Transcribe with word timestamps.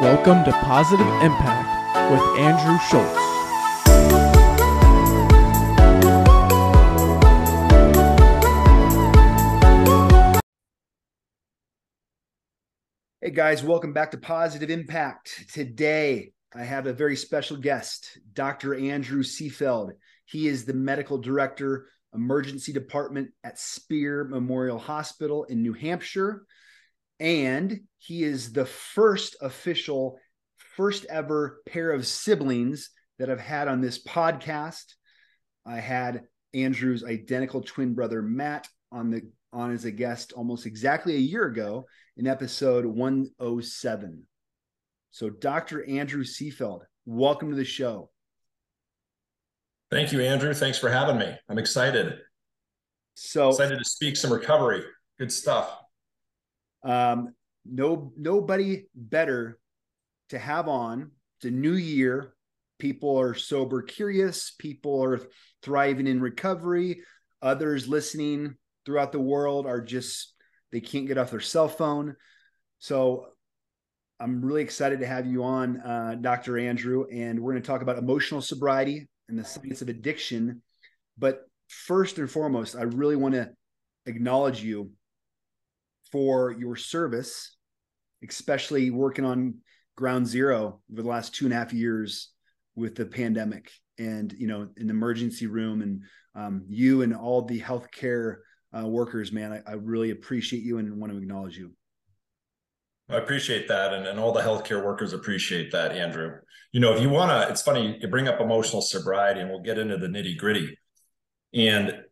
Welcome 0.00 0.44
to 0.44 0.52
Positive 0.52 1.08
Impact 1.22 2.12
with 2.12 2.20
Andrew 2.38 2.78
Schultz. 2.88 3.18
Hey 13.20 13.30
guys, 13.30 13.64
welcome 13.64 13.92
back 13.92 14.12
to 14.12 14.18
Positive 14.18 14.70
Impact. 14.70 15.46
Today, 15.52 16.30
I 16.54 16.62
have 16.62 16.86
a 16.86 16.92
very 16.92 17.16
special 17.16 17.56
guest, 17.56 18.20
Dr. 18.34 18.76
Andrew 18.76 19.24
Seefeld. 19.24 19.94
He 20.26 20.46
is 20.46 20.64
the 20.64 20.74
medical 20.74 21.18
director, 21.18 21.88
emergency 22.14 22.72
department 22.72 23.30
at 23.42 23.58
Speare 23.58 24.22
Memorial 24.22 24.78
Hospital 24.78 25.42
in 25.42 25.60
New 25.60 25.72
Hampshire. 25.72 26.46
And 27.20 27.80
he 27.98 28.22
is 28.22 28.52
the 28.52 28.66
first 28.66 29.36
official, 29.40 30.18
first 30.76 31.04
ever 31.06 31.60
pair 31.66 31.90
of 31.90 32.06
siblings 32.06 32.90
that 33.18 33.30
I've 33.30 33.40
had 33.40 33.68
on 33.68 33.80
this 33.80 34.02
podcast. 34.02 34.94
I 35.66 35.76
had 35.76 36.22
Andrew's 36.54 37.04
identical 37.04 37.62
twin 37.62 37.94
brother, 37.94 38.22
Matt, 38.22 38.68
on 38.92 39.10
the 39.10 39.22
on 39.52 39.72
as 39.72 39.84
a 39.84 39.90
guest 39.90 40.32
almost 40.32 40.66
exactly 40.66 41.14
a 41.14 41.18
year 41.18 41.46
ago 41.46 41.86
in 42.16 42.26
episode 42.26 42.84
107. 42.84 44.22
So, 45.10 45.30
Dr. 45.30 45.88
Andrew 45.88 46.22
Seefeld, 46.22 46.82
welcome 47.06 47.50
to 47.50 47.56
the 47.56 47.64
show. 47.64 48.10
Thank 49.90 50.12
you, 50.12 50.20
Andrew. 50.20 50.52
Thanks 50.52 50.78
for 50.78 50.90
having 50.90 51.18
me. 51.18 51.34
I'm 51.48 51.58
excited. 51.58 52.18
So 53.14 53.48
excited 53.48 53.78
to 53.78 53.84
speak 53.84 54.16
some 54.16 54.32
recovery. 54.32 54.84
Good 55.18 55.32
stuff. 55.32 55.78
Um, 56.82 57.34
no, 57.64 58.12
nobody 58.16 58.86
better 58.94 59.58
to 60.30 60.38
have 60.38 60.68
on. 60.68 61.12
A 61.44 61.50
new 61.50 61.74
year. 61.74 62.34
People 62.78 63.16
are 63.18 63.34
sober 63.34 63.82
curious. 63.82 64.52
People 64.58 65.02
are 65.04 65.20
thriving 65.62 66.06
in 66.06 66.20
recovery. 66.20 67.02
Others 67.42 67.86
listening 67.86 68.56
throughout 68.84 69.12
the 69.12 69.20
world 69.20 69.66
are 69.66 69.80
just 69.80 70.34
they 70.72 70.80
can't 70.80 71.06
get 71.06 71.18
off 71.18 71.30
their 71.30 71.40
cell 71.40 71.68
phone. 71.68 72.16
So 72.78 73.26
I'm 74.20 74.44
really 74.44 74.62
excited 74.62 75.00
to 75.00 75.06
have 75.06 75.26
you 75.26 75.44
on, 75.44 75.80
uh, 75.80 76.16
Dr. 76.20 76.58
Andrew, 76.58 77.06
and 77.12 77.38
we're 77.38 77.52
going 77.52 77.62
to 77.62 77.66
talk 77.66 77.82
about 77.82 77.98
emotional 77.98 78.40
sobriety 78.40 79.08
and 79.28 79.38
the 79.38 79.44
science 79.44 79.80
of 79.82 79.88
addiction. 79.88 80.62
But 81.16 81.42
first 81.68 82.18
and 82.18 82.30
foremost, 82.30 82.74
I 82.74 82.82
really 82.82 83.16
want 83.16 83.34
to 83.34 83.50
acknowledge 84.06 84.62
you 84.62 84.90
for 86.10 86.52
your 86.52 86.76
service, 86.76 87.56
especially 88.26 88.90
working 88.90 89.24
on 89.24 89.54
ground 89.96 90.26
zero 90.26 90.80
over 90.92 91.02
the 91.02 91.08
last 91.08 91.34
two 91.34 91.44
and 91.44 91.52
a 91.52 91.56
half 91.56 91.72
years 91.72 92.30
with 92.76 92.94
the 92.94 93.04
pandemic 93.04 93.70
and 93.98 94.32
you 94.34 94.46
know 94.46 94.68
in 94.76 94.86
the 94.86 94.92
emergency 94.92 95.48
room 95.48 95.82
and 95.82 96.02
um, 96.36 96.64
you 96.68 97.02
and 97.02 97.12
all 97.12 97.42
the 97.42 97.60
healthcare 97.60 98.36
uh, 98.78 98.86
workers 98.86 99.32
man 99.32 99.52
I, 99.52 99.72
I, 99.72 99.74
really 99.74 100.10
appreciate 100.10 100.62
you 100.62 100.78
and 100.78 101.00
want 101.00 101.10
to 101.10 101.18
acknowledge 101.18 101.58
you 101.58 101.72
I 103.10 103.16
appreciate 103.16 103.68
that. 103.68 103.94
And, 103.94 104.06
and 104.06 104.18
all 104.18 104.32
the 104.32 104.42
healthcare 104.42 104.84
workers 104.84 105.12
appreciate 105.12 105.72
that, 105.72 105.92
Andrew. 105.92 106.38
You 106.72 106.80
know, 106.80 106.94
if 106.94 107.00
you 107.00 107.08
want 107.08 107.30
to, 107.30 107.50
it's 107.50 107.62
funny, 107.62 107.98
you 108.00 108.08
bring 108.08 108.28
up 108.28 108.40
emotional 108.40 108.82
sobriety 108.82 109.40
and 109.40 109.50
we'll 109.50 109.62
get 109.62 109.78
into 109.78 109.96
the 109.96 110.08
nitty 110.08 110.36
gritty. 110.36 110.76
And 111.54 112.02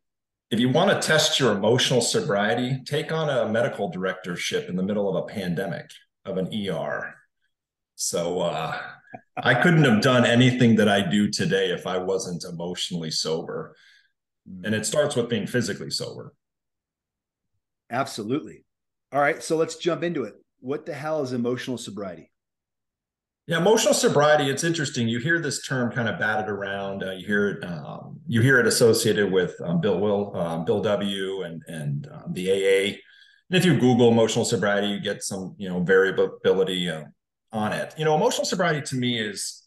if 0.50 0.60
you 0.60 0.68
want 0.68 0.90
to 0.90 1.06
test 1.06 1.40
your 1.40 1.52
emotional 1.52 2.00
sobriety, 2.00 2.82
take 2.84 3.12
on 3.12 3.28
a 3.28 3.50
medical 3.50 3.90
directorship 3.90 4.68
in 4.68 4.76
the 4.76 4.82
middle 4.82 5.08
of 5.08 5.24
a 5.24 5.26
pandemic 5.26 5.90
of 6.24 6.38
an 6.38 6.48
ER. 6.52 7.14
So 7.96 8.40
uh, 8.40 8.78
I 9.36 9.54
couldn't 9.54 9.84
have 9.84 10.02
done 10.02 10.24
anything 10.24 10.76
that 10.76 10.88
I 10.88 11.00
do 11.00 11.30
today 11.30 11.70
if 11.70 11.86
I 11.86 11.98
wasn't 11.98 12.44
emotionally 12.44 13.10
sober. 13.10 13.74
And 14.64 14.74
it 14.74 14.86
starts 14.86 15.16
with 15.16 15.28
being 15.28 15.46
physically 15.46 15.90
sober. 15.90 16.32
Absolutely. 17.90 18.64
All 19.12 19.20
right. 19.20 19.42
So 19.42 19.56
let's 19.56 19.76
jump 19.76 20.04
into 20.04 20.24
it 20.24 20.34
what 20.60 20.86
the 20.86 20.94
hell 20.94 21.22
is 21.22 21.32
emotional 21.32 21.78
sobriety? 21.78 22.30
Yeah, 23.46 23.58
emotional 23.58 23.94
sobriety. 23.94 24.50
It's 24.50 24.64
interesting. 24.64 25.06
You 25.06 25.20
hear 25.20 25.38
this 25.38 25.64
term 25.64 25.92
kind 25.92 26.08
of 26.08 26.18
batted 26.18 26.48
around. 26.48 27.04
Uh, 27.04 27.12
you 27.12 27.26
hear 27.26 27.48
it. 27.50 27.64
Um, 27.64 28.18
you 28.26 28.40
hear 28.40 28.58
it 28.58 28.66
associated 28.66 29.30
with 29.30 29.54
um, 29.62 29.80
Bill 29.80 30.00
Will, 30.00 30.36
um, 30.36 30.64
Bill 30.64 30.80
W, 30.80 31.42
and 31.42 31.62
and 31.68 32.08
um, 32.10 32.32
the 32.32 32.50
AA. 32.50 32.96
And 33.48 33.56
if 33.56 33.64
you 33.64 33.78
Google 33.78 34.10
emotional 34.10 34.44
sobriety, 34.44 34.88
you 34.88 34.98
get 34.98 35.22
some 35.22 35.54
you 35.58 35.68
know 35.68 35.80
variability 35.80 36.90
uh, 36.90 37.04
on 37.52 37.72
it. 37.72 37.94
You 37.96 38.04
know, 38.04 38.16
emotional 38.16 38.44
sobriety 38.44 38.82
to 38.82 38.96
me 38.96 39.20
is 39.20 39.62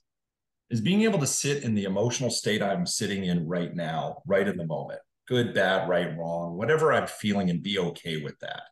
is 0.70 0.82
being 0.82 1.04
able 1.04 1.20
to 1.20 1.28
sit 1.28 1.64
in 1.64 1.74
the 1.74 1.86
emotional 1.86 2.30
state 2.30 2.62
I'm 2.62 2.86
sitting 2.86 3.24
in 3.24 3.48
right 3.48 3.74
now, 3.74 4.22
right 4.28 4.46
in 4.46 4.58
the 4.58 4.66
moment. 4.66 5.00
Good, 5.26 5.54
bad, 5.54 5.88
right, 5.88 6.18
wrong, 6.18 6.58
whatever 6.58 6.92
I'm 6.92 7.08
feeling, 7.08 7.50
and 7.50 7.64
be 7.64 7.80
okay 7.80 8.22
with 8.22 8.38
that 8.40 8.64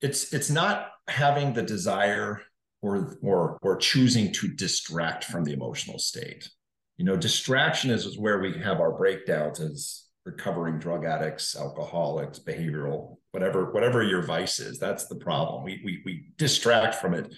it's 0.00 0.32
it's 0.32 0.50
not 0.50 0.88
having 1.08 1.52
the 1.52 1.62
desire 1.62 2.40
or 2.82 3.18
or 3.22 3.58
or 3.62 3.76
choosing 3.76 4.32
to 4.32 4.48
distract 4.48 5.24
from 5.24 5.44
the 5.44 5.52
emotional 5.52 5.98
state. 5.98 6.48
You 6.96 7.04
know 7.04 7.16
distraction 7.16 7.90
is, 7.90 8.06
is 8.06 8.18
where 8.18 8.40
we 8.40 8.58
have 8.58 8.80
our 8.80 8.96
breakdowns 8.96 9.60
as 9.60 10.06
recovering 10.26 10.78
drug 10.78 11.04
addicts 11.04 11.56
alcoholics 11.56 12.38
behavioral 12.38 13.16
whatever 13.30 13.72
whatever 13.72 14.02
your 14.02 14.22
vice 14.22 14.58
is 14.60 14.78
that's 14.78 15.06
the 15.06 15.16
problem. 15.16 15.64
We 15.64 15.80
we, 15.84 16.02
we 16.04 16.24
distract 16.36 16.96
from 16.96 17.14
it. 17.14 17.32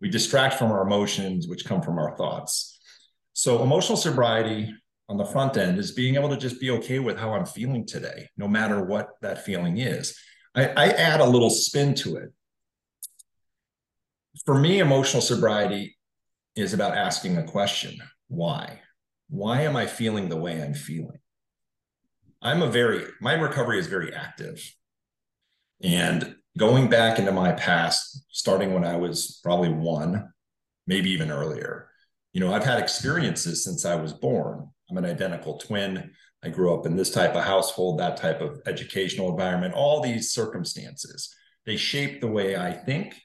We 0.00 0.08
distract 0.08 0.54
from 0.54 0.70
our 0.70 0.82
emotions 0.82 1.48
which 1.48 1.64
come 1.64 1.82
from 1.82 1.98
our 1.98 2.16
thoughts. 2.16 2.78
So 3.32 3.62
emotional 3.62 3.96
sobriety 3.96 4.72
on 5.08 5.16
the 5.16 5.24
front 5.24 5.56
end 5.56 5.78
is 5.78 5.92
being 5.92 6.16
able 6.16 6.28
to 6.28 6.36
just 6.36 6.60
be 6.60 6.70
okay 6.70 6.98
with 6.98 7.16
how 7.16 7.32
i'm 7.32 7.46
feeling 7.46 7.86
today 7.86 8.28
no 8.36 8.46
matter 8.46 8.84
what 8.84 9.08
that 9.22 9.44
feeling 9.44 9.78
is. 9.78 10.16
I, 10.54 10.68
I 10.68 10.86
add 10.88 11.20
a 11.20 11.26
little 11.26 11.50
spin 11.50 11.94
to 11.96 12.16
it. 12.16 12.30
For 14.44 14.58
me, 14.58 14.78
emotional 14.78 15.22
sobriety 15.22 15.96
is 16.56 16.72
about 16.74 16.96
asking 16.96 17.36
a 17.36 17.44
question 17.44 17.98
why? 18.28 18.80
Why 19.30 19.62
am 19.62 19.76
I 19.76 19.86
feeling 19.86 20.28
the 20.28 20.36
way 20.36 20.62
I'm 20.62 20.74
feeling? 20.74 21.18
I'm 22.42 22.62
a 22.62 22.70
very, 22.70 23.04
my 23.20 23.34
recovery 23.34 23.78
is 23.78 23.86
very 23.86 24.12
active. 24.14 24.60
And 25.82 26.36
going 26.56 26.88
back 26.88 27.18
into 27.18 27.32
my 27.32 27.52
past, 27.52 28.24
starting 28.30 28.74
when 28.74 28.84
I 28.84 28.96
was 28.96 29.40
probably 29.42 29.70
one, 29.70 30.32
maybe 30.86 31.10
even 31.10 31.30
earlier, 31.30 31.88
you 32.32 32.40
know, 32.40 32.52
I've 32.52 32.64
had 32.64 32.78
experiences 32.78 33.64
since 33.64 33.84
I 33.84 33.96
was 33.96 34.12
born. 34.12 34.68
I'm 34.90 34.98
an 34.98 35.04
identical 35.04 35.58
twin. 35.58 36.12
I 36.42 36.50
grew 36.50 36.74
up 36.74 36.86
in 36.86 36.96
this 36.96 37.10
type 37.10 37.34
of 37.34 37.44
household, 37.44 37.98
that 37.98 38.16
type 38.16 38.40
of 38.40 38.60
educational 38.66 39.30
environment, 39.30 39.74
all 39.74 40.00
these 40.00 40.32
circumstances. 40.32 41.34
They 41.66 41.76
shape 41.76 42.20
the 42.20 42.28
way 42.28 42.56
I 42.56 42.72
think 42.72 43.20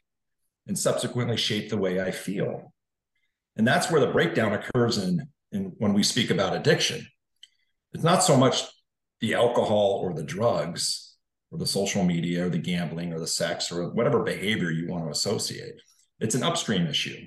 and 0.68 0.78
subsequently 0.78 1.38
shape 1.38 1.70
the 1.70 1.78
way 1.78 2.02
I 2.02 2.12
feel. 2.12 2.74
And 3.56 3.68
that's 3.68 3.92
where 3.92 4.02
the 4.02 4.12
breakdown 4.12 4.54
occurs 4.54 4.98
in, 4.98 5.28
in 5.52 5.74
when 5.78 5.94
we 5.94 6.04
speak 6.04 6.32
about 6.32 6.56
addiction. 6.56 7.06
It's 7.94 8.04
not 8.04 8.24
so 8.24 8.36
much 8.38 8.64
the 9.22 9.36
alcohol 9.36 10.00
or 10.02 10.14
the 10.14 10.24
drugs 10.24 11.16
or 11.52 11.60
the 11.60 11.68
social 11.68 12.04
media 12.04 12.46
or 12.46 12.50
the 12.50 12.58
gambling 12.58 13.14
or 13.14 13.20
the 13.20 13.28
sex 13.28 13.72
or 13.72 13.94
whatever 13.94 14.24
behavior 14.24 14.72
you 14.72 14.88
want 14.88 15.06
to 15.06 15.12
associate. 15.12 15.76
It's 16.20 16.36
an 16.36 16.44
upstream 16.44 16.88
issue. 16.88 17.26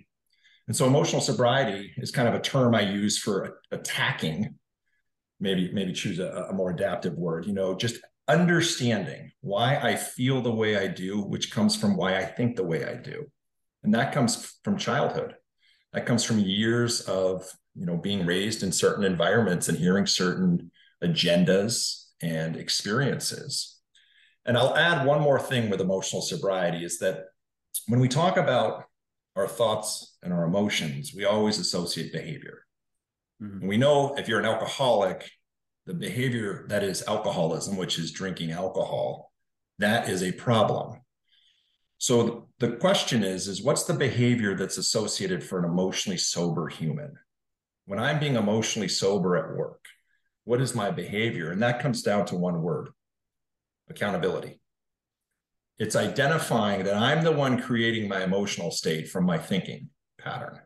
And 0.66 0.76
so 0.76 0.86
emotional 0.86 1.22
sobriety 1.22 1.92
is 1.96 2.10
kind 2.10 2.26
of 2.26 2.34
a 2.34 2.40
term 2.40 2.74
I 2.74 2.80
use 2.80 3.18
for 3.18 3.60
attacking 3.70 4.56
maybe 5.40 5.70
maybe 5.72 5.92
choose 5.92 6.18
a, 6.18 6.46
a 6.50 6.52
more 6.52 6.70
adaptive 6.70 7.14
word 7.14 7.46
you 7.46 7.52
know 7.52 7.74
just 7.74 7.98
understanding 8.28 9.30
why 9.40 9.76
i 9.76 9.94
feel 9.94 10.42
the 10.42 10.50
way 10.50 10.76
i 10.76 10.86
do 10.86 11.20
which 11.20 11.52
comes 11.52 11.76
from 11.76 11.96
why 11.96 12.18
i 12.18 12.24
think 12.24 12.56
the 12.56 12.64
way 12.64 12.84
i 12.84 12.94
do. 12.94 13.26
And 13.86 13.94
that 13.94 14.12
comes 14.12 14.58
from 14.64 14.76
childhood. 14.76 15.36
That 15.92 16.06
comes 16.06 16.24
from 16.24 16.40
years 16.40 17.02
of 17.02 17.48
you 17.76 17.86
know 17.86 17.96
being 17.96 18.26
raised 18.26 18.62
in 18.64 18.72
certain 18.72 19.04
environments 19.04 19.68
and 19.68 19.78
hearing 19.78 20.06
certain 20.06 20.72
agendas 21.02 22.06
and 22.20 22.56
experiences. 22.56 23.80
And 24.44 24.58
i'll 24.58 24.76
add 24.76 25.06
one 25.06 25.20
more 25.20 25.38
thing 25.38 25.70
with 25.70 25.80
emotional 25.80 26.20
sobriety 26.20 26.84
is 26.84 26.98
that 26.98 27.26
when 27.86 28.00
we 28.00 28.08
talk 28.08 28.36
about 28.36 28.84
our 29.36 29.46
thoughts 29.46 30.16
and 30.22 30.32
our 30.32 30.44
emotions 30.44 31.12
we 31.14 31.24
always 31.24 31.58
associate 31.58 32.12
behavior. 32.12 32.62
Mm-hmm. 33.40 33.66
We 33.68 33.76
know 33.76 34.16
if 34.16 34.28
you're 34.28 34.40
an 34.40 34.46
alcoholic, 34.46 35.30
the 35.86 35.94
behavior 35.94 36.66
that 36.68 36.82
is 36.82 37.04
alcoholism, 37.06 37.76
which 37.76 37.98
is 37.98 38.10
drinking 38.10 38.50
alcohol, 38.50 39.32
that 39.78 40.08
is 40.08 40.22
a 40.22 40.32
problem. 40.32 41.00
So 41.98 42.48
the 42.58 42.72
question 42.72 43.22
is, 43.22 43.48
is 43.48 43.62
what's 43.62 43.84
the 43.84 43.94
behavior 43.94 44.54
that's 44.54 44.78
associated 44.78 45.42
for 45.42 45.58
an 45.58 45.64
emotionally 45.64 46.18
sober 46.18 46.68
human? 46.68 47.16
When 47.86 47.98
I'm 47.98 48.18
being 48.18 48.36
emotionally 48.36 48.88
sober 48.88 49.36
at 49.36 49.56
work, 49.56 49.84
what 50.44 50.60
is 50.60 50.74
my 50.74 50.90
behavior? 50.90 51.52
And 51.52 51.62
that 51.62 51.80
comes 51.80 52.02
down 52.02 52.26
to 52.26 52.36
one 52.36 52.62
word 52.62 52.90
accountability. 53.88 54.60
It's 55.78 55.96
identifying 55.96 56.84
that 56.84 56.96
I'm 56.96 57.22
the 57.22 57.32
one 57.32 57.62
creating 57.62 58.08
my 58.08 58.24
emotional 58.24 58.70
state 58.70 59.08
from 59.08 59.24
my 59.24 59.38
thinking 59.38 59.90
pattern 60.18 60.60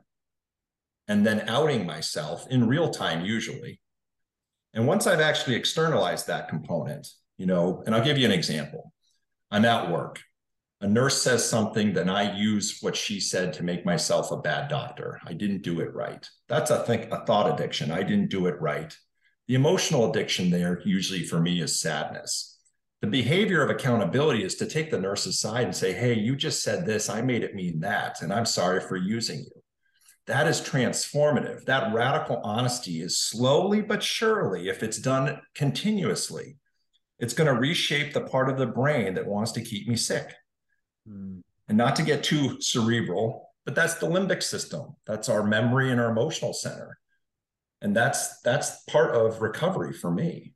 and 1.09 1.27
then 1.27 1.49
outing 1.49 1.85
myself 1.85 2.47
in 2.49 2.69
real 2.69 2.91
time, 2.91 3.25
usually. 3.25 3.81
And 4.75 4.87
once 4.87 5.07
I've 5.07 5.21
actually 5.21 5.57
externalized 5.57 6.27
that 6.27 6.49
component, 6.49 7.09
you 7.39 7.47
know, 7.47 7.83
and 7.87 7.95
I'll 7.95 8.05
give 8.05 8.19
you 8.19 8.27
an 8.27 8.33
example. 8.33 8.93
I'm 9.51 9.65
at 9.65 9.91
work. 9.91 10.21
A 10.83 10.87
nurse 10.87 11.21
says 11.21 11.47
something, 11.47 11.93
then 11.93 12.09
I 12.09 12.35
use 12.37 12.79
what 12.81 12.97
she 12.97 13.21
said 13.21 13.53
to 13.55 13.63
make 13.63 13.85
myself 13.85 14.31
a 14.31 14.39
bad 14.39 14.69
doctor. 14.69 15.21
I 15.27 15.35
didn't 15.35 15.63
do 15.63 15.81
it 15.81 15.93
right. 15.95 16.27
That's 16.49 16.71
a 16.71 16.85
think 16.85 17.13
a 17.13 17.25
thought 17.27 17.53
addiction. 17.53 17.91
I 17.91 18.03
didn't 18.03 18.31
do 18.31 18.47
it 18.47 18.61
right. 18.61 18.97
The 19.47 19.57
emotional 19.57 20.11
addiction 20.11 20.49
there 20.49 20.81
usually 20.85 21.25
for 21.25 21.41
me 21.41 21.61
is 21.61 21.81
sadness. 21.81 22.59
The 23.03 23.09
behavior 23.09 23.63
of 23.63 23.71
accountability 23.71 24.45
is 24.45 24.55
to 24.57 24.67
take 24.67 24.91
the 24.91 25.01
nurse 25.01 25.27
aside 25.27 25.65
and 25.65 25.75
say, 25.75 25.93
Hey, 25.93 26.15
you 26.15 26.37
just 26.37 26.63
said 26.63 26.87
this. 26.87 27.11
I 27.11 27.21
made 27.21 27.43
it 27.43 27.55
mean 27.55 27.81
that. 27.81 28.23
And 28.23 28.33
I'm 28.33 28.47
sorry 28.47 28.81
for 28.81 28.97
using 28.97 29.41
you. 29.41 29.60
That 30.31 30.47
is 30.47 30.61
transformative. 30.61 31.65
That 31.65 31.93
radical 31.93 32.41
honesty 32.45 33.03
is 33.03 33.19
slowly 33.19 33.83
but 33.83 34.01
surely, 34.01 34.69
if 34.69 34.85
it's 34.85 34.99
done 34.99 35.41
continuously, 35.57 36.57
it's 37.19 37.35
going 37.35 37.53
to 37.53 37.61
reshape 37.61 38.13
the 38.13 38.21
part 38.21 38.49
of 38.49 38.57
the 38.57 38.69
brain 38.69 39.15
that 39.15 39.27
wants 39.27 39.51
to 39.53 39.61
keep 39.61 39.89
me 39.89 39.97
sick. 39.97 40.33
Mm. 41.09 41.43
And 41.67 41.77
not 41.77 41.97
to 41.97 42.05
get 42.05 42.23
too 42.23 42.61
cerebral, 42.61 43.51
but 43.65 43.75
that's 43.75 43.95
the 43.95 44.07
limbic 44.07 44.45
system. 44.45 44.95
That's 45.05 45.29
our 45.29 45.43
memory 45.43 45.91
and 45.91 46.01
our 46.01 46.13
emotional 46.13 46.53
center. 46.53 46.97
And 47.83 47.97
that's 47.97 48.41
that's 48.43 48.85
part 48.85 49.17
of 49.17 49.43
recovery 49.43 49.93
for 49.93 50.13
me. 50.13 50.55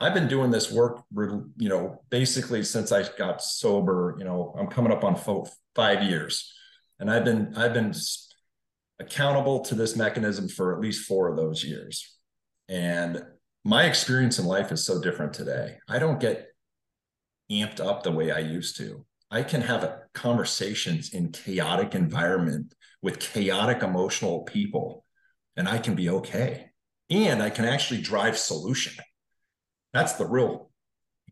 I've 0.00 0.14
been 0.14 0.26
doing 0.26 0.50
this 0.50 0.72
work, 0.72 1.04
you 1.16 1.68
know, 1.68 2.02
basically 2.10 2.64
since 2.64 2.90
I 2.90 3.08
got 3.16 3.42
sober. 3.42 4.16
You 4.18 4.24
know, 4.24 4.56
I'm 4.58 4.66
coming 4.66 4.90
up 4.90 5.04
on 5.04 5.14
five 5.76 6.02
years, 6.02 6.52
and 6.98 7.08
I've 7.08 7.24
been 7.24 7.54
I've 7.56 7.74
been 7.74 7.94
accountable 9.00 9.60
to 9.60 9.74
this 9.74 9.96
mechanism 9.96 10.48
for 10.48 10.74
at 10.74 10.80
least 10.80 11.06
four 11.06 11.28
of 11.28 11.36
those 11.36 11.64
years. 11.64 12.16
And 12.68 13.22
my 13.64 13.84
experience 13.84 14.38
in 14.38 14.46
life 14.46 14.72
is 14.72 14.86
so 14.86 15.00
different 15.00 15.32
today. 15.32 15.78
I 15.88 15.98
don't 15.98 16.20
get 16.20 16.48
amped 17.50 17.80
up 17.80 18.02
the 18.02 18.12
way 18.12 18.30
I 18.30 18.38
used 18.38 18.76
to. 18.78 19.04
I 19.30 19.42
can 19.42 19.62
have 19.62 19.98
conversations 20.12 21.12
in 21.12 21.32
chaotic 21.32 21.94
environment 21.94 22.74
with 23.02 23.18
chaotic 23.18 23.82
emotional 23.82 24.42
people 24.42 25.04
and 25.56 25.68
I 25.68 25.78
can 25.78 25.94
be 25.94 26.08
okay. 26.08 26.70
And 27.10 27.42
I 27.42 27.50
can 27.50 27.64
actually 27.64 28.00
drive 28.00 28.38
solution. 28.38 28.94
That's 29.92 30.14
the 30.14 30.26
real 30.26 30.70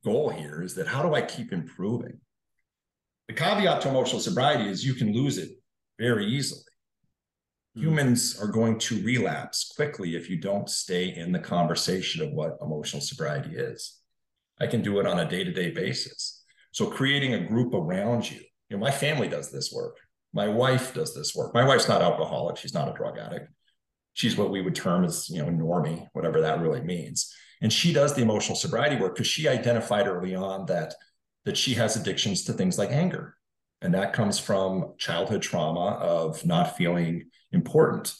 goal 0.04 0.30
here 0.30 0.62
is 0.62 0.74
that 0.74 0.86
how 0.86 1.02
do 1.02 1.14
I 1.14 1.22
keep 1.22 1.52
improving? 1.52 2.20
The 3.28 3.34
caveat 3.34 3.82
to 3.82 3.88
emotional 3.88 4.20
sobriety 4.20 4.68
is 4.68 4.84
you 4.84 4.94
can 4.94 5.12
lose 5.12 5.38
it 5.38 5.50
very 5.98 6.26
easily. 6.26 6.62
Hmm. 7.74 7.82
Humans 7.82 8.40
are 8.40 8.48
going 8.48 8.78
to 8.80 9.02
relapse 9.02 9.72
quickly 9.74 10.16
if 10.16 10.28
you 10.28 10.36
don't 10.36 10.68
stay 10.68 11.14
in 11.14 11.32
the 11.32 11.38
conversation 11.38 12.22
of 12.22 12.32
what 12.32 12.58
emotional 12.60 13.00
sobriety 13.00 13.56
is. 13.56 13.98
I 14.60 14.66
can 14.66 14.82
do 14.82 15.00
it 15.00 15.06
on 15.06 15.18
a 15.18 15.28
day 15.28 15.44
to 15.44 15.52
day 15.52 15.70
basis. 15.70 16.44
So, 16.72 16.86
creating 16.86 17.34
a 17.34 17.46
group 17.46 17.74
around 17.74 18.30
you, 18.30 18.40
you 18.68 18.76
know, 18.76 18.78
my 18.78 18.90
family 18.90 19.28
does 19.28 19.50
this 19.50 19.72
work. 19.72 19.96
My 20.32 20.48
wife 20.48 20.94
does 20.94 21.14
this 21.14 21.34
work. 21.34 21.52
My 21.52 21.64
wife's 21.64 21.88
not 21.88 22.00
alcoholic. 22.00 22.56
She's 22.56 22.74
not 22.74 22.88
a 22.88 22.94
drug 22.94 23.18
addict. 23.18 23.48
She's 24.14 24.36
what 24.36 24.50
we 24.50 24.62
would 24.62 24.74
term 24.74 25.04
as, 25.04 25.28
you 25.28 25.42
know, 25.42 25.50
normie, 25.50 26.06
whatever 26.12 26.40
that 26.40 26.60
really 26.60 26.80
means. 26.80 27.34
And 27.60 27.72
she 27.72 27.92
does 27.92 28.14
the 28.14 28.22
emotional 28.22 28.56
sobriety 28.56 28.96
work 28.96 29.14
because 29.14 29.26
she 29.26 29.48
identified 29.48 30.06
early 30.06 30.34
on 30.34 30.66
that 30.66 30.94
that 31.44 31.56
she 31.56 31.74
has 31.74 31.96
addictions 31.96 32.44
to 32.44 32.52
things 32.52 32.78
like 32.78 32.90
anger. 32.90 33.36
And 33.80 33.94
that 33.94 34.12
comes 34.12 34.38
from 34.38 34.94
childhood 34.96 35.42
trauma 35.42 35.96
of 35.96 36.44
not 36.46 36.76
feeling 36.76 37.30
important 37.52 38.14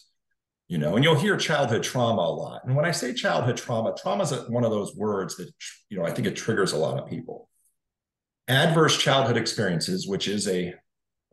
you 0.69 0.79
know 0.79 0.95
and 0.95 1.05
you'll 1.05 1.19
hear 1.19 1.37
childhood 1.37 1.83
trauma 1.83 2.23
a 2.23 2.35
lot. 2.35 2.63
And 2.65 2.77
when 2.77 2.85
i 2.85 2.91
say 2.91 3.13
childhood 3.13 3.57
trauma 3.57 3.95
trauma 4.01 4.25
is 4.25 4.49
one 4.49 4.65
of 4.65 4.71
those 4.71 4.95
words 4.95 5.37
that 5.37 5.51
you 5.89 5.99
know 5.99 6.05
i 6.05 6.11
think 6.11 6.27
it 6.27 6.37
triggers 6.37 6.73
a 6.73 6.79
lot 6.79 6.99
of 6.99 7.09
people. 7.09 7.49
Adverse 8.49 8.99
childhood 8.99 9.37
experiences 9.37 10.07
which 10.07 10.29
is 10.29 10.49
a, 10.49 10.75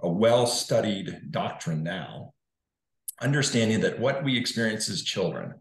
a 0.02 0.10
well-studied 0.10 1.32
doctrine 1.32 1.84
now 1.84 2.34
understanding 3.22 3.82
that 3.82 4.00
what 4.00 4.24
we 4.24 4.38
experience 4.38 4.90
as 4.90 5.04
children 5.04 5.54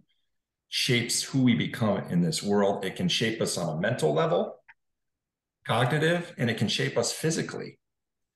shapes 0.69 1.23
who 1.23 1.43
we 1.43 1.55
become 1.55 1.99
in 2.11 2.21
this 2.21 2.43
world. 2.43 2.85
It 2.85 2.97
can 2.97 3.09
shape 3.09 3.41
us 3.41 3.57
on 3.57 3.77
a 3.77 3.81
mental 3.81 4.13
level 4.13 4.55
cognitive 5.67 6.35
and 6.39 6.49
it 6.49 6.57
can 6.57 6.69
shape 6.69 6.97
us 6.97 7.13
physically 7.13 7.79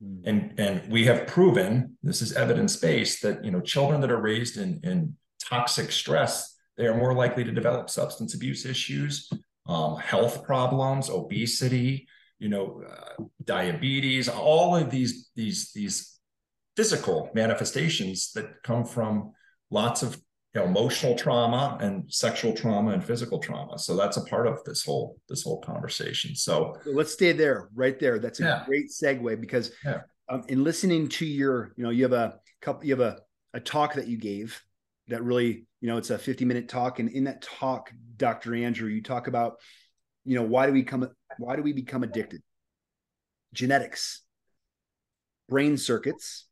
Hmm. 0.03 0.17
And 0.25 0.55
and 0.59 0.91
we 0.91 1.05
have 1.07 1.27
proven 1.27 1.97
this 2.03 2.23
is 2.23 2.33
evidence 2.33 2.77
based 2.77 3.23
that 3.23 3.45
you 3.45 3.51
know 3.51 3.61
children 3.61 4.01
that 4.01 4.11
are 4.11 4.21
raised 4.21 4.57
in 4.57 4.81
in 4.83 5.17
toxic 5.41 5.93
stress 5.93 6.53
they 6.77 6.87
are 6.87 6.97
more 6.97 7.15
likely 7.15 7.45
to 7.45 7.53
develop 7.53 7.91
substance 7.91 8.35
abuse 8.35 8.65
issues, 8.65 9.31
um, 9.67 9.97
health 9.99 10.45
problems, 10.45 11.11
obesity, 11.11 12.09
you 12.39 12.49
know, 12.49 12.83
uh, 12.89 13.25
diabetes, 13.45 14.29
all 14.29 14.75
of 14.75 14.91
these 14.91 15.31
these 15.37 15.73
these 15.73 16.19
physical 16.77 17.31
manifestations 17.35 18.33
that 18.33 18.63
come 18.63 18.85
from 18.85 19.33
lots 19.71 20.03
of 20.03 20.21
you 20.55 20.61
know, 20.61 20.67
emotional 20.67 21.15
trauma 21.15 21.79
and 21.81 22.05
sexual 22.13 22.53
trauma 22.53 22.91
and 22.91 23.03
physical 23.03 23.39
trauma. 23.39 23.79
So 23.79 23.97
that's 23.97 24.19
a 24.19 24.25
part 24.25 24.47
of 24.47 24.63
this 24.65 24.85
whole 24.85 25.19
this 25.29 25.43
whole 25.43 25.61
conversation. 25.61 26.35
So, 26.35 26.77
let's 26.85 27.13
stay 27.13 27.33
there, 27.33 27.69
right 27.75 27.99
there. 27.99 28.19
That's 28.19 28.41
a 28.41 28.45
yeah. 28.45 28.63
great 28.67 28.91
segue 28.91 29.41
because 29.41 29.73
yeah. 29.85 30.01
um, 30.29 30.43
in 30.49 30.63
listening 30.63 31.09
to 31.09 31.27
your, 31.27 31.73
you 31.77 31.85
know, 31.85 31.91
you 31.91 32.03
have 32.03 32.13
a 32.13 32.39
couple, 32.61 32.85
you 32.85 32.95
have 32.95 33.01
a 33.01 33.21
a 33.55 33.61
talk 33.61 33.95
that 33.95 34.09
you 34.09 34.17
gave 34.17 34.61
that 35.09 35.23
really, 35.23 35.67
you 35.81 35.89
know, 35.89 35.97
it's 35.97 36.11
a 36.11 36.19
50 36.19 36.45
minute 36.45 36.69
talk, 36.69 36.99
and 36.99 37.11
in 37.11 37.25
that 37.25 37.43
talk, 37.43 37.91
Dr. 38.17 38.55
Andrew, 38.55 38.89
you 38.89 39.03
talk 39.03 39.27
about, 39.27 39.57
you 40.25 40.35
know, 40.37 40.43
why 40.43 40.67
do 40.67 40.73
we 40.73 40.83
come, 40.83 41.09
why 41.39 41.57
do 41.57 41.63
we 41.63 41.73
become 41.73 42.03
addicted? 42.03 42.43
Genetics, 43.53 44.23
brain 45.49 45.77
circuits, 45.77 46.47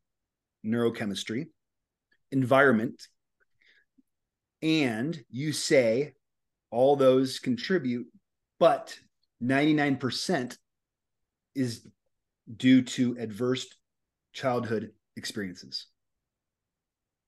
neurochemistry, 0.65 1.47
environment 2.31 3.07
and 4.61 5.23
you 5.29 5.51
say 5.51 6.13
all 6.69 6.95
those 6.95 7.39
contribute, 7.39 8.07
but 8.59 8.97
99% 9.43 10.57
is 11.55 11.87
due 12.57 12.81
to 12.81 13.17
adverse 13.19 13.67
childhood 14.33 14.91
experiences. 15.15 15.87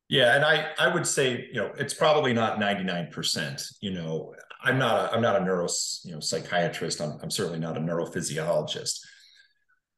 Yeah, 0.09 0.35
and 0.35 0.45
I 0.45 0.71
I 0.77 0.93
would 0.93 1.07
say 1.07 1.47
you 1.51 1.59
know 1.59 1.71
it's 1.77 1.93
probably 1.93 2.33
not 2.33 2.59
ninety 2.59 2.83
nine 2.83 3.07
percent. 3.07 3.63
You 3.81 3.91
know, 3.91 4.35
I'm 4.63 4.77
not 4.77 4.95
a 5.05 5.15
I'm 5.15 5.21
not 5.21 5.41
a 5.41 5.43
neuro 5.43 5.67
you 6.03 6.11
know 6.11 6.19
psychiatrist. 6.19 7.01
I'm 7.01 7.17
I'm 7.23 7.31
certainly 7.31 7.59
not 7.59 7.77
a 7.77 7.79
neurophysiologist. 7.79 8.99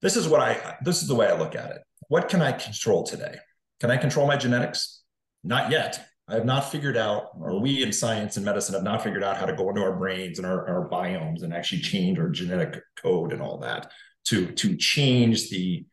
This 0.02 0.16
is 0.16 0.28
what 0.28 0.42
I 0.42 0.78
this 0.84 1.02
is 1.02 1.08
the 1.08 1.16
way 1.16 1.28
I 1.28 1.38
look 1.38 1.56
at 1.56 1.72
it. 1.72 1.82
What 2.08 2.30
can 2.30 2.42
I 2.42 2.52
control 2.52 3.04
today? 3.04 3.36
Can 3.80 3.92
I 3.92 3.98
control 3.98 4.28
my 4.28 4.38
genetics? 4.38 5.02
Not 5.44 5.72
yet. 5.72 6.08
I 6.28 6.34
have 6.34 6.46
not 6.46 6.72
figured 6.72 6.98
out, 6.98 7.30
or 7.40 7.60
we 7.60 7.84
in 7.84 7.94
science 7.94 8.36
and 8.36 8.46
medicine 8.46 8.74
have 8.74 8.84
not 8.84 9.04
figured 9.04 9.24
out 9.24 9.38
how 9.38 9.46
to 9.46 9.56
go 9.56 9.70
into 9.70 9.82
our 9.82 9.96
brains 9.96 10.40
and 10.40 10.48
our, 10.48 10.68
our 10.68 10.90
biomes 10.90 11.44
and 11.44 11.54
actually 11.54 11.82
change 11.82 12.18
our 12.18 12.30
genetic 12.30 12.82
code 13.02 13.32
and 13.32 13.42
all 13.42 13.60
that 13.60 13.92
to 14.26 14.48
to 14.54 14.76
change 14.76 15.50
the 15.50 15.86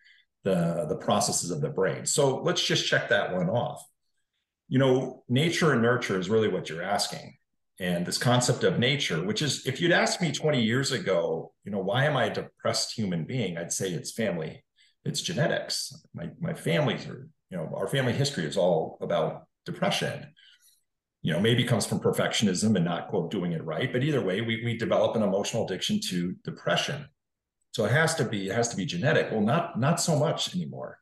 the 0.45 0.87
the 0.89 0.97
processes 0.97 1.51
of 1.51 1.61
the 1.61 1.69
brain. 1.69 2.07
So 2.07 2.39
let's 2.39 2.65
just 2.65 2.87
check 2.87 3.11
that 3.11 3.35
one 3.35 3.51
off. 3.51 3.85
You 4.69 4.79
know, 4.79 5.23
nature 5.29 5.73
and 5.73 5.83
nurture 5.83 6.19
is 6.19 6.31
really 6.31 6.49
what 6.49 6.69
you're 6.69 6.83
asking. 6.83 7.37
And 7.79 8.07
this 8.07 8.19
concept 8.19 8.65
of 8.65 8.79
nature, 8.79 9.23
which 9.23 9.43
is 9.43 9.67
if 9.67 9.81
you'd 9.81 9.93
asked 9.93 10.23
me 10.23 10.33
20 10.33 10.63
years 10.63 10.93
ago, 10.93 11.53
you 11.65 11.73
know, 11.73 11.81
why 11.81 12.05
am 12.05 12.17
I 12.17 12.27
a 12.27 12.35
depressed 12.35 12.93
human 12.97 13.25
being? 13.25 13.59
I'd 13.59 13.73
say 13.73 13.91
it's 13.91 14.13
family, 14.13 14.65
it's 15.05 15.21
genetics. 15.21 15.93
My 16.15 16.31
my 16.41 16.55
family's 16.55 17.07
are, 17.07 17.29
you 17.51 17.59
know, 17.59 17.71
our 17.77 17.89
family 17.89 18.15
history 18.15 18.47
is 18.47 18.57
all 18.57 18.97
about 19.03 19.47
depression. 19.65 20.29
You 21.23 21.33
know 21.33 21.41
maybe 21.41 21.65
comes 21.65 21.87
from 21.87 22.01
perfectionism 22.01 22.75
and 22.75 22.85
not 22.85 23.09
quote 23.09 23.31
doing 23.31 23.53
it 23.53 23.65
right 23.65 23.93
but 23.93 24.03
either 24.03 24.21
way 24.21 24.41
we, 24.41 24.65
we 24.65 24.77
develop 24.77 25.15
an 25.15 25.23
emotional 25.23 25.65
addiction 25.65 26.01
to 26.09 26.35
depression. 26.45 27.07
So 27.71 27.85
it 27.85 27.93
has 27.93 28.15
to 28.17 28.25
be 28.25 28.49
it 28.49 28.55
has 28.55 28.69
to 28.71 28.77
be 28.77 28.85
genetic. 28.85 29.31
Well 29.31 29.41
not 29.41 29.79
not 29.79 30.01
so 30.01 30.19
much 30.19 30.55
anymore. 30.55 30.99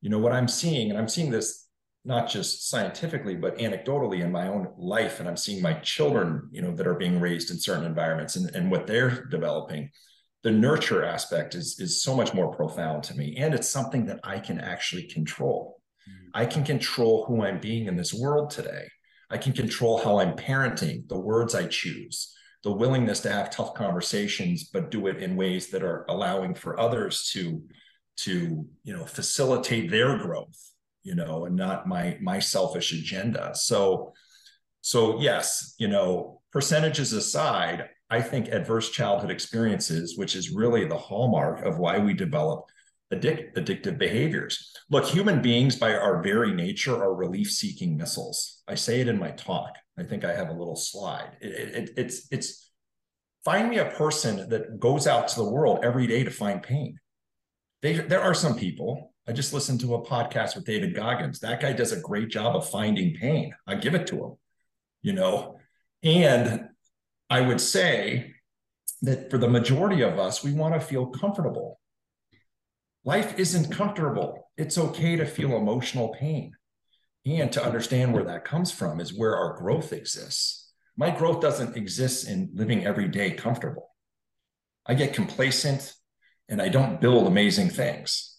You 0.00 0.10
know 0.10 0.18
what 0.18 0.32
i'm 0.32 0.46
seeing 0.46 0.90
and 0.90 0.98
i'm 0.98 1.08
seeing 1.08 1.30
this 1.30 1.66
not 2.06 2.28
just 2.28 2.70
scientifically 2.70 3.34
but 3.34 3.58
anecdotally 3.58 4.20
in 4.20 4.30
my 4.30 4.46
own 4.48 4.68
life 4.78 5.18
and 5.18 5.28
i'm 5.28 5.36
seeing 5.36 5.60
my 5.60 5.74
children 5.80 6.48
you 6.52 6.62
know 6.62 6.74
that 6.74 6.86
are 6.86 6.94
being 6.94 7.20
raised 7.20 7.50
in 7.50 7.58
certain 7.58 7.84
environments 7.84 8.36
and, 8.36 8.54
and 8.54 8.70
what 8.70 8.86
they're 8.86 9.24
developing 9.26 9.90
the 10.44 10.50
nurture 10.50 11.04
aspect 11.04 11.54
is 11.54 11.80
is 11.80 12.02
so 12.02 12.14
much 12.14 12.32
more 12.32 12.54
profound 12.54 13.02
to 13.02 13.14
me 13.14 13.36
and 13.36 13.52
it's 13.52 13.68
something 13.68 14.06
that 14.06 14.20
i 14.22 14.38
can 14.38 14.60
actually 14.60 15.02
control 15.08 15.75
I 16.34 16.46
can 16.46 16.64
control 16.64 17.24
who 17.24 17.42
I'm 17.42 17.60
being 17.60 17.86
in 17.86 17.96
this 17.96 18.12
world 18.12 18.50
today. 18.50 18.88
I 19.30 19.38
can 19.38 19.52
control 19.52 19.98
how 19.98 20.18
I'm 20.18 20.36
parenting, 20.36 21.08
the 21.08 21.18
words 21.18 21.54
I 21.54 21.66
choose, 21.66 22.34
the 22.62 22.72
willingness 22.72 23.20
to 23.20 23.32
have 23.32 23.50
tough 23.50 23.74
conversations, 23.74 24.64
but 24.64 24.90
do 24.90 25.06
it 25.06 25.22
in 25.22 25.36
ways 25.36 25.68
that 25.68 25.82
are 25.82 26.04
allowing 26.08 26.54
for 26.54 26.78
others 26.78 27.30
to 27.32 27.62
to 28.18 28.66
you 28.82 28.96
know 28.96 29.04
facilitate 29.04 29.90
their 29.90 30.18
growth, 30.18 30.72
you 31.02 31.14
know, 31.14 31.44
and 31.46 31.56
not 31.56 31.88
my 31.88 32.18
my 32.20 32.38
selfish 32.38 32.92
agenda. 32.92 33.52
So 33.54 34.12
so 34.80 35.20
yes, 35.20 35.74
you 35.78 35.88
know, 35.88 36.40
percentages 36.52 37.12
aside, 37.12 37.88
I 38.08 38.20
think 38.20 38.48
adverse 38.48 38.90
childhood 38.90 39.30
experiences, 39.30 40.16
which 40.16 40.36
is 40.36 40.50
really 40.50 40.86
the 40.86 40.96
hallmark 40.96 41.64
of 41.64 41.78
why 41.78 41.98
we 41.98 42.14
develop 42.14 42.66
addic- 43.12 43.54
addictive 43.54 43.98
behaviors. 43.98 44.72
Look, 44.90 45.06
human 45.06 45.42
beings, 45.42 45.76
by 45.76 45.94
our 45.94 46.22
very 46.22 46.52
nature, 46.52 46.94
are 46.94 47.14
relief 47.14 47.50
seeking 47.50 47.96
missiles. 47.96 48.62
I 48.68 48.74
say 48.74 49.00
it 49.00 49.08
in 49.08 49.18
my 49.18 49.30
talk. 49.32 49.74
I 49.98 50.02
think 50.02 50.24
I 50.24 50.34
have 50.34 50.48
a 50.48 50.54
little 50.54 50.76
slide. 50.76 51.36
It, 51.40 51.74
it, 51.74 51.90
it's, 51.96 52.26
it's 52.30 52.70
find 53.44 53.70
me 53.70 53.78
a 53.78 53.90
person 53.90 54.48
that 54.50 54.78
goes 54.78 55.06
out 55.06 55.28
to 55.28 55.36
the 55.36 55.50
world 55.50 55.80
every 55.82 56.06
day 56.06 56.24
to 56.24 56.30
find 56.30 56.62
pain. 56.62 56.98
They, 57.82 57.94
there 57.94 58.22
are 58.22 58.34
some 58.34 58.56
people. 58.56 59.12
I 59.28 59.32
just 59.32 59.52
listened 59.52 59.80
to 59.80 59.94
a 59.94 60.04
podcast 60.04 60.54
with 60.54 60.66
David 60.66 60.94
Goggins. 60.94 61.40
That 61.40 61.60
guy 61.60 61.72
does 61.72 61.92
a 61.92 62.00
great 62.00 62.28
job 62.28 62.54
of 62.54 62.68
finding 62.68 63.14
pain. 63.14 63.52
I 63.66 63.74
give 63.74 63.94
it 63.94 64.06
to 64.08 64.16
him, 64.16 64.32
you 65.02 65.12
know. 65.12 65.58
And 66.02 66.68
I 67.28 67.40
would 67.40 67.60
say 67.60 68.34
that 69.02 69.30
for 69.30 69.38
the 69.38 69.48
majority 69.48 70.02
of 70.02 70.18
us, 70.18 70.44
we 70.44 70.52
want 70.52 70.74
to 70.74 70.80
feel 70.80 71.06
comfortable 71.06 71.80
life 73.06 73.38
isn't 73.38 73.72
comfortable. 73.72 74.50
It's 74.58 74.76
okay 74.76 75.16
to 75.16 75.24
feel 75.24 75.56
emotional 75.56 76.08
pain. 76.08 76.52
And 77.24 77.50
to 77.52 77.64
understand 77.64 78.12
where 78.12 78.24
that 78.24 78.44
comes 78.44 78.70
from 78.70 79.00
is 79.00 79.16
where 79.16 79.36
our 79.36 79.56
growth 79.56 79.92
exists. 79.92 80.72
My 80.96 81.10
growth 81.10 81.40
doesn't 81.40 81.76
exist 81.76 82.28
in 82.28 82.50
living 82.54 82.84
every 82.84 83.08
day 83.08 83.30
comfortable. 83.30 83.90
I 84.84 84.94
get 84.94 85.14
complacent 85.14 85.92
and 86.48 86.60
I 86.60 86.68
don't 86.68 87.00
build 87.00 87.26
amazing 87.26 87.70
things. 87.70 88.38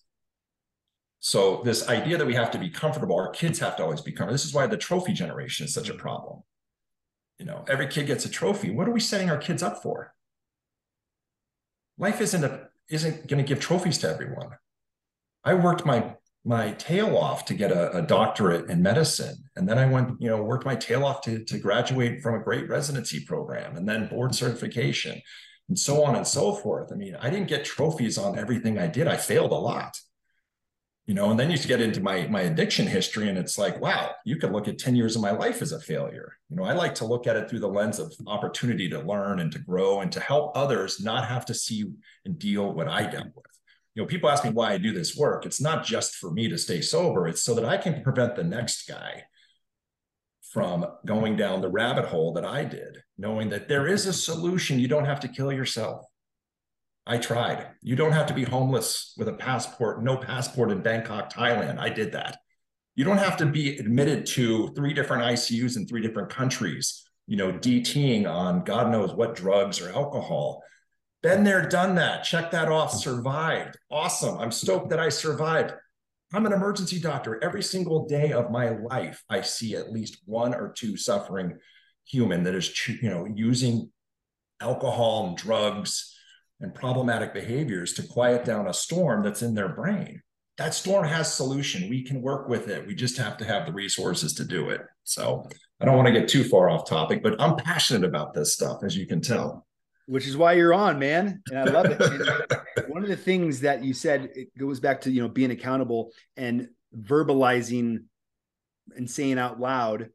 So, 1.19 1.61
this 1.65 1.89
idea 1.89 2.17
that 2.17 2.27
we 2.27 2.35
have 2.35 2.51
to 2.51 2.59
be 2.59 2.69
comfortable, 2.69 3.17
our 3.17 3.31
kids 3.31 3.59
have 3.59 3.75
to 3.77 3.83
always 3.83 4.01
be 4.01 4.11
comfortable. 4.11 4.35
This 4.35 4.45
is 4.45 4.53
why 4.53 4.67
the 4.67 4.77
trophy 4.77 5.13
generation 5.13 5.65
is 5.65 5.73
such 5.73 5.89
a 5.89 5.93
problem. 5.93 6.43
You 7.39 7.45
know, 7.45 7.65
every 7.67 7.87
kid 7.87 8.07
gets 8.07 8.23
a 8.25 8.29
trophy. 8.29 8.69
What 8.71 8.87
are 8.87 8.93
we 8.93 8.99
setting 8.99 9.29
our 9.29 9.37
kids 9.37 9.61
up 9.61 9.81
for? 9.81 10.13
Life 11.97 12.21
isn't 12.21 12.43
a 12.43 12.66
isn't 12.89 13.27
going 13.27 13.43
to 13.43 13.47
give 13.47 13.59
trophies 13.59 13.97
to 13.99 14.09
everyone. 14.09 14.49
I 15.43 15.53
worked 15.53 15.85
my 15.85 16.15
my 16.45 16.71
tail 16.73 17.17
off 17.17 17.43
to 17.43 17.53
get 17.53 17.73
a, 17.73 17.97
a, 17.97 18.01
doctorate 18.01 18.69
in 18.69 18.81
medicine, 18.81 19.35
and 19.57 19.67
then 19.67 19.77
I 19.77 19.85
went, 19.85 20.21
you 20.21 20.29
know, 20.29 20.41
worked 20.41 20.65
my 20.65 20.75
tail 20.75 21.03
off 21.03 21.21
to 21.21 21.43
to 21.43 21.57
graduate 21.57 22.21
from 22.21 22.35
a 22.35 22.43
great 22.43 22.69
residency 22.69 23.25
program, 23.25 23.75
and 23.75 23.87
then 23.87 24.07
board 24.07 24.33
certification, 24.33 25.21
and 25.69 25.77
so 25.77 26.03
on 26.03 26.15
and 26.15 26.25
so 26.25 26.53
forth. 26.53 26.91
I 26.91 26.95
mean, 26.95 27.15
I 27.19 27.29
didn't 27.29 27.49
get 27.49 27.65
trophies 27.65 28.17
on 28.17 28.37
everything 28.37 28.77
I 28.77 28.87
did. 28.87 29.07
I 29.07 29.17
failed 29.17 29.51
a 29.51 29.55
lot, 29.55 29.97
you 31.07 31.15
know. 31.15 31.31
And 31.31 31.39
then 31.39 31.49
you 31.49 31.57
get 31.57 31.81
into 31.81 32.01
my 32.01 32.27
my 32.27 32.41
addiction 32.41 32.85
history, 32.85 33.27
and 33.29 33.37
it's 33.37 33.57
like, 33.57 33.81
wow, 33.81 34.11
you 34.23 34.35
could 34.35 34.51
look 34.51 34.67
at 34.67 34.77
ten 34.77 34.95
years 34.95 35.15
of 35.15 35.23
my 35.23 35.31
life 35.31 35.63
as 35.63 35.71
a 35.71 35.79
failure. 35.79 36.37
You 36.49 36.57
know, 36.57 36.63
I 36.63 36.73
like 36.73 36.93
to 36.95 37.05
look 37.05 37.25
at 37.25 37.35
it 37.35 37.49
through 37.49 37.61
the 37.61 37.67
lens 37.67 37.97
of 37.97 38.13
opportunity 38.27 38.87
to 38.89 38.99
learn 38.99 39.39
and 39.39 39.51
to 39.53 39.59
grow 39.59 40.01
and 40.01 40.11
to 40.11 40.19
help 40.19 40.55
others 40.55 41.01
not 41.01 41.27
have 41.27 41.45
to 41.47 41.55
see 41.55 41.85
and 42.25 42.37
deal 42.37 42.71
what 42.71 42.87
I 42.87 43.09
dealt 43.09 43.35
with 43.35 43.47
you 43.97 44.03
know, 44.03 44.07
people 44.07 44.29
ask 44.29 44.43
me 44.43 44.51
why 44.51 44.73
I 44.73 44.77
do 44.77 44.93
this 44.93 45.17
work. 45.17 45.43
It's 45.43 45.59
not 45.59 45.83
just 45.83 46.17
for 46.17 46.29
me 46.29 46.47
to 46.49 46.57
stay 46.59 46.81
sober, 46.81 47.27
it's 47.27 47.41
so 47.41 47.55
that 47.55 47.65
I 47.65 47.77
can 47.77 48.03
prevent 48.03 48.35
the 48.35 48.43
next 48.43 48.87
guy 48.87 49.23
from 50.51 50.85
going 51.03 51.35
down 51.35 51.61
the 51.61 51.69
rabbit 51.71 52.05
hole 52.05 52.31
that 52.33 52.45
I 52.45 52.63
did, 52.63 53.01
knowing 53.17 53.49
that 53.49 53.67
there 53.67 53.87
is 53.87 54.05
a 54.05 54.13
solution. 54.13 54.79
You 54.79 54.87
don't 54.87 55.05
have 55.05 55.19
to 55.21 55.27
kill 55.27 55.51
yourself. 55.51 56.05
I 57.09 57.17
tried. 57.17 57.67
You 57.81 57.95
don't 57.95 58.11
have 58.11 58.27
to 58.27 58.33
be 58.33 58.43
homeless 58.43 59.13
with 59.17 59.29
a 59.29 59.33
passport, 59.33 60.03
no 60.03 60.17
passport 60.17 60.71
in 60.71 60.81
Bangkok, 60.81 61.31
Thailand. 61.31 61.79
I 61.79 61.87
did 61.87 62.11
that. 62.11 62.39
You 62.95 63.05
don't 63.05 63.17
have 63.17 63.37
to 63.37 63.45
be 63.45 63.77
admitted 63.77 64.25
to 64.27 64.73
three 64.75 64.93
different 64.93 65.23
ICUs 65.23 65.77
in 65.77 65.87
three 65.87 66.01
different 66.01 66.29
countries, 66.29 67.05
you 67.25 67.37
know, 67.37 67.53
DTing 67.53 68.27
on 68.27 68.65
God 68.65 68.91
knows 68.91 69.13
what 69.13 69.35
drugs 69.35 69.79
or 69.79 69.89
alcohol. 69.93 70.61
Been 71.23 71.45
there, 71.45 71.67
done 71.67 71.95
that. 71.95 72.25
Check 72.25 72.51
that 72.51 72.69
off. 72.69 72.91
Survived. 72.91 73.77
Awesome. 73.89 74.37
I'm 74.37 74.51
stoked 74.51 74.89
that 74.89 74.99
I 74.99 75.07
survived. 75.07 75.73
I'm 76.33 76.45
an 76.45 76.53
emergency 76.53 76.99
doctor. 76.99 77.41
Every 77.41 77.63
single 77.63 78.05
day 78.05 78.33
of 78.33 78.51
my 78.51 78.69
life, 78.69 79.23
I 79.29 79.41
see 79.41 79.75
at 79.75 79.93
least 79.93 80.17
one 80.25 80.53
or 80.53 80.73
two 80.75 80.97
suffering 80.97 81.57
human 82.05 82.43
that 82.43 82.53
is, 82.53 82.87
you 82.87 83.09
know, 83.09 83.25
using 83.33 83.91
alcohol 84.59 85.27
and 85.27 85.37
drugs 85.37 86.15
and 86.59 86.73
problematic 86.73 87.33
behaviors 87.33 87.93
to 87.93 88.03
quiet 88.03 88.45
down 88.45 88.67
a 88.67 88.73
storm 88.73 89.23
that's 89.23 89.41
in 89.41 89.53
their 89.53 89.69
brain. 89.69 90.21
That 90.57 90.73
storm 90.73 91.05
has 91.05 91.31
solution. 91.31 91.89
We 91.89 92.03
can 92.03 92.21
work 92.21 92.49
with 92.49 92.67
it. 92.67 92.87
We 92.87 92.95
just 92.95 93.17
have 93.17 93.37
to 93.37 93.45
have 93.45 93.67
the 93.67 93.73
resources 93.73 94.33
to 94.35 94.43
do 94.43 94.69
it. 94.69 94.81
So 95.03 95.47
I 95.79 95.85
don't 95.85 95.95
want 95.95 96.07
to 96.07 96.19
get 96.19 96.27
too 96.27 96.43
far 96.43 96.69
off 96.69 96.89
topic, 96.89 97.21
but 97.21 97.39
I'm 97.39 97.55
passionate 97.57 98.03
about 98.03 98.33
this 98.33 98.53
stuff, 98.53 98.83
as 98.83 98.97
you 98.97 99.05
can 99.05 99.21
tell 99.21 99.67
which 100.07 100.25
is 100.25 100.37
why 100.37 100.53
you're 100.53 100.73
on, 100.73 100.97
man. 100.97 101.41
And 101.51 101.59
I 101.59 101.71
love 101.71 101.85
it. 101.87 102.87
one 102.87 103.03
of 103.03 103.09
the 103.09 103.17
things 103.17 103.61
that 103.61 103.83
you 103.83 103.93
said 103.93 104.29
it 104.35 104.57
goes 104.57 104.79
back 104.79 105.01
to 105.01 105.11
you 105.11 105.21
know 105.21 105.27
being 105.27 105.51
accountable 105.51 106.11
and 106.35 106.69
verbalizing 106.97 108.05
and 108.95 109.09
saying 109.09 109.37
out 109.37 109.59
loud 109.59 110.09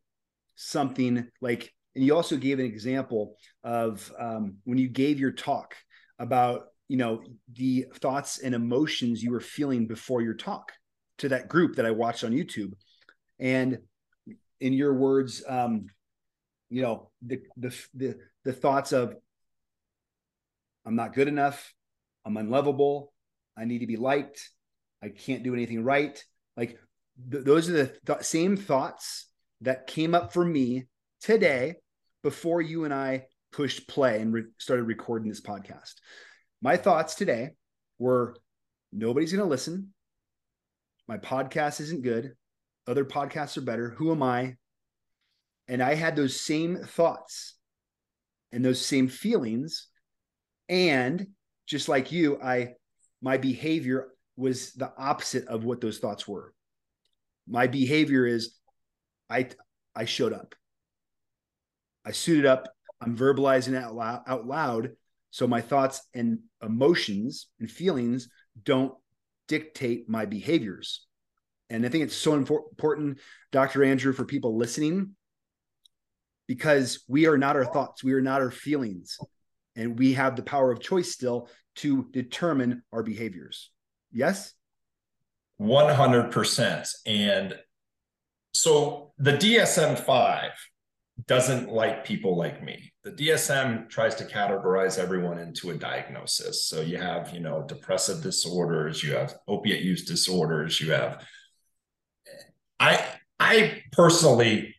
something 0.56 1.28
like. 1.40 1.72
And 1.94 2.02
you 2.02 2.16
also 2.16 2.38
gave 2.38 2.58
an 2.58 2.64
example 2.64 3.36
of 3.62 4.10
um, 4.18 4.56
when 4.64 4.78
you 4.78 4.88
gave 4.88 5.20
your 5.20 5.30
talk 5.30 5.74
about 6.22 6.68
you 6.88 6.96
know 6.96 7.22
the 7.52 7.86
thoughts 7.96 8.38
and 8.38 8.54
emotions 8.54 9.22
you 9.22 9.32
were 9.32 9.40
feeling 9.40 9.86
before 9.86 10.22
your 10.22 10.34
talk 10.34 10.72
to 11.18 11.28
that 11.28 11.48
group 11.48 11.76
that 11.76 11.84
I 11.84 11.90
watched 11.90 12.24
on 12.24 12.32
YouTube, 12.32 12.72
and 13.38 13.78
in 14.60 14.72
your 14.72 14.94
words, 14.94 15.42
um, 15.46 15.86
you 16.70 16.80
know 16.82 17.10
the 17.20 17.40
the 17.56 17.76
the 17.92 18.18
the 18.44 18.52
thoughts 18.52 18.92
of 18.92 19.14
I'm 20.86 20.96
not 20.96 21.14
good 21.14 21.28
enough. 21.28 21.74
I'm 22.24 22.36
unlovable. 22.36 23.12
I 23.58 23.64
need 23.64 23.80
to 23.80 23.86
be 23.86 23.96
liked. 23.96 24.50
I 25.02 25.08
can't 25.08 25.42
do 25.42 25.54
anything 25.54 25.84
right. 25.84 26.22
Like 26.56 26.78
th- 27.30 27.44
those 27.44 27.68
are 27.68 27.72
the 27.72 27.92
th- 28.06 28.22
same 28.22 28.56
thoughts 28.56 29.26
that 29.60 29.86
came 29.86 30.14
up 30.14 30.32
for 30.32 30.44
me 30.44 30.86
today 31.20 31.76
before 32.22 32.62
you 32.62 32.84
and 32.84 32.94
I 32.94 33.24
pushed 33.52 33.88
play 33.88 34.20
and 34.20 34.32
re- 34.32 34.44
started 34.58 34.84
recording 34.84 35.28
this 35.28 35.40
podcast. 35.40 35.94
My 36.60 36.76
thoughts 36.76 37.14
today 37.14 37.50
were 37.98 38.36
nobody's 38.92 39.32
going 39.32 39.44
to 39.44 39.50
listen. 39.50 39.92
My 41.08 41.18
podcast 41.18 41.80
isn't 41.80 42.02
good. 42.02 42.32
Other 42.86 43.04
podcasts 43.04 43.56
are 43.56 43.62
better. 43.62 43.90
Who 43.90 44.10
am 44.10 44.22
I? 44.22 44.56
And 45.68 45.82
I 45.82 45.94
had 45.94 46.16
those 46.16 46.40
same 46.40 46.76
thoughts 46.76 47.54
and 48.52 48.64
those 48.64 48.84
same 48.84 49.08
feelings 49.08 49.88
and 50.68 51.26
just 51.66 51.88
like 51.88 52.12
you 52.12 52.40
i 52.42 52.74
my 53.20 53.36
behavior 53.36 54.08
was 54.36 54.72
the 54.72 54.92
opposite 54.96 55.46
of 55.48 55.64
what 55.64 55.80
those 55.80 55.98
thoughts 55.98 56.28
were 56.28 56.52
my 57.48 57.66
behavior 57.66 58.26
is 58.26 58.56
i 59.30 59.48
i 59.96 60.04
showed 60.04 60.32
up 60.32 60.54
i 62.06 62.10
suited 62.10 62.46
up 62.46 62.68
i'm 63.02 63.16
verbalizing 63.16 63.76
out 63.76 63.94
loud, 63.94 64.22
out 64.26 64.46
loud 64.46 64.90
so 65.30 65.46
my 65.46 65.60
thoughts 65.60 66.02
and 66.14 66.38
emotions 66.62 67.48
and 67.60 67.70
feelings 67.70 68.28
don't 68.62 68.94
dictate 69.48 70.08
my 70.08 70.24
behaviors 70.24 71.06
and 71.70 71.84
i 71.84 71.88
think 71.88 72.04
it's 72.04 72.16
so 72.16 72.34
important 72.34 73.18
dr 73.50 73.82
andrew 73.82 74.12
for 74.12 74.24
people 74.24 74.56
listening 74.56 75.14
because 76.48 77.04
we 77.08 77.26
are 77.26 77.38
not 77.38 77.56
our 77.56 77.64
thoughts 77.64 78.04
we 78.04 78.12
are 78.12 78.22
not 78.22 78.40
our 78.40 78.50
feelings 78.50 79.18
and 79.76 79.98
we 79.98 80.14
have 80.14 80.36
the 80.36 80.42
power 80.42 80.70
of 80.70 80.80
choice 80.80 81.10
still 81.10 81.48
to 81.76 82.06
determine 82.10 82.82
our 82.92 83.02
behaviors. 83.02 83.70
Yes? 84.12 84.52
100%. 85.60 86.90
And 87.06 87.54
so 88.52 89.12
the 89.18 89.32
DSM 89.32 89.98
5 89.98 90.50
doesn't 91.26 91.70
like 91.70 92.04
people 92.04 92.36
like 92.36 92.62
me. 92.62 92.92
The 93.04 93.12
DSM 93.12 93.88
tries 93.88 94.14
to 94.16 94.24
categorize 94.24 94.98
everyone 94.98 95.38
into 95.38 95.70
a 95.70 95.74
diagnosis. 95.74 96.66
So 96.66 96.80
you 96.80 96.98
have, 96.98 97.32
you 97.32 97.40
know, 97.40 97.64
depressive 97.66 98.22
disorders, 98.22 99.02
you 99.02 99.14
have 99.14 99.34
opiate 99.46 99.82
use 99.82 100.04
disorders, 100.04 100.80
you 100.80 100.92
have 100.92 101.24
I 102.78 103.04
I 103.38 103.82
personally 103.92 104.76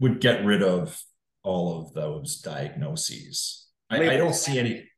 would 0.00 0.20
get 0.20 0.44
rid 0.44 0.62
of 0.62 1.00
all 1.42 1.80
of 1.80 1.92
those 1.92 2.40
diagnoses 2.40 3.64
I, 3.90 4.10
I 4.10 4.16
don't 4.16 4.34
see 4.34 4.58
any 4.58 4.88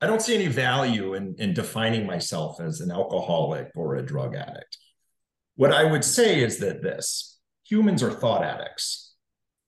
I 0.00 0.06
don't 0.06 0.22
see 0.22 0.34
any 0.34 0.46
value 0.46 1.14
in, 1.14 1.34
in 1.38 1.54
defining 1.54 2.06
myself 2.06 2.60
as 2.60 2.80
an 2.80 2.92
alcoholic 2.92 3.72
or 3.74 3.96
a 3.96 4.06
drug 4.06 4.36
addict. 4.36 4.78
What 5.56 5.72
I 5.72 5.82
would 5.82 6.04
say 6.04 6.40
is 6.40 6.58
that 6.58 6.82
this 6.82 7.40
humans 7.64 8.00
are 8.04 8.12
thought 8.12 8.44
addicts. 8.44 9.07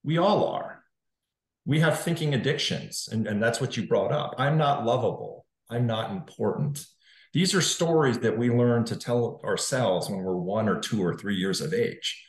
We 0.02 0.18
all 0.18 0.48
are. 0.48 0.82
We 1.66 1.80
have 1.80 2.00
thinking 2.00 2.34
addictions, 2.34 3.08
and, 3.10 3.26
and 3.26 3.42
that's 3.42 3.60
what 3.60 3.76
you 3.76 3.86
brought 3.86 4.12
up. 4.12 4.34
I'm 4.38 4.56
not 4.56 4.84
lovable. 4.84 5.46
I'm 5.70 5.86
not 5.86 6.10
important. 6.10 6.84
These 7.32 7.54
are 7.54 7.60
stories 7.60 8.18
that 8.20 8.36
we 8.36 8.50
learn 8.50 8.84
to 8.86 8.96
tell 8.96 9.40
ourselves 9.44 10.08
when 10.08 10.20
we're 10.20 10.36
one 10.36 10.68
or 10.68 10.80
two 10.80 11.02
or 11.04 11.16
three 11.16 11.36
years 11.36 11.60
of 11.60 11.72
age. 11.72 12.24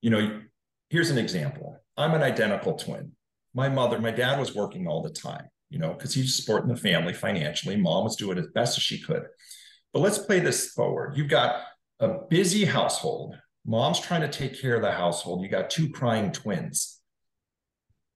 You 0.00 0.10
know, 0.10 0.40
here's 0.88 1.10
an 1.10 1.18
example 1.18 1.76
I'm 1.96 2.14
an 2.14 2.22
identical 2.22 2.74
twin. 2.74 3.12
My 3.52 3.68
mother, 3.68 4.00
my 4.00 4.12
dad 4.12 4.38
was 4.38 4.54
working 4.54 4.86
all 4.86 5.02
the 5.02 5.10
time, 5.10 5.48
you 5.68 5.78
know, 5.78 5.92
because 5.92 6.14
he's 6.14 6.36
supporting 6.36 6.68
the 6.68 6.80
family 6.80 7.12
financially. 7.12 7.76
Mom 7.76 8.04
was 8.04 8.16
doing 8.16 8.38
as 8.38 8.46
best 8.54 8.78
as 8.78 8.84
she 8.84 9.00
could. 9.00 9.24
But 9.92 10.00
let's 10.00 10.18
play 10.18 10.38
this 10.38 10.70
forward. 10.70 11.16
You've 11.16 11.28
got 11.28 11.62
a 11.98 12.20
busy 12.30 12.64
household. 12.64 13.36
Mom's 13.66 14.00
trying 14.00 14.22
to 14.22 14.28
take 14.28 14.60
care 14.60 14.76
of 14.76 14.82
the 14.82 14.92
household. 14.92 15.42
You 15.42 15.48
got 15.48 15.68
two 15.68 15.90
crying 15.90 16.32
twins. 16.32 16.99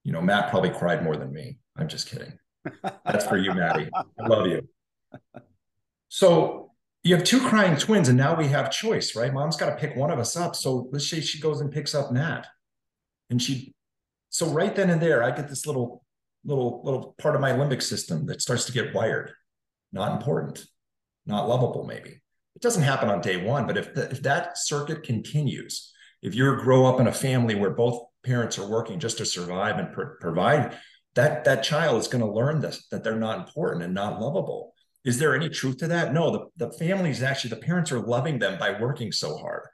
You 0.04 0.12
know, 0.12 0.20
Matt 0.20 0.50
probably 0.50 0.70
cried 0.70 1.02
more 1.02 1.16
than 1.16 1.32
me. 1.32 1.58
I'm 1.76 1.88
just 1.88 2.08
kidding. 2.08 2.38
That's 3.04 3.26
for 3.26 3.36
you, 3.36 3.52
Maddie. 3.52 3.90
I 3.94 4.26
love 4.26 4.46
you. 4.46 4.68
So 6.08 6.72
you 7.02 7.14
have 7.16 7.24
two 7.24 7.40
crying 7.40 7.76
twins, 7.76 8.08
and 8.08 8.16
now 8.16 8.36
we 8.36 8.46
have 8.48 8.70
choice, 8.70 9.16
right? 9.16 9.32
Mom's 9.32 9.56
got 9.56 9.70
to 9.70 9.76
pick 9.76 9.96
one 9.96 10.10
of 10.10 10.18
us 10.18 10.36
up. 10.36 10.54
So 10.54 10.88
let's 10.92 11.08
say 11.08 11.20
she 11.20 11.40
goes 11.40 11.60
and 11.60 11.72
picks 11.72 11.94
up 11.94 12.12
Matt. 12.12 12.46
And 13.30 13.42
she, 13.42 13.74
so 14.30 14.46
right 14.46 14.74
then 14.74 14.90
and 14.90 15.00
there, 15.00 15.22
I 15.22 15.30
get 15.30 15.48
this 15.48 15.66
little, 15.66 16.04
little, 16.44 16.82
little 16.84 17.14
part 17.18 17.34
of 17.34 17.40
my 17.40 17.52
limbic 17.52 17.82
system 17.82 18.26
that 18.26 18.42
starts 18.42 18.66
to 18.66 18.72
get 18.72 18.94
wired. 18.94 19.32
Not 19.92 20.12
important, 20.12 20.64
not 21.26 21.48
lovable, 21.48 21.84
maybe. 21.84 22.10
It 22.56 22.62
doesn't 22.62 22.82
happen 22.82 23.08
on 23.08 23.20
day 23.20 23.44
one, 23.44 23.66
but 23.66 23.76
if, 23.76 23.94
the, 23.94 24.10
if 24.10 24.22
that 24.22 24.58
circuit 24.58 25.02
continues, 25.02 25.92
if 26.22 26.34
you 26.34 26.56
grow 26.56 26.86
up 26.86 27.00
in 27.00 27.06
a 27.06 27.12
family 27.12 27.54
where 27.54 27.70
both 27.70 28.04
parents 28.24 28.58
are 28.58 28.68
working 28.68 28.98
just 28.98 29.18
to 29.18 29.26
survive 29.26 29.78
and 29.78 29.94
provide, 30.20 30.78
that 31.14 31.44
that 31.44 31.62
child 31.62 32.00
is 32.00 32.08
going 32.08 32.24
to 32.24 32.30
learn 32.30 32.60
this 32.60 32.86
that 32.90 33.04
they're 33.04 33.16
not 33.16 33.38
important 33.38 33.84
and 33.84 33.94
not 33.94 34.20
lovable 34.20 34.74
is 35.04 35.18
there 35.18 35.34
any 35.34 35.50
truth 35.50 35.78
to 35.78 35.86
that? 35.88 36.14
No, 36.14 36.30
the, 36.30 36.66
the 36.66 36.72
families 36.72 37.22
actually, 37.22 37.50
the 37.50 37.56
parents 37.56 37.92
are 37.92 38.00
loving 38.00 38.38
them 38.38 38.58
by 38.58 38.80
working 38.80 39.12
so 39.12 39.36
hard. 39.36 39.66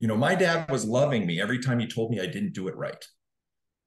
You 0.00 0.08
know, 0.08 0.16
my 0.16 0.34
dad 0.34 0.70
was 0.70 0.84
loving 0.84 1.26
me 1.26 1.40
every 1.40 1.60
time 1.60 1.78
he 1.78 1.86
told 1.86 2.10
me 2.10 2.20
I 2.20 2.26
didn't 2.26 2.52
do 2.52 2.68
it 2.68 2.76
right. 2.76 3.02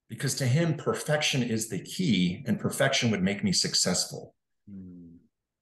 Because 0.10 0.34
to 0.36 0.48
him, 0.48 0.74
perfection 0.74 1.44
is 1.44 1.70
the 1.70 1.84
key, 1.84 2.44
and 2.48 2.60
perfection 2.60 3.12
would 3.12 3.22
make 3.22 3.44
me 3.44 3.52
successful. 3.52 4.34
Mm. 4.72 5.18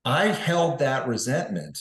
I 0.06 0.28
held 0.28 0.80
that 0.80 1.08
resentment 1.08 1.80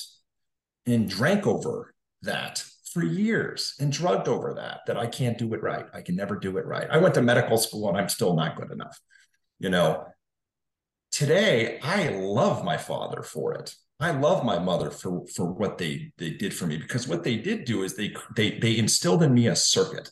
and 0.87 1.09
drank 1.09 1.47
over 1.47 1.95
that 2.23 2.64
for 2.94 3.04
years 3.04 3.74
and 3.78 3.92
drugged 3.92 4.28
over 4.28 4.54
that, 4.54 4.80
that 4.86 4.96
I 4.96 5.06
can't 5.06 5.36
do 5.36 5.52
it 5.52 5.62
right. 5.62 5.84
I 5.92 6.00
can 6.00 6.16
never 6.16 6.38
do 6.38 6.56
it 6.56 6.64
right. 6.64 6.88
I 6.90 6.96
went 6.96 7.14
to 7.14 7.22
medical 7.22 7.58
school 7.58 7.88
and 7.88 7.98
I'm 7.98 8.08
still 8.08 8.34
not 8.34 8.56
good 8.56 8.70
enough. 8.70 8.98
You 9.58 9.68
know, 9.68 10.06
today 11.14 11.78
i 11.80 12.08
love 12.08 12.64
my 12.64 12.76
father 12.76 13.22
for 13.22 13.54
it 13.54 13.72
i 14.00 14.10
love 14.10 14.44
my 14.44 14.58
mother 14.58 14.90
for 14.90 15.24
for 15.28 15.46
what 15.52 15.78
they 15.78 16.10
they 16.18 16.30
did 16.30 16.52
for 16.52 16.66
me 16.66 16.76
because 16.76 17.06
what 17.06 17.22
they 17.22 17.36
did 17.36 17.64
do 17.64 17.84
is 17.84 17.94
they 17.94 18.12
they 18.34 18.58
they 18.58 18.76
instilled 18.76 19.22
in 19.22 19.32
me 19.32 19.46
a 19.46 19.54
circuit 19.54 20.10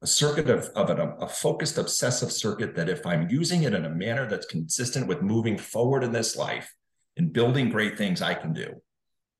a 0.00 0.06
circuit 0.06 0.50
of, 0.50 0.68
of 0.74 0.90
an, 0.90 0.98
a 1.20 1.28
focused 1.28 1.78
obsessive 1.78 2.32
circuit 2.32 2.74
that 2.74 2.88
if 2.88 3.06
i'm 3.06 3.30
using 3.30 3.62
it 3.62 3.72
in 3.72 3.84
a 3.84 3.90
manner 3.90 4.28
that's 4.28 4.46
consistent 4.46 5.06
with 5.06 5.22
moving 5.22 5.56
forward 5.56 6.02
in 6.02 6.10
this 6.10 6.34
life 6.34 6.74
and 7.16 7.32
building 7.32 7.70
great 7.70 7.96
things 7.96 8.20
i 8.20 8.34
can 8.34 8.52
do 8.52 8.68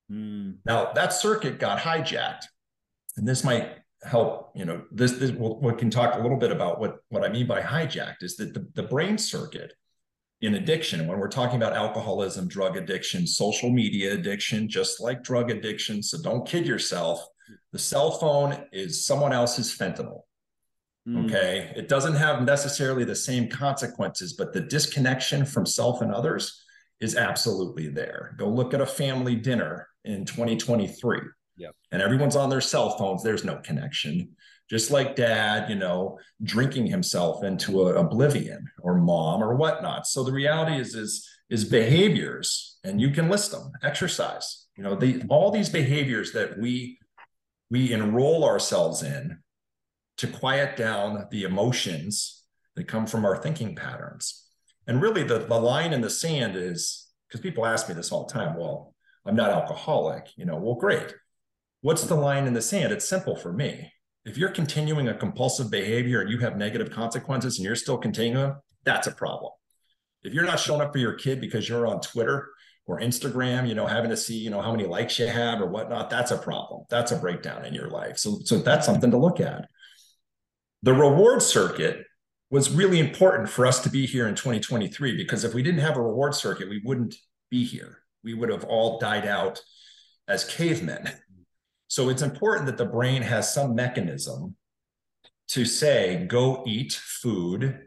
mm. 0.09 0.55
now 0.65 0.93
that 0.93 1.13
circuit 1.13 1.59
got 1.59 1.81
hijacked 1.81 2.45
and 3.17 3.27
this 3.27 3.45
might 3.45 3.77
help 4.05 4.51
you 4.57 4.65
know 4.65 4.83
this, 4.91 5.13
this 5.13 5.31
we'll, 5.31 5.61
we 5.61 5.73
can 5.75 5.91
talk 5.91 6.17
a 6.17 6.21
little 6.21 6.37
bit 6.37 6.51
about 6.51 6.81
what 6.81 6.97
what 7.09 7.25
i 7.25 7.29
mean 7.29 7.47
by 7.47 7.61
hijacked 7.61 8.23
is 8.23 8.37
that 8.37 8.53
the, 8.53 8.67
the 8.75 8.83
brain 8.83 9.17
circuit 9.17 9.75
in 10.43 10.57
addiction. 10.57 11.07
When 11.07 11.19
we're 11.19 11.29
talking 11.29 11.57
about 11.57 11.73
alcoholism, 11.73 12.49
drug 12.49 12.77
addiction, 12.77 13.27
social 13.27 13.71
media 13.71 14.13
addiction, 14.13 14.69
just 14.69 15.01
like 15.01 15.23
drug 15.23 15.51
addiction. 15.51 16.03
So 16.03 16.21
don't 16.21 16.47
kid 16.47 16.67
yourself. 16.67 17.25
The 17.73 17.79
cell 17.79 18.11
phone 18.11 18.65
is 18.73 19.07
someone 19.07 19.33
else's 19.33 19.75
fentanyl. 19.75 20.23
Mm. 21.09 21.27
Okay. 21.27 21.73
It 21.77 21.89
doesn't 21.89 22.17
have 22.17 22.43
necessarily 22.43 23.05
the 23.05 23.17
same 23.17 23.49
consequences, 23.49 24.35
but 24.35 24.53
the 24.53 24.61
disconnection 24.61 25.47
from 25.47 25.65
self 25.65 26.03
and 26.03 26.13
others 26.13 26.65
is 27.01 27.17
absolutely 27.17 27.89
there. 27.89 28.35
Go 28.37 28.49
look 28.49 28.75
at 28.75 28.81
a 28.81 28.87
family 28.87 29.37
dinner 29.37 29.89
in 30.05 30.25
2023. 30.25 31.21
Yep. 31.57 31.75
And 31.91 32.03
everyone's 32.03 32.37
on 32.37 32.51
their 32.51 32.61
cell 32.61 32.97
phones. 32.97 33.23
There's 33.23 33.45
no 33.45 33.57
connection 33.57 34.35
just 34.73 34.91
like 34.91 35.17
dad, 35.17 35.69
you 35.69 35.77
know, 35.77 36.19
drinking 36.43 36.87
himself 36.87 37.45
into 37.45 37.83
a, 37.83 37.95
oblivion 37.95 38.67
or 38.81 38.95
mom 38.95 39.43
or 39.43 39.55
whatnot. 39.55 40.07
So 40.07 40.25
the 40.25 40.33
reality 40.33 40.79
is, 40.79 40.95
is, 40.95 41.29
is 41.51 41.67
behaviors, 41.67 42.79
and 42.83 42.99
you 42.99 43.11
can 43.11 43.29
list 43.29 43.51
them, 43.51 43.71
exercise, 43.83 44.67
you 44.77 44.83
know, 44.83 44.95
the, 44.95 45.25
all 45.29 45.51
these 45.51 45.69
behaviors 45.69 46.33
that 46.33 46.59
we, 46.59 46.99
we 47.71 47.93
enroll 47.93 48.47
ourselves 48.47 49.03
in 49.03 49.41
to 50.17 50.27
quiet 50.27 50.75
down 50.75 51.27
the 51.31 51.43
emotions 51.43 52.45
that 52.75 52.89
come 52.89 53.07
from 53.07 53.27
our 53.27 53.37
thinking 53.37 53.77
patterns. 53.77 54.49
And 54.87 55.03
really 55.03 55.23
the, 55.23 55.41
the 55.41 55.61
line 55.61 55.93
in 55.93 56.01
the 56.01 56.09
sand 56.09 56.57
is, 56.57 57.11
because 57.29 57.43
people 57.43 57.67
ask 57.67 57.91
me 57.91 57.95
this 57.95 58.11
all 58.11 58.27
the 58.27 58.33
time, 58.33 58.57
well, 58.57 58.95
I'm 59.27 59.37
not 59.37 59.51
alcoholic, 59.51 60.29
you 60.37 60.47
know, 60.47 60.57
well, 60.57 60.77
great. 60.77 61.15
What's 61.83 62.05
the 62.05 62.15
line 62.15 62.47
in 62.47 62.55
the 62.55 62.63
sand? 62.63 62.93
It's 62.93 63.09
simple 63.09 63.37
for 63.37 63.53
me 63.53 63.93
if 64.25 64.39
you're 64.39 64.51
continuing 64.51 65.09
a 65.09 65.15
compulsive 65.15 65.71
behavior 65.71 66.21
and 66.21 66.31
you 66.31 66.39
have 66.39 66.57
negative 66.57 66.91
consequences 66.91 67.59
and 67.59 67.65
you're 67.65 67.75
still 67.75 67.99
continuing, 67.99 68.55
that's 68.85 69.07
a 69.07 69.13
problem. 69.13 69.53
If 70.23 70.33
you're 70.33 70.45
not 70.45 70.61
showing 70.61 70.81
up 70.81 70.93
for 70.93 70.99
your 70.99 71.15
kid 71.15 71.41
because 71.41 71.69
you're 71.69 71.87
on 71.87 72.01
Twitter 72.01 72.49
or 72.87 73.01
Instagram, 73.01 73.69
you 73.69 73.75
know, 73.75 73.87
having 73.87 74.11
to 74.11 74.17
see, 74.17 74.37
you 74.37 74.51
know, 74.51 74.61
how 74.61 74.71
many 74.71 74.87
likes 74.87 75.19
you 75.19 75.27
have 75.27 75.61
or 75.61 75.67
whatnot, 75.67 76.11
that's 76.11 76.31
a 76.31 76.39
problem. 76.39 76.85
That's 76.89 77.11
a 77.11 77.17
breakdown 77.17 77.65
in 77.65 77.75
your 77.75 77.89
life. 77.89 78.19
So, 78.19 78.39
so 78.45 78.59
that's 78.59 78.87
something 78.87 79.11
to 79.11 79.19
look 79.19 79.41
at. 79.41 79.69
The 80.83 80.93
reward 80.93 81.43
circuit 81.43 82.05
was 82.51 82.71
really 82.71 83.01
important 83.01 83.49
for 83.49 83.67
us 83.67 83.81
to 83.81 83.91
be 83.91 84.07
here 84.07 84.29
in 84.29 84.35
2023 84.35 85.17
because 85.17 85.43
if 85.43 85.55
we 85.55 85.63
didn't 85.63 85.81
have 85.81 85.97
a 85.97 86.03
reward 86.03 86.35
circuit, 86.35 86.69
we 86.69 86.83
wouldn't 86.85 87.17
be 87.51 87.65
here. 87.65 87.99
We 88.23 88.35
would 88.35 88.51
have 88.51 88.65
all 88.65 89.01
died 89.01 89.27
out 89.27 89.61
as 90.29 90.45
cavemen 90.45 91.11
so 91.93 92.09
it's 92.09 92.23
important 92.23 92.65
that 92.65 92.79
the 92.79 92.87
brain 92.87 93.21
has 93.21 93.53
some 93.53 93.75
mechanism 93.75 94.57
to 95.49 95.67
say, 95.67 96.25
go 96.27 96.65
eat 96.67 96.95
food, 96.95 97.81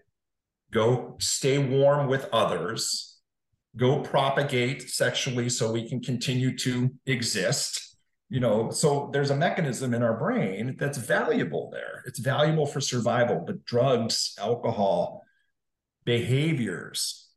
go 0.72 1.16
stay 1.20 1.58
warm 1.58 2.06
with 2.06 2.30
others, 2.32 3.18
go 3.76 4.02
propagate 4.02 4.92
sexually 4.92 5.50
so 5.50 5.72
we 5.72 5.90
can 5.90 6.02
continue 6.02 6.56
to 6.56 6.92
exist. 7.08 7.98
You 8.30 8.42
know, 8.42 8.70
so 8.70 9.10
there's 9.12 9.32
a 9.32 9.36
mechanism 9.36 9.96
in 9.96 10.04
our 10.04 10.20
brain 10.20 10.76
that's 10.78 11.00
valuable 11.00 11.72
there. 11.74 12.04
It's 12.06 12.20
valuable 12.20 12.68
for 12.68 12.82
survival, 12.82 13.44
but 13.44 13.66
drugs, 13.66 14.36
alcohol, 14.40 15.24
behaviors 16.04 17.28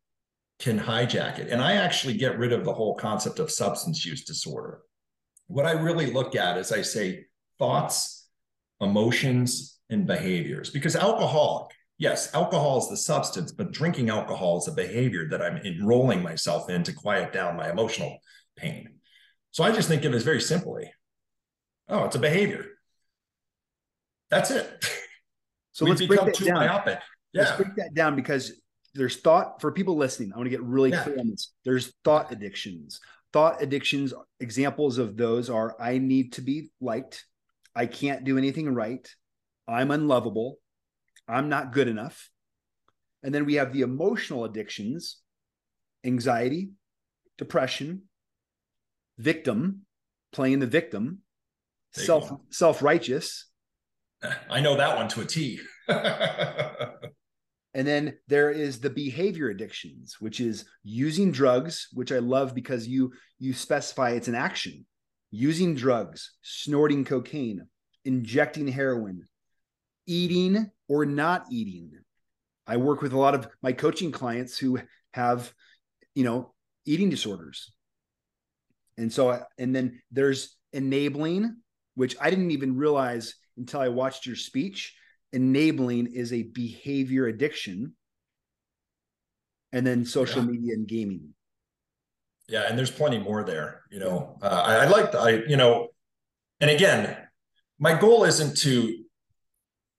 can 0.58 0.78
hijack 0.78 1.38
it. 1.38 1.48
And 1.48 1.62
I 1.62 1.76
actually 1.76 2.18
get 2.18 2.38
rid 2.38 2.52
of 2.52 2.66
the 2.66 2.74
whole 2.74 2.94
concept 2.94 3.38
of 3.38 3.50
substance 3.50 4.04
use 4.04 4.22
disorder 4.22 4.82
what 5.48 5.66
I 5.66 5.72
really 5.72 6.12
look 6.12 6.36
at 6.36 6.56
is 6.56 6.72
I 6.72 6.82
say 6.82 7.26
thoughts, 7.58 8.28
emotions, 8.80 9.78
and 9.90 10.06
behaviors. 10.06 10.70
Because 10.70 10.94
alcoholic, 10.94 11.74
yes, 11.98 12.32
alcohol 12.34 12.78
is 12.78 12.88
the 12.88 12.96
substance, 12.96 13.52
but 13.52 13.72
drinking 13.72 14.10
alcohol 14.10 14.58
is 14.58 14.68
a 14.68 14.72
behavior 14.72 15.28
that 15.30 15.42
I'm 15.42 15.56
enrolling 15.58 16.22
myself 16.22 16.70
in 16.70 16.82
to 16.84 16.92
quiet 16.92 17.32
down 17.32 17.56
my 17.56 17.70
emotional 17.70 18.18
pain. 18.56 18.88
So 19.50 19.64
I 19.64 19.72
just 19.72 19.88
think 19.88 20.04
of 20.04 20.12
it 20.12 20.16
as 20.16 20.22
very 20.22 20.40
simply 20.40 20.92
oh, 21.88 22.04
it's 22.04 22.16
a 22.16 22.20
behavior. 22.20 22.66
That's 24.30 24.50
it. 24.50 24.84
So 25.72 25.84
let's 25.84 26.04
break 26.04 26.18
that 26.18 26.34
down. 26.44 26.56
Myopic. 26.56 26.98
Yeah. 27.32 27.42
Let's 27.42 27.56
break 27.56 27.76
that 27.76 27.94
down 27.94 28.16
because 28.16 28.60
there's 28.94 29.20
thought 29.20 29.60
for 29.60 29.70
people 29.70 29.96
listening. 29.96 30.32
I 30.32 30.36
want 30.36 30.46
to 30.46 30.50
get 30.50 30.60
really 30.60 30.90
yeah. 30.90 31.04
clear 31.04 31.20
on 31.20 31.30
this. 31.30 31.52
There's 31.64 31.92
thought 32.02 32.32
addictions 32.32 32.98
thought 33.32 33.62
addictions 33.62 34.14
examples 34.40 34.98
of 34.98 35.16
those 35.16 35.50
are 35.50 35.76
i 35.80 35.98
need 35.98 36.32
to 36.32 36.40
be 36.40 36.70
liked. 36.80 37.26
I 37.74 37.86
can't 37.86 38.24
do 38.24 38.38
anything 38.38 38.74
right. 38.74 39.08
I'm 39.68 39.92
unlovable. 39.92 40.56
I'm 41.28 41.48
not 41.48 41.72
good 41.72 41.86
enough. 41.86 42.28
And 43.22 43.32
then 43.32 43.44
we 43.44 43.54
have 43.54 43.72
the 43.72 43.82
emotional 43.82 44.44
addictions 44.44 45.18
anxiety 46.04 46.70
depression 47.36 48.02
victim 49.18 49.82
playing 50.32 50.58
the 50.58 50.66
victim 50.66 51.18
self 51.92 52.32
self-righteous. 52.50 53.46
I 54.50 54.60
know 54.60 54.76
that 54.76 54.96
one 54.96 55.08
to 55.08 55.20
a 55.20 55.24
t 55.24 55.60
And 57.74 57.86
then 57.86 58.18
there 58.28 58.50
is 58.50 58.80
the 58.80 58.90
behavior 58.90 59.48
addictions, 59.50 60.16
which 60.20 60.40
is 60.40 60.64
using 60.82 61.30
drugs, 61.30 61.88
which 61.92 62.12
I 62.12 62.18
love 62.18 62.54
because 62.54 62.88
you 62.88 63.12
you 63.38 63.52
specify 63.52 64.10
it's 64.10 64.28
an 64.28 64.34
action. 64.34 64.86
Using 65.30 65.74
drugs, 65.74 66.32
snorting 66.42 67.04
cocaine, 67.04 67.66
injecting 68.04 68.66
heroin, 68.66 69.28
eating 70.06 70.70
or 70.88 71.04
not 71.04 71.44
eating, 71.50 71.92
I 72.66 72.76
work 72.76 73.00
with 73.00 73.12
a 73.14 73.18
lot 73.18 73.34
of 73.34 73.48
my 73.62 73.72
coaching 73.72 74.12
clients 74.12 74.58
who 74.58 74.78
have, 75.12 75.52
you 76.14 76.24
know, 76.24 76.52
eating 76.84 77.08
disorders. 77.08 77.72
And 78.98 79.12
so, 79.12 79.42
and 79.58 79.74
then 79.74 80.00
there's 80.10 80.56
enabling, 80.72 81.56
which 81.94 82.16
I 82.20 82.30
didn't 82.30 82.50
even 82.50 82.76
realize 82.76 83.34
until 83.56 83.80
I 83.80 83.88
watched 83.88 84.26
your 84.26 84.36
speech. 84.36 84.94
Enabling 85.32 86.06
is 86.14 86.32
a 86.32 86.42
behavior 86.42 87.26
addiction. 87.26 87.94
And 89.72 89.86
then 89.86 90.04
social 90.04 90.42
yeah. 90.42 90.50
media 90.50 90.74
and 90.74 90.88
gaming. 90.88 91.34
Yeah. 92.48 92.64
And 92.68 92.78
there's 92.78 92.90
plenty 92.90 93.18
more 93.18 93.44
there. 93.44 93.82
You 93.90 94.00
know, 94.00 94.38
uh, 94.40 94.62
I, 94.66 94.74
I 94.76 94.84
like, 94.86 95.12
the, 95.12 95.18
I, 95.18 95.30
you 95.46 95.56
know, 95.56 95.88
and 96.60 96.70
again, 96.70 97.16
my 97.78 97.98
goal 97.98 98.24
isn't 98.24 98.56
to 98.58 99.04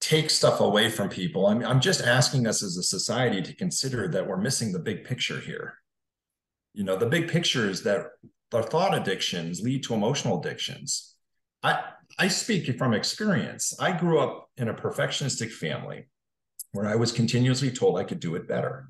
take 0.02 0.30
stuff 0.30 0.60
away 0.60 0.90
from 0.90 1.10
people. 1.10 1.46
I'm, 1.46 1.64
I'm 1.64 1.80
just 1.80 2.02
asking 2.02 2.48
us 2.48 2.64
as 2.64 2.78
a 2.78 2.84
society 2.84 3.42
to 3.42 3.54
consider 3.54 4.08
that 4.08 4.26
we're 4.26 4.38
missing 4.38 4.72
the 4.72 4.80
big 4.80 5.04
picture 5.04 5.40
here. 5.40 5.76
You 6.74 6.84
know, 6.84 6.96
the 6.96 7.06
big 7.06 7.28
picture 7.28 7.70
is 7.70 7.84
that 7.84 8.08
our 8.54 8.64
thought 8.64 8.98
addictions 8.98 9.62
lead 9.62 9.84
to 9.84 9.94
emotional 9.94 10.40
addictions. 10.40 11.09
I, 11.64 11.84
I 12.18 12.28
speak 12.28 12.78
from 12.78 12.94
experience. 12.94 13.74
I 13.80 13.92
grew 13.92 14.20
up 14.20 14.50
in 14.58 14.70
a 14.70 14.74
perfectionistic 14.74 15.52
family 15.52 16.08
where 16.72 16.88
I 16.88 16.96
was 16.96 17.12
continuously 17.12 17.72
told 17.72 17.98
I 17.98 18.04
could 18.04 18.20
do 18.20 18.36
it 18.36 18.48
better. 18.48 18.88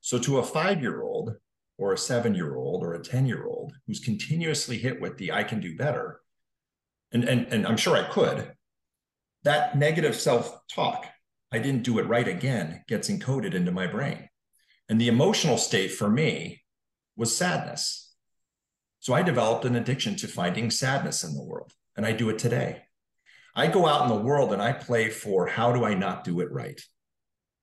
So, 0.00 0.18
to 0.18 0.38
a 0.38 0.42
five 0.42 0.82
year 0.82 1.02
old 1.02 1.36
or 1.78 1.92
a 1.92 1.98
seven 1.98 2.34
year 2.34 2.56
old 2.56 2.82
or 2.82 2.94
a 2.94 3.02
10 3.02 3.26
year 3.26 3.46
old 3.46 3.72
who's 3.86 4.00
continuously 4.00 4.78
hit 4.78 5.00
with 5.00 5.16
the 5.16 5.32
I 5.32 5.44
can 5.44 5.60
do 5.60 5.76
better, 5.76 6.20
and, 7.12 7.24
and, 7.24 7.46
and 7.52 7.66
I'm 7.66 7.76
sure 7.76 7.96
I 7.96 8.08
could, 8.08 8.52
that 9.44 9.76
negative 9.76 10.16
self 10.16 10.58
talk, 10.68 11.06
I 11.52 11.58
didn't 11.58 11.84
do 11.84 11.98
it 11.98 12.06
right 12.06 12.26
again, 12.26 12.84
gets 12.88 13.08
encoded 13.08 13.54
into 13.54 13.72
my 13.72 13.86
brain. 13.86 14.28
And 14.88 15.00
the 15.00 15.08
emotional 15.08 15.56
state 15.56 15.92
for 15.92 16.10
me 16.10 16.62
was 17.16 17.34
sadness. 17.34 18.14
So 19.00 19.14
I 19.14 19.22
developed 19.22 19.64
an 19.64 19.76
addiction 19.76 20.16
to 20.16 20.28
finding 20.28 20.70
sadness 20.70 21.24
in 21.24 21.34
the 21.34 21.44
world, 21.44 21.72
and 21.96 22.04
I 22.04 22.12
do 22.12 22.30
it 22.30 22.38
today. 22.38 22.82
I 23.54 23.68
go 23.68 23.86
out 23.86 24.02
in 24.02 24.08
the 24.08 24.22
world 24.22 24.52
and 24.52 24.60
I 24.60 24.72
play 24.72 25.10
for 25.10 25.46
how 25.46 25.72
do 25.72 25.84
I 25.84 25.94
not 25.94 26.24
do 26.24 26.40
it 26.40 26.50
right? 26.50 26.80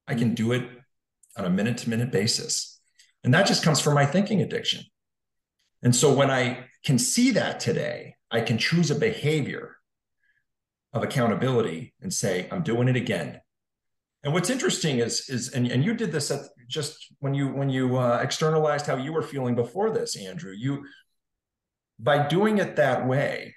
I 0.08 0.16
can 0.16 0.34
do 0.34 0.54
it 0.54 0.68
on 1.38 1.46
a 1.46 1.50
minute 1.50 1.78
to 1.80 1.90
minute 1.90 2.12
basis. 2.12 2.80
And 3.24 3.34
that 3.34 3.48
just 3.48 3.64
comes 3.64 3.80
from 3.80 3.94
my 3.94 4.06
thinking 4.06 4.42
addiction. 4.42 4.84
And 5.84 5.96
so 5.96 6.14
when 6.14 6.32
I 6.32 6.66
can 6.84 6.98
see 6.98 7.32
that 7.32 7.60
today, 7.60 8.16
I 8.30 8.42
can 8.42 8.58
choose 8.58 8.90
a 8.90 8.96
behavior 8.96 9.76
of 10.94 11.04
accountability 11.04 11.94
and 12.02 12.14
say, 12.14 12.48
I'm 12.52 12.64
doing 12.64 12.88
it 12.88 12.96
again. 12.96 13.42
And 14.24 14.34
what's 14.34 14.50
interesting 14.50 15.00
is, 15.00 15.30
is 15.30 15.50
and, 15.50 15.68
and 15.68 15.84
you 15.84 15.94
did 15.94 16.12
this 16.12 16.30
at 16.32 16.42
just 16.68 17.08
when 17.20 17.34
you 17.34 17.48
when 17.50 17.70
you 17.70 17.98
uh, 17.98 18.20
externalized 18.22 18.86
how 18.86 18.96
you 18.96 19.12
were 19.12 19.24
feeling 19.24 19.56
before 19.56 19.90
this, 19.90 20.16
Andrew. 20.16 20.54
You 20.56 20.86
by 22.00 22.28
doing 22.28 22.60
it 22.60 22.76
that 22.76 23.08
way, 23.08 23.56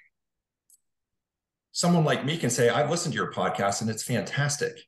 someone 1.75 2.05
like 2.05 2.23
me 2.23 2.37
can 2.37 2.49
say, 2.49 2.69
I've 2.69 2.89
listened 2.89 3.11
to 3.11 3.17
your 3.17 3.33
podcast 3.33 3.81
and 3.81 3.89
it's 3.89 4.01
fantastic. 4.01 4.79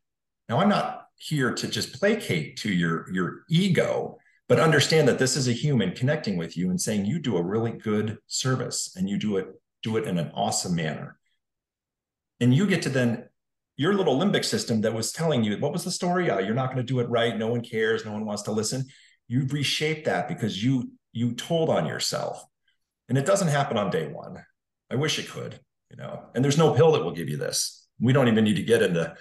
Now 0.47 0.59
I'm 0.59 0.69
not 0.69 1.07
here 1.17 1.53
to 1.53 1.67
just 1.67 1.99
placate 1.99 2.55
to 2.59 2.71
your 2.71 3.13
your 3.13 3.43
ego, 3.49 4.17
but 4.47 4.61
understand 4.61 5.05
that 5.09 5.19
this 5.19 5.35
is 5.35 5.49
a 5.49 5.51
human 5.51 5.91
connecting 5.91 6.37
with 6.37 6.55
you 6.55 6.69
and 6.69 6.79
saying 6.79 7.05
you 7.05 7.19
do 7.19 7.35
a 7.35 7.43
really 7.43 7.71
good 7.71 8.19
service 8.27 8.95
and 8.95 9.09
you 9.09 9.17
do 9.17 9.35
it 9.35 9.47
do 9.83 9.97
it 9.97 10.05
in 10.05 10.17
an 10.17 10.31
awesome 10.33 10.75
manner. 10.75 11.19
And 12.39 12.55
you 12.55 12.65
get 12.65 12.83
to 12.83 12.89
then 12.89 13.25
your 13.75 13.93
little 13.93 14.17
limbic 14.17 14.45
system 14.45 14.79
that 14.81 14.93
was 14.93 15.11
telling 15.11 15.43
you 15.43 15.57
what 15.57 15.73
was 15.73 15.83
the 15.83 15.91
story? 15.91 16.29
Uh, 16.31 16.39
you're 16.39 16.55
not 16.55 16.67
going 16.67 16.77
to 16.77 16.93
do 16.93 17.01
it 17.01 17.09
right. 17.09 17.37
No 17.37 17.47
one 17.47 17.61
cares. 17.61 18.05
No 18.05 18.13
one 18.13 18.25
wants 18.25 18.43
to 18.43 18.53
listen. 18.53 18.85
You've 19.27 19.51
reshaped 19.51 20.05
that 20.05 20.29
because 20.29 20.63
you 20.63 20.93
you 21.11 21.33
told 21.33 21.69
on 21.69 21.85
yourself. 21.85 22.41
And 23.09 23.17
it 23.17 23.25
doesn't 23.25 23.49
happen 23.49 23.75
on 23.75 23.89
day 23.89 24.07
one. 24.07 24.37
I 24.89 24.95
wish 24.95 25.19
it 25.19 25.27
could 25.27 25.59
you 25.91 25.97
know 25.97 26.23
and 26.35 26.43
there's 26.43 26.57
no 26.57 26.73
pill 26.73 26.91
that 26.91 27.03
will 27.03 27.11
give 27.11 27.29
you 27.29 27.37
this 27.37 27.87
we 27.99 28.13
don't 28.13 28.27
even 28.27 28.43
need 28.43 28.55
to 28.55 28.63
get 28.63 28.81
into 28.81 29.15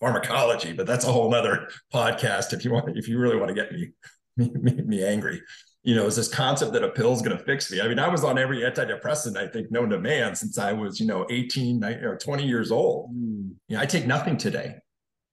pharmacology 0.00 0.72
but 0.72 0.86
that's 0.86 1.04
a 1.04 1.12
whole 1.12 1.30
nother 1.30 1.68
podcast 1.92 2.52
if 2.52 2.64
you 2.64 2.70
want 2.70 2.96
if 2.96 3.08
you 3.08 3.18
really 3.18 3.36
want 3.36 3.48
to 3.48 3.54
get 3.54 3.72
me 3.72 3.90
me, 4.36 4.50
me, 4.54 4.72
me 4.82 5.04
angry 5.04 5.40
you 5.88 5.94
know, 5.94 6.06
is 6.06 6.16
this 6.16 6.28
concept 6.28 6.72
that 6.72 6.84
a 6.84 6.90
pill 6.90 7.14
is 7.14 7.22
going 7.22 7.34
to 7.34 7.42
fix 7.44 7.70
me. 7.70 7.80
I 7.80 7.88
mean, 7.88 7.98
I 7.98 8.08
was 8.08 8.22
on 8.22 8.36
every 8.36 8.58
antidepressant 8.58 9.38
I 9.38 9.46
think 9.46 9.70
known 9.70 9.88
to 9.88 9.98
man 9.98 10.34
since 10.34 10.58
I 10.58 10.72
was, 10.72 11.00
you 11.00 11.06
know, 11.06 11.26
18 11.30 11.82
or 11.82 12.18
20 12.18 12.46
years 12.46 12.70
old. 12.70 13.10
Mm. 13.10 13.54
You 13.68 13.76
know, 13.76 13.80
I 13.80 13.86
take 13.86 14.06
nothing 14.06 14.36
today. 14.36 14.74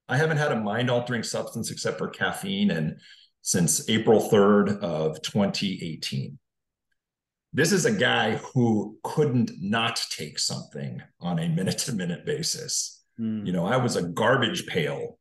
I 0.07 0.17
haven't 0.17 0.37
had 0.37 0.51
a 0.51 0.55
mind 0.55 0.89
altering 0.89 1.23
substance 1.23 1.71
except 1.71 1.97
for 1.97 2.07
caffeine 2.07 2.71
and 2.71 2.99
since 3.41 3.89
April 3.89 4.29
3rd 4.29 4.79
of 4.79 5.21
2018. 5.23 6.37
This 7.55 7.71
is 7.71 7.85
a 7.85 7.91
guy 7.91 8.35
who 8.35 8.97
couldn't 9.03 9.51
not 9.61 9.99
take 10.11 10.39
something 10.39 11.01
on 11.21 11.39
a 11.39 11.47
minute 11.47 11.77
to 11.79 11.93
minute 11.93 12.25
basis. 12.25 13.03
Mm. 13.19 13.47
You 13.47 13.53
know, 13.53 13.65
I 13.65 13.77
was 13.77 13.95
a 13.95 14.03
garbage 14.03 14.67
pail 14.67 15.17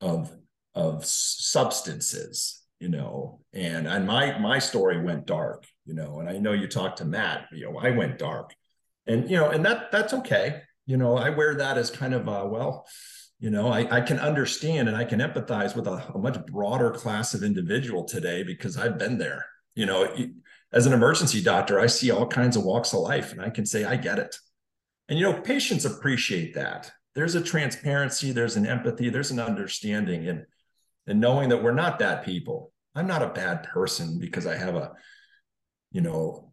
of 0.00 0.32
of 0.74 1.06
substances 1.06 2.66
you 2.80 2.88
know 2.88 3.40
and 3.54 3.86
and 3.86 4.06
my 4.06 4.38
my 4.38 4.58
story 4.58 5.02
went 5.02 5.26
dark 5.26 5.64
you 5.86 5.94
know 5.94 6.20
and 6.20 6.28
i 6.28 6.36
know 6.36 6.52
you 6.52 6.68
talked 6.68 6.98
to 6.98 7.04
matt 7.04 7.46
you 7.50 7.64
know 7.64 7.78
i 7.78 7.90
went 7.90 8.18
dark 8.18 8.54
and 9.06 9.30
you 9.30 9.36
know 9.36 9.48
and 9.48 9.64
that 9.64 9.90
that's 9.90 10.12
okay 10.12 10.60
you 10.84 10.96
know 10.96 11.16
i 11.16 11.30
wear 11.30 11.54
that 11.54 11.78
as 11.78 11.90
kind 11.90 12.12
of 12.12 12.28
a 12.28 12.46
well 12.46 12.86
you 13.38 13.48
know 13.48 13.68
i, 13.68 13.96
I 13.96 14.00
can 14.02 14.18
understand 14.18 14.88
and 14.88 14.96
i 14.96 15.04
can 15.04 15.20
empathize 15.20 15.74
with 15.74 15.86
a, 15.86 16.04
a 16.14 16.18
much 16.18 16.44
broader 16.44 16.90
class 16.90 17.32
of 17.32 17.42
individual 17.42 18.04
today 18.04 18.42
because 18.42 18.76
i've 18.76 18.98
been 18.98 19.16
there 19.16 19.46
you 19.74 19.86
know 19.86 20.14
as 20.72 20.86
an 20.86 20.92
emergency 20.92 21.42
doctor 21.42 21.80
i 21.80 21.86
see 21.86 22.10
all 22.10 22.26
kinds 22.26 22.56
of 22.56 22.64
walks 22.64 22.92
of 22.92 23.00
life 23.00 23.32
and 23.32 23.40
i 23.40 23.50
can 23.50 23.66
say 23.66 23.84
i 23.84 23.96
get 23.96 24.18
it 24.18 24.36
and 25.08 25.18
you 25.18 25.24
know 25.24 25.40
patients 25.40 25.84
appreciate 25.84 26.54
that 26.54 26.90
there's 27.14 27.34
a 27.34 27.40
transparency 27.40 28.32
there's 28.32 28.56
an 28.56 28.66
empathy 28.66 29.08
there's 29.08 29.30
an 29.30 29.40
understanding 29.40 30.28
and 30.28 30.46
and 31.06 31.20
knowing 31.20 31.48
that 31.50 31.62
we're 31.62 31.72
not 31.72 31.98
bad 31.98 32.24
people. 32.24 32.72
I'm 32.94 33.06
not 33.06 33.22
a 33.22 33.28
bad 33.28 33.64
person 33.64 34.18
because 34.18 34.46
I 34.46 34.56
have 34.56 34.74
a, 34.74 34.92
you 35.92 36.00
know, 36.00 36.52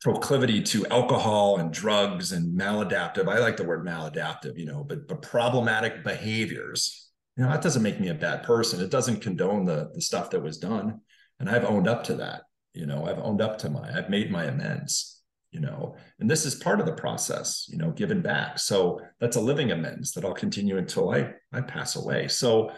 proclivity 0.00 0.62
to 0.62 0.86
alcohol 0.88 1.58
and 1.58 1.72
drugs 1.72 2.32
and 2.32 2.58
maladaptive. 2.58 3.28
I 3.28 3.38
like 3.38 3.56
the 3.56 3.64
word 3.64 3.86
maladaptive, 3.86 4.58
you 4.58 4.66
know, 4.66 4.82
but 4.82 5.06
but 5.06 5.22
problematic 5.22 6.02
behaviors. 6.02 7.10
You 7.36 7.44
know, 7.44 7.50
that 7.50 7.62
doesn't 7.62 7.82
make 7.82 8.00
me 8.00 8.08
a 8.08 8.14
bad 8.14 8.42
person. 8.42 8.80
It 8.80 8.90
doesn't 8.90 9.20
condone 9.20 9.64
the 9.64 9.90
the 9.94 10.00
stuff 10.00 10.30
that 10.30 10.42
was 10.42 10.58
done. 10.58 11.00
And 11.38 11.48
I've 11.48 11.64
owned 11.64 11.88
up 11.88 12.04
to 12.04 12.16
that. 12.16 12.42
You 12.74 12.86
know, 12.86 13.06
I've 13.06 13.18
owned 13.18 13.40
up 13.40 13.58
to 13.58 13.70
my, 13.70 13.96
I've 13.96 14.10
made 14.10 14.30
my 14.30 14.44
amends 14.44 15.18
you 15.50 15.60
know 15.60 15.94
and 16.18 16.30
this 16.30 16.46
is 16.46 16.54
part 16.54 16.80
of 16.80 16.86
the 16.86 16.94
process 16.94 17.66
you 17.68 17.76
know 17.76 17.90
giving 17.90 18.22
back 18.22 18.58
so 18.58 18.98
that's 19.20 19.36
a 19.36 19.40
living 19.40 19.70
amends 19.70 20.12
that 20.12 20.24
i'll 20.24 20.32
continue 20.32 20.78
until 20.78 21.10
i 21.10 21.30
i 21.52 21.60
pass 21.60 21.94
away 21.94 22.26
so 22.26 22.72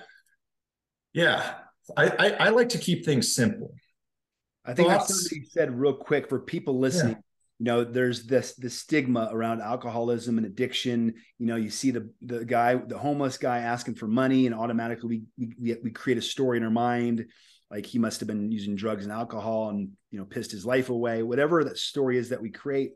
yeah, 1.15 1.55
I, 1.97 2.09
I, 2.09 2.31
I 2.31 2.49
like 2.51 2.71
to 2.71 2.79
keep 2.79 3.05
things 3.05 3.35
simple. 3.35 3.73
I 4.65 4.75
think 4.75 4.89
Thoughts? 4.89 5.09
that's 5.09 5.21
something 5.23 5.43
you 5.43 5.49
said 5.49 5.79
real 5.79 5.95
quick 5.95 6.29
for 6.29 6.41
people 6.41 6.79
listening. 6.79 7.13
Yeah. 7.13 7.21
You 7.61 7.65
know, 7.67 7.85
there's 7.85 8.27
this 8.27 8.55
the 8.57 8.69
stigma 8.69 9.29
around 9.31 9.63
alcoholism 9.63 10.39
and 10.39 10.47
addiction. 10.47 11.15
You 11.39 11.47
know, 11.47 11.57
you 11.57 11.71
see 11.71 11.93
the 11.93 12.11
the 12.21 12.45
guy, 12.45 12.75
the 12.75 12.99
homeless 12.99 13.39
guy, 13.39 13.59
asking 13.59 13.95
for 13.95 14.09
money, 14.09 14.47
and 14.47 14.55
automatically 14.55 15.23
we 15.39 15.47
we, 15.61 15.77
we 15.85 15.91
create 15.93 16.19
a 16.19 16.23
story 16.23 16.59
in 16.59 16.65
our 16.65 16.71
mind 16.71 17.27
like 17.71 17.87
he 17.87 17.99
must 17.99 18.21
have 18.21 18.27
been 18.27 18.53
using 18.53 18.77
drugs 18.77 19.05
and 19.05 19.13
alcohol 19.13 19.71
and 19.71 19.91
you 20.11 20.19
know 20.19 20.25
pissed 20.25 20.53
his 20.53 20.67
life 20.67 20.91
away. 20.91 21.23
Whatever 21.23 21.65
that 21.65 21.79
story 21.79 22.19
is 22.19 22.29
that 22.29 22.43
we 22.43 22.51
create, 22.51 22.93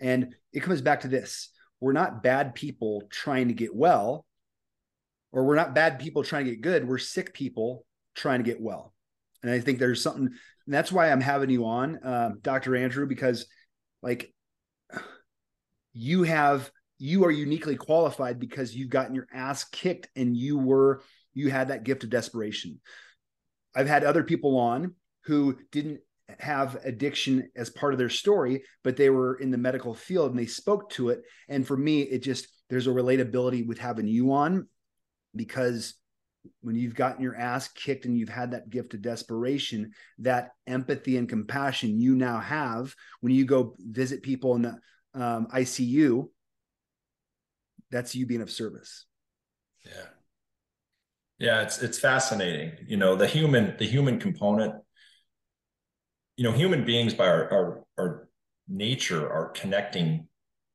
and 0.00 0.34
it 0.52 0.60
comes 0.60 0.80
back 0.80 1.00
to 1.00 1.08
this: 1.08 1.50
we're 1.80 1.92
not 1.92 2.22
bad 2.22 2.54
people 2.54 3.02
trying 3.10 3.48
to 3.48 3.54
get 3.54 3.74
well 3.74 4.24
or 5.32 5.44
we're 5.44 5.56
not 5.56 5.74
bad 5.74 5.98
people 5.98 6.22
trying 6.22 6.44
to 6.44 6.50
get 6.50 6.60
good. 6.60 6.86
We're 6.86 6.98
sick 6.98 7.32
people 7.32 7.84
trying 8.14 8.38
to 8.38 8.44
get 8.44 8.60
well. 8.60 8.92
And 9.42 9.50
I 9.50 9.60
think 9.60 9.78
there's 9.78 10.02
something, 10.02 10.30
that's 10.66 10.92
why 10.92 11.10
I'm 11.10 11.20
having 11.20 11.50
you 11.50 11.64
on, 11.64 11.98
uh, 12.04 12.30
Dr. 12.42 12.76
Andrew, 12.76 13.06
because 13.06 13.46
like 14.02 14.32
you 15.92 16.22
have, 16.22 16.70
you 16.98 17.24
are 17.24 17.30
uniquely 17.30 17.74
qualified 17.74 18.38
because 18.38 18.74
you've 18.74 18.90
gotten 18.90 19.14
your 19.14 19.26
ass 19.32 19.64
kicked 19.64 20.08
and 20.14 20.36
you 20.36 20.58
were, 20.58 21.02
you 21.34 21.50
had 21.50 21.68
that 21.68 21.82
gift 21.82 22.04
of 22.04 22.10
desperation. 22.10 22.80
I've 23.74 23.88
had 23.88 24.04
other 24.04 24.22
people 24.22 24.58
on 24.58 24.94
who 25.24 25.58
didn't 25.70 26.00
have 26.38 26.78
addiction 26.84 27.50
as 27.56 27.70
part 27.70 27.92
of 27.92 27.98
their 27.98 28.08
story, 28.08 28.62
but 28.82 28.96
they 28.96 29.10
were 29.10 29.34
in 29.36 29.50
the 29.50 29.58
medical 29.58 29.94
field 29.94 30.30
and 30.30 30.38
they 30.38 30.46
spoke 30.46 30.90
to 30.90 31.10
it. 31.10 31.22
And 31.48 31.66
for 31.66 31.76
me, 31.76 32.02
it 32.02 32.22
just, 32.22 32.48
there's 32.70 32.86
a 32.86 32.90
relatability 32.90 33.66
with 33.66 33.78
having 33.78 34.06
you 34.06 34.32
on 34.32 34.66
because 35.34 35.94
when 36.60 36.74
you've 36.74 36.94
gotten 36.94 37.22
your 37.22 37.36
ass 37.36 37.68
kicked 37.68 38.04
and 38.04 38.18
you've 38.18 38.28
had 38.28 38.50
that 38.50 38.70
gift 38.70 38.94
of 38.94 39.02
desperation, 39.02 39.92
that 40.18 40.50
empathy 40.66 41.16
and 41.16 41.28
compassion 41.28 42.00
you 42.00 42.14
now 42.14 42.40
have 42.40 42.94
when 43.20 43.32
you 43.32 43.44
go 43.44 43.76
visit 43.78 44.22
people 44.22 44.56
in 44.56 44.62
the 44.62 44.78
um, 45.14 45.46
ICU, 45.54 46.28
that's 47.90 48.14
you 48.14 48.26
being 48.26 48.40
of 48.40 48.50
service. 48.50 49.06
Yeah. 49.84 50.06
Yeah, 51.42 51.62
it's 51.62 51.82
it's 51.82 51.98
fascinating. 51.98 52.74
You 52.86 52.96
know, 52.96 53.16
the 53.16 53.26
human 53.26 53.74
the 53.76 53.84
human 53.84 54.20
component. 54.20 54.76
You 56.36 56.44
know, 56.44 56.52
human 56.52 56.84
beings 56.84 57.14
by 57.14 57.26
our 57.26 57.52
our, 57.52 57.84
our 57.98 58.28
nature 58.68 59.28
are 59.28 59.48
connecting 59.48 60.28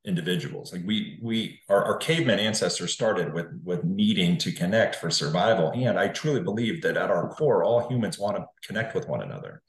individuals. 0.04 0.74
Like 0.74 0.84
we 0.86 1.20
we 1.24 1.62
our, 1.70 1.86
our 1.86 1.98
caveman 1.98 2.40
ancestors 2.40 2.92
started 2.92 3.34
with 3.34 3.46
with 3.64 3.86
needing 3.86 4.38
to 4.40 4.52
connect 4.52 4.96
for 4.96 5.10
survival. 5.10 5.72
And 5.74 5.98
I 5.98 6.10
truly 6.10 6.42
believe 6.42 6.82
that 6.82 6.98
at 6.98 7.10
our 7.10 7.30
core, 7.30 7.64
all 7.64 7.88
humans 7.88 8.20
want 8.20 8.36
to 8.36 8.46
connect 8.62 8.94
with 8.94 9.08
one 9.08 9.22
another. 9.22 9.62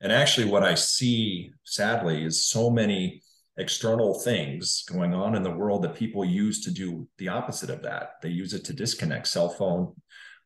And 0.00 0.10
actually, 0.10 0.50
what 0.50 0.64
I 0.64 0.74
see 0.74 1.52
sadly 1.62 2.24
is 2.24 2.46
so 2.48 2.68
many 2.68 3.22
external 3.58 4.18
things 4.18 4.82
going 4.88 5.14
on 5.14 5.36
in 5.36 5.44
the 5.44 5.50
world 5.50 5.82
that 5.82 5.94
people 5.94 6.24
use 6.24 6.64
to 6.64 6.72
do 6.72 7.06
the 7.18 7.28
opposite 7.28 7.70
of 7.70 7.82
that. 7.82 8.14
They 8.22 8.30
use 8.30 8.54
it 8.54 8.64
to 8.64 8.72
disconnect 8.72 9.28
cell 9.28 9.50
phone, 9.50 9.94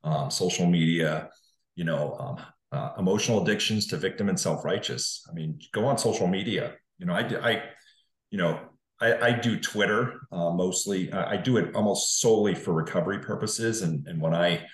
um, 0.06 0.30
social 0.30 0.66
media, 0.66 1.28
you 1.74 1.84
know, 1.84 2.16
um, 2.18 2.36
uh, 2.72 2.92
emotional 2.98 3.42
addictions 3.42 3.86
to 3.88 3.96
victim 3.96 4.28
and 4.28 4.38
self-righteous. 4.38 5.26
I 5.28 5.34
mean, 5.34 5.58
go 5.72 5.84
on 5.84 5.98
social 5.98 6.26
media. 6.26 6.74
You 6.98 7.06
know, 7.06 7.12
I, 7.12 7.50
I, 7.50 7.62
you 8.30 8.38
know, 8.38 8.60
I, 9.00 9.14
I 9.14 9.32
do 9.32 9.58
Twitter 9.58 10.20
uh, 10.32 10.50
mostly. 10.50 11.12
I, 11.12 11.36
do 11.36 11.58
it 11.58 11.74
almost 11.74 12.20
solely 12.20 12.54
for 12.54 12.72
recovery 12.72 13.18
purposes. 13.18 13.82
And 13.82 14.06
and 14.06 14.20
when 14.20 14.34
I, 14.34 14.64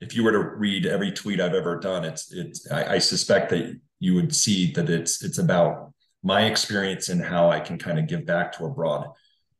if 0.00 0.16
you 0.16 0.24
were 0.24 0.32
to 0.32 0.56
read 0.56 0.86
every 0.86 1.12
tweet 1.12 1.40
I've 1.40 1.54
ever 1.54 1.78
done, 1.78 2.04
it's 2.04 2.32
it's. 2.32 2.70
I, 2.70 2.94
I 2.94 2.98
suspect 2.98 3.50
that 3.50 3.78
you 4.00 4.14
would 4.14 4.34
see 4.34 4.72
that 4.72 4.88
it's 4.88 5.22
it's 5.22 5.38
about 5.38 5.92
my 6.22 6.46
experience 6.46 7.10
and 7.10 7.22
how 7.22 7.50
I 7.50 7.60
can 7.60 7.78
kind 7.78 7.98
of 7.98 8.06
give 8.06 8.24
back 8.24 8.52
to 8.52 8.64
a 8.64 8.70
broad, 8.70 9.06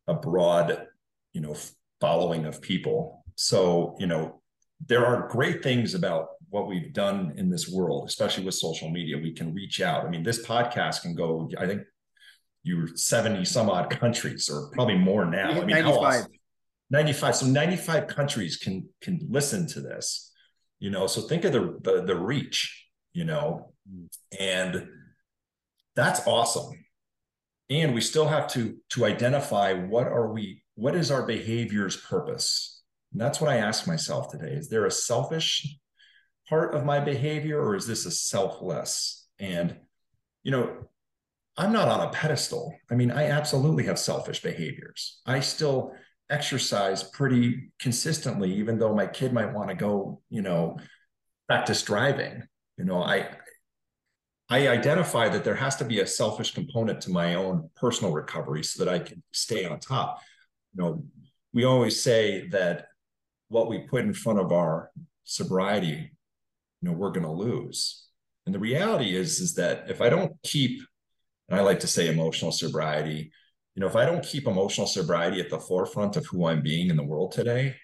a 0.06 0.14
broad, 0.14 0.86
you 1.34 1.42
know, 1.42 1.54
following 2.00 2.46
of 2.46 2.62
people. 2.62 3.24
So 3.34 3.94
you 3.98 4.06
know, 4.06 4.37
there 4.86 5.04
are 5.04 5.28
great 5.28 5.62
things 5.62 5.94
about 5.94 6.28
what 6.50 6.66
we've 6.66 6.92
done 6.92 7.34
in 7.36 7.50
this 7.50 7.68
world, 7.68 8.08
especially 8.08 8.44
with 8.44 8.54
social 8.54 8.90
media. 8.90 9.18
We 9.18 9.32
can 9.32 9.52
reach 9.52 9.80
out. 9.80 10.04
I 10.04 10.08
mean, 10.08 10.22
this 10.22 10.46
podcast 10.46 11.02
can 11.02 11.14
go. 11.14 11.50
I 11.58 11.66
think 11.66 11.82
you're 12.62 12.88
70 12.96 13.44
some 13.44 13.68
odd 13.70 13.90
countries 13.90 14.48
or 14.48 14.70
probably 14.72 14.96
more 14.96 15.24
now. 15.24 15.50
I 15.50 15.64
mean, 15.64 15.68
95. 15.68 16.26
95. 16.90 17.36
So 17.36 17.46
95 17.46 18.06
countries 18.06 18.56
can 18.56 18.88
can 19.00 19.20
listen 19.28 19.66
to 19.68 19.80
this, 19.80 20.32
you 20.78 20.90
know. 20.90 21.06
So 21.06 21.22
think 21.22 21.44
of 21.44 21.52
the 21.52 21.78
the, 21.82 22.02
the 22.02 22.16
reach, 22.16 22.86
you 23.12 23.24
know, 23.24 23.72
and 24.38 24.88
that's 25.94 26.26
awesome. 26.26 26.72
And 27.70 27.94
we 27.94 28.00
still 28.00 28.26
have 28.26 28.48
to 28.52 28.78
to 28.90 29.04
identify 29.04 29.74
what 29.74 30.06
are 30.06 30.32
we, 30.32 30.62
what 30.74 30.94
is 30.94 31.10
our 31.10 31.26
behavior's 31.26 31.96
purpose? 31.96 32.77
And 33.12 33.20
that's 33.20 33.40
what 33.40 33.50
I 33.50 33.56
ask 33.56 33.86
myself 33.86 34.30
today. 34.30 34.52
Is 34.52 34.68
there 34.68 34.86
a 34.86 34.90
selfish 34.90 35.78
part 36.48 36.74
of 36.74 36.84
my 36.84 37.00
behavior 37.00 37.60
or 37.60 37.74
is 37.74 37.86
this 37.86 38.06
a 38.06 38.10
selfless? 38.10 39.26
And 39.38 39.76
you 40.42 40.52
know, 40.52 40.88
I'm 41.56 41.72
not 41.72 41.88
on 41.88 42.06
a 42.06 42.10
pedestal. 42.10 42.74
I 42.90 42.94
mean, 42.94 43.10
I 43.10 43.26
absolutely 43.26 43.84
have 43.84 43.98
selfish 43.98 44.42
behaviors. 44.42 45.20
I 45.26 45.40
still 45.40 45.92
exercise 46.30 47.02
pretty 47.02 47.72
consistently, 47.80 48.54
even 48.54 48.78
though 48.78 48.94
my 48.94 49.06
kid 49.06 49.32
might 49.32 49.52
want 49.52 49.68
to 49.68 49.74
go, 49.74 50.20
you 50.30 50.42
know, 50.42 50.78
practice 51.48 51.82
driving. 51.82 52.44
You 52.76 52.84
know, 52.84 53.02
I 53.02 53.28
I 54.50 54.68
identify 54.68 55.28
that 55.28 55.44
there 55.44 55.56
has 55.56 55.76
to 55.76 55.84
be 55.84 56.00
a 56.00 56.06
selfish 56.06 56.54
component 56.54 57.02
to 57.02 57.10
my 57.10 57.34
own 57.34 57.68
personal 57.76 58.12
recovery 58.12 58.64
so 58.64 58.84
that 58.84 58.92
I 58.92 58.98
can 58.98 59.22
stay 59.32 59.66
on 59.66 59.78
top. 59.80 60.20
You 60.74 60.82
know, 60.82 61.04
we 61.52 61.64
always 61.64 62.02
say 62.02 62.48
that 62.48 62.87
what 63.48 63.68
we 63.68 63.78
put 63.78 64.04
in 64.04 64.14
front 64.14 64.38
of 64.38 64.52
our 64.52 64.90
sobriety, 65.24 66.12
you 66.80 66.88
know, 66.88 66.92
we're 66.92 67.10
going 67.10 67.26
to 67.26 67.32
lose. 67.32 68.06
And 68.46 68.54
the 68.54 68.58
reality 68.58 69.14
is, 69.14 69.40
is 69.40 69.54
that 69.54 69.90
if 69.90 70.00
I 70.00 70.08
don't 70.08 70.32
keep 70.42 70.80
and 71.48 71.58
I 71.58 71.62
like 71.62 71.80
to 71.80 71.86
say 71.86 72.08
emotional 72.08 72.52
sobriety. 72.52 73.32
You 73.74 73.80
know, 73.80 73.86
if 73.86 73.96
I 73.96 74.04
don't 74.04 74.24
keep 74.24 74.46
emotional 74.46 74.86
sobriety 74.86 75.40
at 75.40 75.50
the 75.50 75.60
forefront 75.60 76.16
of 76.16 76.26
who 76.26 76.46
I'm 76.46 76.62
being 76.62 76.90
in 76.90 76.96
the 76.96 77.04
world 77.04 77.32
today, 77.32 77.76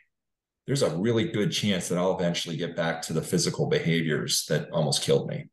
there's 0.66 0.82
a 0.82 0.96
really 0.96 1.30
good 1.30 1.50
chance 1.50 1.88
that 1.88 1.98
I'll 1.98 2.18
eventually 2.18 2.56
get 2.56 2.76
back 2.76 3.02
to 3.02 3.12
the 3.12 3.22
physical 3.22 3.66
behaviors 3.66 4.44
that 4.48 4.70
almost 4.70 5.02
killed 5.02 5.28
me. 5.28 5.46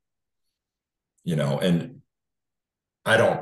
You 1.23 1.35
know, 1.35 1.59
and 1.59 2.01
I 3.05 3.17
don't 3.17 3.41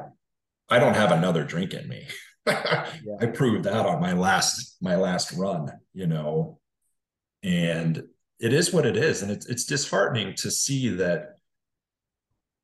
I 0.69 0.79
don't 0.79 0.95
have 0.95 1.11
another 1.11 1.43
drink 1.43 1.73
in 1.73 1.87
me. 1.87 2.07
yeah. 2.47 2.87
I 3.19 3.27
proved 3.27 3.63
that 3.63 3.85
on 3.85 4.01
my 4.01 4.13
last 4.13 4.77
my 4.81 4.95
last 4.95 5.31
run, 5.33 5.71
you 5.93 6.07
know. 6.07 6.58
And 7.43 8.03
it 8.39 8.53
is 8.53 8.73
what 8.73 8.85
it 8.85 8.95
is 8.95 9.21
and 9.21 9.31
it's 9.31 9.45
it's 9.47 9.65
disheartening 9.65 10.33
to 10.37 10.49
see 10.49 10.89
that 10.89 11.35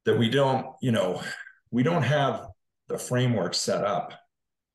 that 0.05 0.17
we 0.17 0.29
don't, 0.29 0.67
you 0.81 0.91
know, 0.91 1.21
we 1.71 1.83
don't 1.83 2.03
have 2.03 2.45
the 2.87 2.97
framework 2.97 3.53
set 3.53 3.83
up 3.83 4.13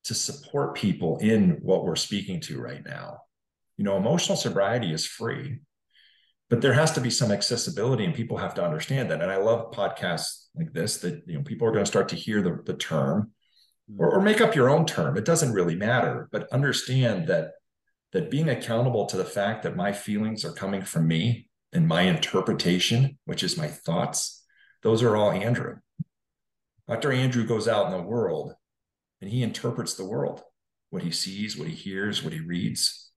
to 0.04 0.14
support 0.14 0.74
people 0.74 1.18
in 1.18 1.58
what 1.62 1.84
we're 1.84 1.96
speaking 1.96 2.40
to 2.40 2.60
right 2.60 2.84
now. 2.84 3.18
You 3.76 3.84
know, 3.84 3.96
emotional 3.96 4.36
sobriety 4.36 4.92
is 4.92 5.06
free, 5.06 5.60
but 6.48 6.60
there 6.60 6.72
has 6.72 6.92
to 6.92 7.00
be 7.00 7.10
some 7.10 7.30
accessibility 7.30 8.04
and 8.04 8.14
people 8.14 8.36
have 8.36 8.54
to 8.54 8.64
understand 8.64 9.10
that. 9.10 9.22
And 9.22 9.30
I 9.30 9.36
love 9.36 9.70
podcasts 9.72 10.46
like 10.54 10.72
this 10.72 10.98
that, 10.98 11.22
you 11.26 11.38
know, 11.38 11.44
people 11.44 11.68
are 11.68 11.72
going 11.72 11.84
to 11.84 11.90
start 11.90 12.08
to 12.08 12.16
hear 12.16 12.42
the, 12.42 12.60
the 12.66 12.74
term 12.74 13.30
or, 13.98 14.16
or 14.16 14.20
make 14.20 14.40
up 14.40 14.54
your 14.56 14.68
own 14.68 14.84
term. 14.84 15.16
It 15.16 15.24
doesn't 15.24 15.52
really 15.52 15.76
matter, 15.76 16.28
but 16.32 16.52
understand 16.52 17.28
that 17.28 17.52
that 18.12 18.31
being 18.31 18.49
accountable 18.49 19.07
to 19.07 19.16
the 19.16 19.25
fact 19.25 19.62
that 19.62 19.77
my 19.77 19.92
feelings 19.92 20.44
are 20.44 20.53
coming 20.53 20.83
from 20.83 21.07
me 21.07 21.49
and 21.73 21.87
my 21.87 22.03
interpretation, 22.03 23.18
which 23.25 23.42
is 23.42 23.57
my 23.57 23.68
thoughts, 23.68 24.44
those 24.83 25.03
are 25.03 25.16
all 25.16 25.31
Andrew. 25.31 25.77
Dr. 26.88 27.12
Andrew 27.12 27.46
goes 27.46 27.68
out 27.68 27.87
in 27.87 27.92
the 27.92 28.03
world 28.03 28.55
and 29.20 29.31
he 29.31 29.42
interprets 29.42 29.94
the 29.94 30.05
world, 30.05 30.42
what 30.90 31.03
he 31.03 31.11
sees, 31.12 31.57
what 31.57 31.68
he 31.68 31.75
hears, 31.75 32.23
what 32.25 32.33
he 32.33 32.40
reads. 32.40 33.12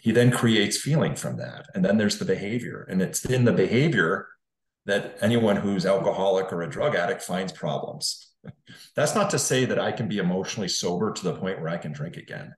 He 0.00 0.12
then 0.12 0.30
creates 0.30 0.78
feeling 0.78 1.16
from 1.16 1.36
that. 1.38 1.66
And 1.74 1.84
then 1.84 1.98
there's 1.98 2.18
the 2.18 2.24
behavior. 2.24 2.86
And 2.88 3.02
it's 3.02 3.24
in 3.24 3.44
the 3.44 3.52
behavior 3.52 4.28
that 4.86 5.18
anyone 5.20 5.56
who's 5.56 5.84
alcoholic 5.84 6.52
or 6.52 6.62
a 6.62 6.70
drug 6.70 6.94
addict 6.94 7.22
finds 7.22 7.52
problems. 7.52 8.32
That's 8.96 9.14
not 9.14 9.30
to 9.30 9.38
say 9.38 9.64
that 9.64 9.80
I 9.80 9.92
can 9.92 10.08
be 10.08 10.18
emotionally 10.18 10.68
sober 10.68 11.12
to 11.12 11.24
the 11.24 11.34
point 11.34 11.60
where 11.60 11.68
I 11.68 11.76
can 11.76 11.92
drink 11.92 12.16
again. 12.16 12.54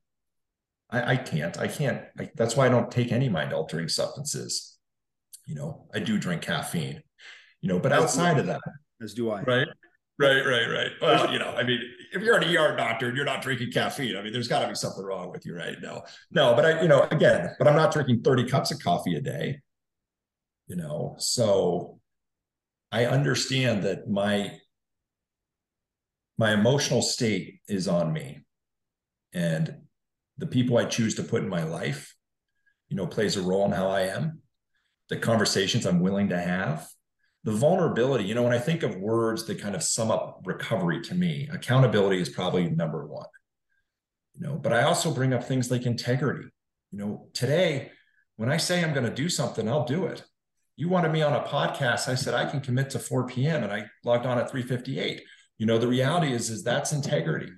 I, 0.90 1.12
I 1.12 1.16
can't. 1.16 1.58
I 1.58 1.68
can't. 1.68 2.02
I, 2.18 2.30
that's 2.34 2.56
why 2.56 2.66
I 2.66 2.68
don't 2.68 2.90
take 2.90 3.12
any 3.12 3.28
mind 3.28 3.52
altering 3.52 3.88
substances. 3.88 4.78
You 5.46 5.54
know, 5.54 5.86
I 5.94 6.00
do 6.00 6.18
drink 6.18 6.42
caffeine, 6.42 7.02
you 7.60 7.68
know, 7.68 7.78
but 7.78 7.92
outside 7.92 8.38
of 8.38 8.46
that, 8.46 8.60
as 9.02 9.14
do 9.14 9.30
I. 9.30 9.42
Right. 9.42 9.68
Right, 10.20 10.44
right, 10.44 10.66
right. 10.66 10.90
Well, 11.00 11.32
you 11.32 11.38
know, 11.38 11.50
I 11.50 11.62
mean, 11.62 11.80
if 12.12 12.22
you're 12.22 12.36
an 12.36 12.42
ER 12.42 12.76
doctor 12.76 13.06
and 13.06 13.16
you're 13.16 13.24
not 13.24 13.40
drinking 13.40 13.70
caffeine, 13.70 14.16
I 14.16 14.22
mean, 14.22 14.32
there's 14.32 14.48
got 14.48 14.62
to 14.62 14.68
be 14.68 14.74
something 14.74 15.04
wrong 15.04 15.30
with 15.30 15.46
you, 15.46 15.54
right? 15.54 15.76
No, 15.80 16.02
no, 16.32 16.54
but 16.56 16.64
I, 16.64 16.82
you 16.82 16.88
know, 16.88 17.06
again, 17.12 17.54
but 17.56 17.68
I'm 17.68 17.76
not 17.76 17.92
drinking 17.92 18.22
30 18.22 18.48
cups 18.48 18.72
of 18.72 18.80
coffee 18.80 19.14
a 19.14 19.20
day, 19.20 19.60
you 20.66 20.74
know, 20.74 21.14
so 21.18 22.00
I 22.90 23.06
understand 23.06 23.84
that 23.84 24.08
my 24.08 24.58
my 26.36 26.52
emotional 26.52 27.02
state 27.02 27.60
is 27.68 27.86
on 27.86 28.12
me, 28.12 28.40
and 29.32 29.82
the 30.38 30.46
people 30.46 30.78
I 30.78 30.84
choose 30.84 31.14
to 31.16 31.22
put 31.22 31.42
in 31.42 31.48
my 31.48 31.64
life, 31.64 32.14
you 32.88 32.96
know, 32.96 33.06
plays 33.06 33.36
a 33.36 33.42
role 33.42 33.66
in 33.66 33.72
how 33.72 33.88
I 33.88 34.02
am, 34.02 34.40
the 35.08 35.16
conversations 35.16 35.86
I'm 35.86 36.00
willing 36.00 36.30
to 36.30 36.38
have, 36.38 36.88
the 37.44 37.52
vulnerability, 37.52 38.24
you 38.24 38.34
know, 38.34 38.42
when 38.42 38.52
I 38.52 38.58
think 38.58 38.82
of 38.82 38.96
words 38.96 39.44
that 39.46 39.60
kind 39.60 39.74
of 39.74 39.82
sum 39.82 40.10
up 40.10 40.40
recovery 40.44 41.00
to 41.02 41.14
me, 41.14 41.48
accountability 41.52 42.20
is 42.20 42.28
probably 42.28 42.68
number 42.68 43.06
one. 43.06 43.26
You 44.34 44.46
know, 44.46 44.56
but 44.56 44.72
I 44.72 44.82
also 44.82 45.12
bring 45.12 45.32
up 45.32 45.44
things 45.44 45.70
like 45.70 45.86
integrity. 45.86 46.48
You 46.92 46.98
know, 46.98 47.28
today, 47.34 47.90
when 48.36 48.50
I 48.50 48.56
say 48.56 48.82
I'm 48.82 48.92
going 48.92 49.06
to 49.06 49.14
do 49.14 49.28
something, 49.28 49.68
I'll 49.68 49.84
do 49.84 50.06
it. 50.06 50.24
You 50.76 50.88
wanted 50.88 51.10
me 51.10 51.22
on 51.22 51.32
a 51.32 51.42
podcast. 51.42 52.08
I 52.08 52.14
said 52.14 52.34
I 52.34 52.48
can 52.48 52.60
commit 52.60 52.90
to 52.90 53.00
4 53.00 53.26
p.m. 53.26 53.64
and 53.64 53.72
I 53.72 53.86
logged 54.04 54.26
on 54.26 54.38
at 54.38 54.50
3:58. 54.50 55.20
You 55.58 55.66
know, 55.66 55.78
the 55.78 55.88
reality 55.88 56.32
is, 56.32 56.50
is 56.50 56.62
that's 56.62 56.92
integrity, 56.92 57.50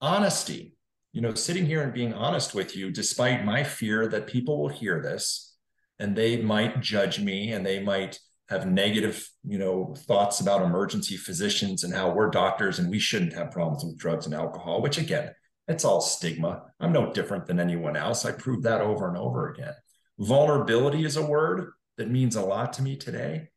honesty. 0.00 0.71
You 1.12 1.20
know, 1.20 1.34
sitting 1.34 1.66
here 1.66 1.82
and 1.82 1.92
being 1.92 2.14
honest 2.14 2.54
with 2.54 2.74
you, 2.74 2.90
despite 2.90 3.44
my 3.44 3.64
fear 3.64 4.08
that 4.08 4.26
people 4.26 4.60
will 4.60 4.68
hear 4.68 5.00
this 5.00 5.54
and 5.98 6.16
they 6.16 6.40
might 6.40 6.80
judge 6.80 7.20
me 7.20 7.52
and 7.52 7.64
they 7.64 7.82
might 7.82 8.18
have 8.48 8.66
negative, 8.66 9.28
you 9.44 9.58
know, 9.58 9.94
thoughts 10.06 10.40
about 10.40 10.62
emergency 10.62 11.16
physicians 11.16 11.84
and 11.84 11.94
how 11.94 12.10
we're 12.10 12.30
doctors 12.30 12.78
and 12.78 12.90
we 12.90 12.98
shouldn't 12.98 13.34
have 13.34 13.50
problems 13.50 13.84
with 13.84 13.98
drugs 13.98 14.26
and 14.26 14.34
alcohol, 14.34 14.80
which 14.80 14.98
again, 14.98 15.30
it's 15.68 15.84
all 15.84 16.00
stigma. 16.00 16.64
I'm 16.80 16.92
no 16.92 17.12
different 17.12 17.46
than 17.46 17.60
anyone 17.60 17.96
else. 17.96 18.24
I 18.24 18.32
prove 18.32 18.62
that 18.64 18.80
over 18.80 19.08
and 19.08 19.16
over 19.16 19.48
again. 19.50 19.74
Vulnerability 20.18 21.04
is 21.04 21.16
a 21.16 21.24
word 21.24 21.72
that 21.96 22.10
means 22.10 22.36
a 22.36 22.42
lot 22.42 22.72
to 22.74 22.82
me 22.82 22.96
today. 22.96 23.48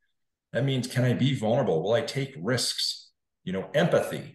That 0.54 0.66
means, 0.66 0.88
can 0.88 1.04
I 1.04 1.14
be 1.14 1.36
vulnerable? 1.36 1.84
Will 1.84 1.94
I 1.94 2.02
take 2.02 2.36
risks? 2.40 3.10
You 3.44 3.54
know, 3.54 3.70
empathy. 3.74 4.35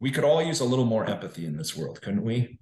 We 0.00 0.10
could 0.10 0.24
all 0.24 0.42
use 0.42 0.60
a 0.60 0.64
little 0.64 0.84
more 0.84 1.06
empathy 1.06 1.46
in 1.46 1.56
this 1.56 1.76
world, 1.76 2.00
couldn't 2.00 2.22
we? 2.22 2.58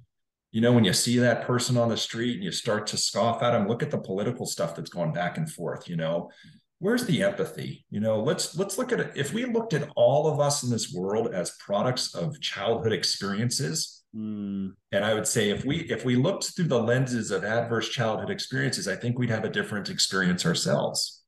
You 0.53 0.61
know, 0.63 0.73
when 0.73 0.85
you 0.85 0.93
see 0.93 1.19
that 1.19 1.47
person 1.47 1.77
on 1.77 1.89
the 1.89 1.97
street 1.97 2.37
and 2.37 2.45
you 2.45 2.51
start 2.51 2.87
to 2.89 2.97
scoff 2.97 3.43
at 3.43 3.51
them, 3.51 3.69
look 3.69 3.83
at 3.83 3.91
the 3.91 3.99
political 3.99 4.47
stuff 4.47 4.75
that's 4.75 4.91
going 4.91 5.13
back 5.13 5.37
and 5.37 5.51
forth, 5.51 5.89
you 5.89 5.97
know. 5.97 6.31
Where's 6.79 7.07
the 7.07 7.23
empathy? 7.23 7.85
You 7.91 8.01
know, 8.01 8.21
let's 8.21 8.57
let's 8.57 8.79
look 8.79 8.93
at 8.93 9.01
it. 9.01 9.13
If 9.15 9.33
we 9.33 9.45
looked 9.45 9.75
at 9.75 9.89
all 9.97 10.29
of 10.29 10.41
us 10.41 10.63
in 10.63 10.71
this 10.71 10.93
world 10.93 11.35
as 11.35 11.57
products 11.59 12.15
of 12.15 12.41
childhood 12.41 12.93
experiences, 12.93 13.97
Mm, 14.17 14.73
and 14.93 15.05
I 15.05 15.13
would 15.13 15.27
say 15.27 15.51
if 15.51 15.65
we 15.65 15.81
if 15.91 16.05
we 16.05 16.17
looked 16.17 16.57
through 16.57 16.69
the 16.69 16.81
lenses 16.81 17.31
of 17.31 17.45
adverse 17.45 17.89
childhood 17.89 18.31
experiences, 18.31 18.89
I 18.89 18.97
think 18.97 19.19
we'd 19.19 19.31
have 19.31 19.45
a 19.45 19.51
different 19.51 19.91
experience 19.91 20.47
ourselves. 20.47 21.23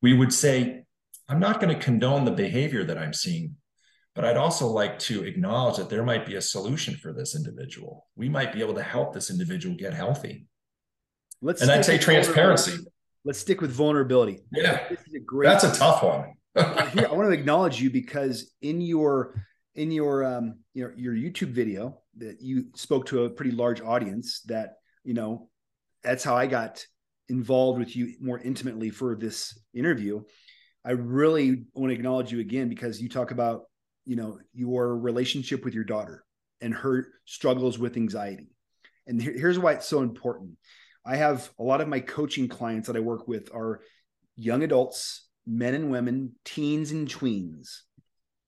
We 0.00 0.14
would 0.14 0.32
say, 0.32 0.84
I'm 1.28 1.40
not 1.40 1.60
going 1.60 1.74
to 1.74 1.82
condone 1.82 2.24
the 2.24 2.30
behavior 2.30 2.84
that 2.84 2.98
I'm 2.98 3.12
seeing, 3.12 3.56
but 4.14 4.24
I'd 4.24 4.36
also 4.36 4.66
like 4.66 4.98
to 5.00 5.24
acknowledge 5.24 5.76
that 5.78 5.88
there 5.88 6.02
might 6.04 6.26
be 6.26 6.34
a 6.36 6.42
solution 6.42 6.94
for 6.96 7.12
this 7.12 7.34
individual. 7.34 8.06
We 8.16 8.28
might 8.28 8.52
be 8.52 8.60
able 8.60 8.74
to 8.74 8.82
help 8.82 9.14
this 9.14 9.30
individual 9.30 9.74
get 9.76 9.94
healthy. 9.94 10.46
let's 11.40 11.62
And 11.62 11.70
I'd 11.70 11.84
say 11.84 11.98
transparency. 11.98 12.78
Let's 13.24 13.38
stick 13.38 13.60
with 13.60 13.70
vulnerability. 13.70 14.40
Yeah, 14.52 14.88
This 14.88 15.00
is 15.06 15.14
a 15.14 15.20
great. 15.20 15.48
that's 15.48 15.64
a 15.64 15.72
tough 15.72 16.02
one. 16.02 16.34
Here, 16.92 17.06
I 17.08 17.12
want 17.14 17.28
to 17.28 17.32
acknowledge 17.32 17.80
you 17.80 17.88
because 17.90 18.52
in 18.60 18.80
your 18.80 19.42
in 19.74 19.90
your 19.90 20.24
um 20.24 20.58
your 20.74 20.92
your 20.96 21.14
YouTube 21.14 21.52
video 21.52 22.00
that 22.18 22.42
you 22.42 22.66
spoke 22.74 23.06
to 23.06 23.24
a 23.24 23.30
pretty 23.30 23.52
large 23.52 23.80
audience 23.80 24.42
that 24.42 24.74
you 25.04 25.14
know 25.14 25.48
that's 26.02 26.22
how 26.24 26.36
I 26.36 26.46
got 26.46 26.84
involved 27.28 27.78
with 27.78 27.96
you 27.96 28.14
more 28.20 28.38
intimately 28.38 28.90
for 28.90 29.14
this 29.14 29.58
interview. 29.72 30.22
I 30.84 30.90
really 30.90 31.64
want 31.74 31.90
to 31.90 31.94
acknowledge 31.94 32.32
you 32.32 32.40
again 32.40 32.68
because 32.68 33.00
you 33.00 33.08
talk 33.08 33.30
about 33.30 33.62
you 34.04 34.16
know 34.16 34.38
your 34.52 34.96
relationship 34.96 35.64
with 35.64 35.74
your 35.74 35.84
daughter 35.84 36.24
and 36.60 36.74
her 36.74 37.08
struggles 37.24 37.78
with 37.78 37.96
anxiety. 37.96 38.48
And 39.06 39.20
here- 39.20 39.36
here's 39.36 39.58
why 39.58 39.72
it's 39.72 39.88
so 39.88 40.00
important. 40.00 40.58
I 41.04 41.16
have 41.16 41.50
a 41.58 41.62
lot 41.62 41.80
of 41.80 41.88
my 41.88 42.00
coaching 42.00 42.48
clients 42.48 42.86
that 42.86 42.96
I 42.96 43.00
work 43.00 43.26
with 43.26 43.52
are 43.52 43.82
young 44.36 44.62
adults, 44.62 45.28
men 45.46 45.74
and 45.74 45.90
women, 45.90 46.36
teens 46.44 46.92
and 46.92 47.08
tweens. 47.08 47.80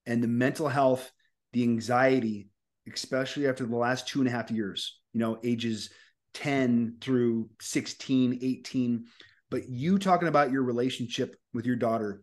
And 0.07 0.23
the 0.23 0.29
mental 0.29 0.69
health, 0.69 1.11
the 1.53 1.63
anxiety, 1.63 2.49
especially 2.93 3.49
after 3.49 3.67
the 3.67 3.77
last 3.77 4.07
two 4.07 4.21
and 4.21 4.29
a 4.29 4.31
half 4.31 4.51
years, 4.51 5.01
you 5.13 5.21
know, 5.21 5.39
ages 5.43 5.91
10 6.35 6.99
through 7.01 7.49
16, 7.61 8.39
18. 8.43 9.07
But 9.51 9.69
you 9.69 9.99
talking 9.99 10.29
about 10.29 10.51
your 10.53 10.63
relationship 10.63 11.37
with 11.53 11.67
your 11.67 11.77
daughter 11.77 12.23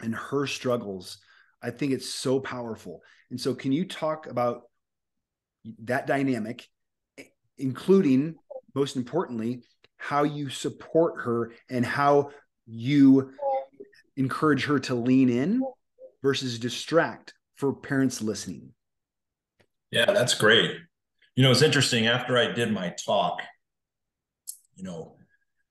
and 0.00 0.14
her 0.14 0.46
struggles, 0.46 1.18
I 1.62 1.70
think 1.70 1.92
it's 1.92 2.08
so 2.08 2.40
powerful. 2.40 3.02
And 3.30 3.40
so, 3.40 3.54
can 3.54 3.72
you 3.72 3.86
talk 3.86 4.26
about 4.26 4.62
that 5.84 6.06
dynamic, 6.06 6.66
including 7.58 8.36
most 8.74 8.96
importantly, 8.96 9.62
how 9.96 10.22
you 10.22 10.50
support 10.50 11.22
her 11.22 11.52
and 11.70 11.84
how 11.84 12.30
you 12.66 13.32
encourage 14.16 14.64
her 14.64 14.78
to 14.80 14.94
lean 14.94 15.28
in 15.28 15.62
versus 16.22 16.58
distract 16.58 17.34
for 17.56 17.72
parents 17.72 18.20
listening. 18.20 18.72
Yeah, 19.90 20.06
that's 20.06 20.34
great. 20.34 20.72
You 21.34 21.42
know, 21.42 21.50
it's 21.50 21.62
interesting. 21.62 22.06
After 22.06 22.36
I 22.36 22.52
did 22.52 22.72
my 22.72 22.94
talk, 23.04 23.40
you 24.74 24.84
know, 24.84 25.16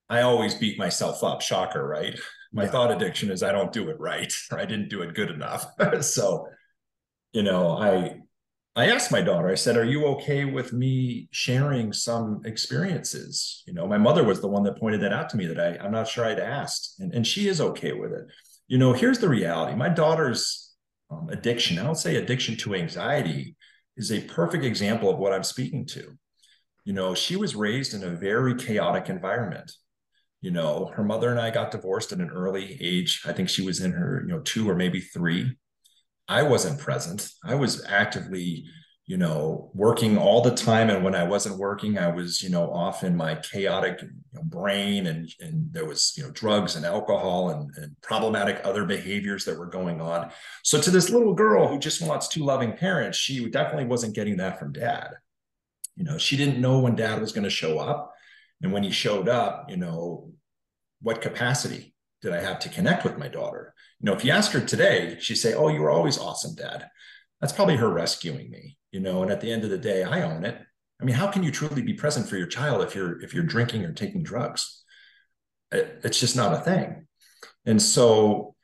I 0.10 0.22
always 0.22 0.56
beat 0.56 0.80
myself 0.80 1.24
up. 1.24 1.42
Shocker, 1.42 1.86
right? 1.86 2.18
My 2.56 2.64
Yeah. 2.64 2.72
thought 2.72 2.92
addiction 2.92 3.32
is 3.32 3.44
I 3.44 3.52
don't 3.52 3.74
do 3.74 3.90
it 3.90 4.00
right. 4.00 4.34
Or 4.52 4.60
I 4.64 4.66
didn't 4.66 4.90
do 4.90 5.04
it 5.04 5.14
good 5.16 5.32
enough. 5.32 5.68
so, 6.02 6.48
you 7.34 7.44
know, 7.44 7.78
I 7.78 8.18
I 8.78 8.90
asked 8.92 9.12
my 9.12 9.22
daughter, 9.22 9.48
I 9.50 9.56
said, 9.56 9.78
Are 9.78 9.86
you 9.86 10.06
okay 10.08 10.46
with 10.46 10.74
me 10.74 11.30
sharing 11.32 11.94
some 11.94 12.42
experiences? 12.46 13.64
You 13.68 13.74
know, 13.74 13.88
my 13.88 13.98
mother 13.98 14.24
was 14.24 14.42
the 14.42 14.50
one 14.50 14.64
that 14.64 14.78
pointed 14.80 15.02
that 15.02 15.14
out 15.14 15.30
to 15.30 15.38
me 15.38 15.48
that 15.48 15.60
I, 15.60 15.78
I'm 15.84 15.92
not 15.94 16.08
sure 16.10 16.26
I'd 16.26 16.40
asked. 16.40 16.96
And, 17.00 17.14
and 17.14 17.26
she 17.26 17.48
is 17.48 17.62
okay 17.62 17.94
with 17.94 18.12
it. 18.12 18.26
You 18.68 18.78
know, 18.78 18.94
here's 18.94 19.20
the 19.20 19.30
reality 19.30 19.76
my 19.76 19.90
daughter's 19.90 20.74
um, 21.12 21.30
addiction, 21.30 21.80
I 21.80 21.84
don't 21.84 21.96
say 21.96 22.18
addiction 22.18 22.58
to 22.58 22.76
anxiety, 22.76 23.56
is 23.98 24.12
a 24.12 24.22
perfect 24.22 24.66
example 24.66 25.10
of 25.10 25.20
what 25.20 25.34
I'm 25.34 25.44
speaking 25.44 25.86
to. 25.88 26.18
You 26.84 26.94
know, 26.94 27.16
she 27.16 27.36
was 27.36 27.56
raised 27.56 27.94
in 27.94 28.04
a 28.04 28.10
very 28.16 28.56
chaotic 28.56 29.10
environment. 29.10 29.72
You 30.46 30.52
know, 30.52 30.92
her 30.94 31.04
mother 31.04 31.32
and 31.32 31.40
I 31.40 31.50
got 31.50 31.72
divorced 31.72 32.12
at 32.12 32.20
an 32.20 32.30
early 32.30 32.78
age. 32.80 33.24
I 33.26 33.34
think 33.34 33.50
she 33.50 33.64
was 33.64 33.82
in 33.82 33.94
her, 33.94 34.24
you 34.28 34.32
know, 34.32 34.42
two 34.42 34.70
or 34.70 34.76
maybe 34.76 35.00
three. 35.02 35.58
I 36.28 36.44
wasn't 36.44 36.78
present. 36.78 37.28
I 37.44 37.56
was 37.56 37.84
actively, 37.88 38.66
you 39.08 39.18
know, 39.18 39.72
working 39.74 40.20
all 40.20 40.44
the 40.44 40.54
time. 40.54 40.92
And 40.92 41.04
when 41.04 41.16
I 41.16 41.24
wasn't 41.24 41.58
working, 41.58 41.98
I 41.98 42.10
was, 42.10 42.44
you 42.44 42.52
know, 42.52 42.72
off 42.72 43.04
in 43.04 43.18
my 43.18 43.34
chaotic 43.34 44.04
you 44.04 44.10
know, 44.34 44.44
brain 44.44 45.08
and, 45.08 45.28
and 45.40 45.74
there 45.74 45.86
was, 45.86 46.14
you 46.16 46.22
know, 46.22 46.30
drugs 46.30 46.76
and 46.76 46.86
alcohol 46.86 47.50
and, 47.50 47.76
and 47.78 48.00
problematic 48.04 48.62
other 48.64 48.86
behaviors 48.86 49.46
that 49.46 49.58
were 49.58 49.66
going 49.66 50.00
on. 50.00 50.30
So 50.64 50.80
to 50.80 50.92
this 50.92 51.10
little 51.10 51.34
girl 51.34 51.68
who 51.68 51.80
just 51.80 52.04
wants 52.04 52.28
two 52.28 52.44
loving 52.44 52.74
parents, 52.74 53.18
she 53.18 53.50
definitely 53.50 53.86
wasn't 53.86 54.14
getting 54.14 54.38
that 54.38 54.60
from 54.60 54.74
dad. 54.74 55.08
You 55.96 56.04
know, 56.04 56.20
she 56.20 56.38
didn't 56.38 56.62
know 56.62 56.82
when 56.82 56.96
dad 56.96 57.20
was 57.20 57.32
going 57.32 57.46
to 57.46 57.50
show 57.50 57.80
up. 57.80 58.12
And 58.62 58.72
when 58.72 58.84
he 58.84 58.92
showed 58.92 59.28
up, 59.28 59.70
you 59.70 59.78
know, 59.78 60.32
what 61.06 61.22
capacity 61.22 61.94
did 62.24 62.34
I 62.34 62.42
have 62.42 62.58
to 62.62 62.70
connect 62.70 63.04
with 63.04 63.20
my 63.20 63.28
daughter? 63.28 63.76
You 64.00 64.08
know, 64.08 64.18
if 64.18 64.26
you 64.26 64.32
ask 64.32 64.52
her 64.54 64.60
today, 64.60 65.18
she'd 65.20 65.36
say, 65.36 65.54
Oh, 65.54 65.68
you 65.68 65.82
were 65.82 65.92
always 65.92 66.18
awesome, 66.18 66.56
dad. 66.56 66.90
That's 67.40 67.54
probably 67.54 67.76
her 67.76 67.90
rescuing 67.90 68.50
me, 68.50 68.80
you 68.92 69.00
know, 69.00 69.22
and 69.22 69.32
at 69.32 69.40
the 69.40 69.52
end 69.52 69.64
of 69.64 69.70
the 69.70 69.78
day, 69.78 70.04
I 70.04 70.24
own 70.24 70.44
it. 70.44 70.58
I 71.00 71.06
mean, 71.06 71.16
how 71.16 71.28
can 71.28 71.44
you 71.44 71.52
truly 71.52 71.84
be 71.84 71.94
present 71.94 72.28
for 72.28 72.38
your 72.38 72.48
child 72.48 72.82
if 72.82 72.96
you're 72.96 73.22
if 73.22 73.36
you're 73.36 73.44
drinking 73.44 73.86
or 73.86 73.94
taking 73.94 74.24
drugs? 74.24 74.84
It, 75.72 76.02
it's 76.04 76.20
just 76.20 76.36
not 76.36 76.54
a 76.54 76.62
thing. 76.62 77.06
And 77.66 77.80
so 77.80 78.56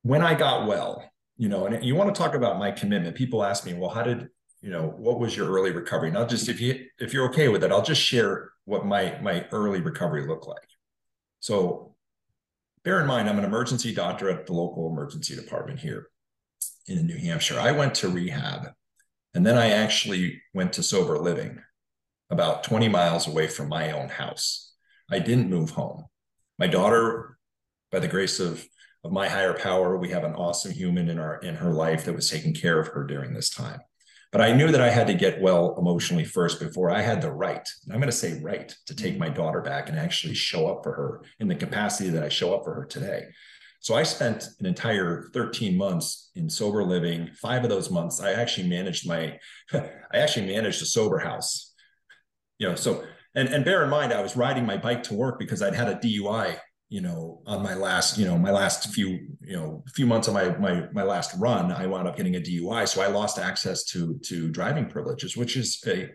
when 0.00 0.22
I 0.22 0.32
got 0.32 0.66
well, 0.66 1.04
you 1.36 1.50
know, 1.50 1.66
and 1.66 1.84
you 1.84 1.94
want 1.94 2.14
to 2.14 2.18
talk 2.18 2.34
about 2.34 2.58
my 2.58 2.70
commitment, 2.70 3.16
people 3.16 3.44
ask 3.44 3.66
me, 3.66 3.74
well, 3.74 3.90
how 3.90 4.02
did, 4.02 4.28
you 4.62 4.70
know, 4.70 4.94
what 4.96 5.18
was 5.20 5.36
your 5.36 5.50
early 5.50 5.72
recovery? 5.72 6.10
Not 6.10 6.30
just 6.30 6.48
if 6.48 6.58
you 6.58 6.86
if 6.98 7.12
you're 7.12 7.28
okay 7.28 7.48
with 7.48 7.62
it, 7.64 7.70
I'll 7.70 7.82
just 7.82 8.00
share 8.00 8.52
what 8.64 8.86
my 8.86 9.18
my 9.20 9.46
early 9.52 9.82
recovery 9.82 10.26
looked 10.26 10.46
like. 10.46 10.68
So 11.44 11.94
bear 12.84 13.02
in 13.02 13.06
mind, 13.06 13.28
I'm 13.28 13.38
an 13.38 13.44
emergency 13.44 13.94
doctor 13.94 14.30
at 14.30 14.46
the 14.46 14.54
local 14.54 14.88
emergency 14.88 15.36
department 15.36 15.78
here 15.78 16.08
in 16.86 17.06
New 17.06 17.18
Hampshire. 17.18 17.60
I 17.60 17.70
went 17.70 17.94
to 17.96 18.08
rehab 18.08 18.68
and 19.34 19.44
then 19.44 19.58
I 19.58 19.72
actually 19.72 20.40
went 20.54 20.72
to 20.72 20.82
sober 20.82 21.18
living 21.18 21.60
about 22.30 22.64
20 22.64 22.88
miles 22.88 23.28
away 23.28 23.46
from 23.46 23.68
my 23.68 23.90
own 23.90 24.08
house. 24.08 24.72
I 25.10 25.18
didn't 25.18 25.50
move 25.50 25.68
home. 25.68 26.06
My 26.58 26.66
daughter, 26.66 27.36
by 27.92 27.98
the 27.98 28.08
grace 28.08 28.40
of, 28.40 28.66
of 29.04 29.12
my 29.12 29.28
higher 29.28 29.52
power, 29.52 29.98
we 29.98 30.08
have 30.12 30.24
an 30.24 30.34
awesome 30.34 30.72
human 30.72 31.10
in 31.10 31.18
our 31.18 31.36
in 31.40 31.56
her 31.56 31.74
life 31.74 32.06
that 32.06 32.16
was 32.16 32.30
taking 32.30 32.54
care 32.54 32.80
of 32.80 32.88
her 32.88 33.04
during 33.04 33.34
this 33.34 33.50
time. 33.50 33.80
But 34.34 34.42
I 34.42 34.52
knew 34.52 34.72
that 34.72 34.80
I 34.80 34.90
had 34.90 35.06
to 35.06 35.14
get 35.14 35.40
well 35.40 35.76
emotionally 35.78 36.24
first 36.24 36.58
before 36.58 36.90
I 36.90 37.02
had 37.02 37.22
the 37.22 37.30
right, 37.30 37.68
and 37.84 37.92
I'm 37.92 38.00
going 38.00 38.10
to 38.10 38.16
say 38.16 38.40
right, 38.42 38.74
to 38.86 38.96
take 38.96 39.16
my 39.16 39.26
mm-hmm. 39.26 39.36
daughter 39.36 39.60
back 39.60 39.88
and 39.88 39.96
actually 39.96 40.34
show 40.34 40.66
up 40.66 40.82
for 40.82 40.92
her 40.92 41.22
in 41.38 41.46
the 41.46 41.54
capacity 41.54 42.10
that 42.10 42.24
I 42.24 42.28
show 42.28 42.52
up 42.52 42.64
for 42.64 42.74
her 42.74 42.84
today. 42.84 43.26
So 43.78 43.94
I 43.94 44.02
spent 44.02 44.48
an 44.58 44.66
entire 44.66 45.30
13 45.32 45.76
months 45.76 46.32
in 46.34 46.50
sober 46.50 46.82
living. 46.82 47.30
Five 47.40 47.62
of 47.62 47.70
those 47.70 47.92
months, 47.92 48.20
I 48.20 48.32
actually 48.32 48.66
managed 48.66 49.06
my, 49.06 49.38
I 49.72 49.88
actually 50.14 50.52
managed 50.52 50.82
a 50.82 50.86
sober 50.86 51.20
house. 51.20 51.72
You 52.58 52.70
know, 52.70 52.74
so 52.74 53.04
and 53.36 53.48
and 53.48 53.64
bear 53.64 53.84
in 53.84 53.90
mind, 53.90 54.12
I 54.12 54.20
was 54.20 54.36
riding 54.36 54.66
my 54.66 54.78
bike 54.78 55.04
to 55.04 55.14
work 55.14 55.38
because 55.38 55.62
I'd 55.62 55.76
had 55.76 55.88
a 55.88 55.94
DUI 55.94 56.58
you 56.88 57.00
know 57.00 57.42
on 57.46 57.62
my 57.62 57.74
last 57.74 58.18
you 58.18 58.24
know 58.24 58.38
my 58.38 58.50
last 58.50 58.92
few 58.92 59.08
you 59.40 59.56
know 59.56 59.82
few 59.94 60.06
months 60.06 60.28
of 60.28 60.34
my 60.34 60.56
my 60.58 60.86
my 60.92 61.02
last 61.02 61.34
run 61.38 61.72
i 61.72 61.86
wound 61.86 62.06
up 62.06 62.16
getting 62.16 62.36
a 62.36 62.40
dui 62.40 62.86
so 62.86 63.00
i 63.00 63.06
lost 63.06 63.38
access 63.38 63.84
to 63.84 64.18
to 64.18 64.48
driving 64.50 64.86
privileges 64.86 65.36
which 65.36 65.56
is 65.56 65.82
a 65.86 66.10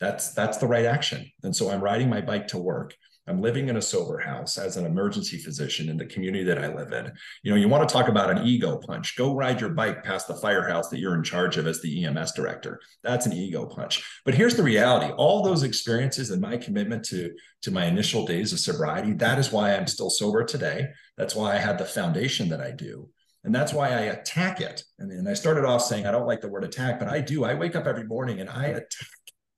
that's 0.00 0.32
that's 0.34 0.58
the 0.58 0.66
right 0.66 0.84
action. 0.84 1.30
And 1.42 1.54
so 1.54 1.70
i'm 1.70 1.80
riding 1.80 2.08
my 2.08 2.20
bike 2.20 2.48
to 2.48 2.58
work 2.58 2.94
i'm 3.26 3.40
living 3.40 3.68
in 3.68 3.76
a 3.76 3.82
sober 3.82 4.18
house 4.18 4.58
as 4.58 4.76
an 4.76 4.86
emergency 4.86 5.38
physician 5.38 5.88
in 5.88 5.96
the 5.96 6.06
community 6.06 6.44
that 6.44 6.58
i 6.58 6.68
live 6.68 6.92
in. 6.92 7.10
You 7.42 7.50
know 7.50 7.56
you 7.56 7.68
want 7.68 7.88
to 7.88 7.92
talk 7.92 8.08
about 8.08 8.30
an 8.30 8.46
ego 8.46 8.78
punch. 8.78 9.16
Go 9.16 9.34
ride 9.34 9.60
your 9.60 9.70
bike 9.70 10.02
past 10.02 10.28
the 10.28 10.34
firehouse 10.34 10.88
that 10.88 10.98
you're 10.98 11.14
in 11.14 11.22
charge 11.22 11.56
of 11.56 11.66
as 11.66 11.80
the 11.80 12.04
ems 12.04 12.32
director. 12.32 12.80
That's 13.02 13.26
an 13.26 13.32
ego 13.32 13.66
punch. 13.66 14.02
But 14.24 14.34
here's 14.34 14.56
the 14.56 14.62
reality. 14.62 15.12
All 15.12 15.42
those 15.42 15.62
experiences 15.62 16.30
and 16.30 16.40
my 16.40 16.56
commitment 16.56 17.04
to 17.06 17.34
to 17.62 17.70
my 17.70 17.86
initial 17.86 18.26
days 18.26 18.52
of 18.52 18.60
sobriety 18.60 19.12
that 19.14 19.38
is 19.38 19.52
why 19.52 19.74
i'm 19.74 19.86
still 19.86 20.10
sober 20.10 20.44
today. 20.44 20.88
That's 21.16 21.34
why 21.34 21.54
i 21.54 21.58
had 21.58 21.78
the 21.78 21.84
foundation 21.84 22.48
that 22.50 22.60
i 22.60 22.70
do. 22.70 23.08
And 23.44 23.54
that's 23.54 23.72
why 23.72 23.88
i 23.88 24.00
attack 24.00 24.60
it. 24.60 24.82
And, 24.98 25.10
and 25.10 25.28
i 25.28 25.34
started 25.34 25.64
off 25.64 25.82
saying 25.82 26.06
i 26.06 26.10
don't 26.10 26.26
like 26.26 26.40
the 26.40 26.48
word 26.48 26.64
attack 26.64 26.98
but 26.98 27.08
i 27.08 27.20
do. 27.20 27.44
I 27.44 27.54
wake 27.54 27.76
up 27.76 27.86
every 27.86 28.04
morning 28.04 28.40
and 28.40 28.50
i 28.50 28.66
attack 28.66 29.08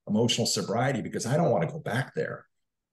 emotional 0.09 0.47
sobriety 0.47 1.03
because 1.03 1.27
i 1.27 1.37
don't 1.37 1.51
want 1.51 1.67
to 1.67 1.73
go 1.73 1.81
back 1.81 2.14
there 2.14 2.47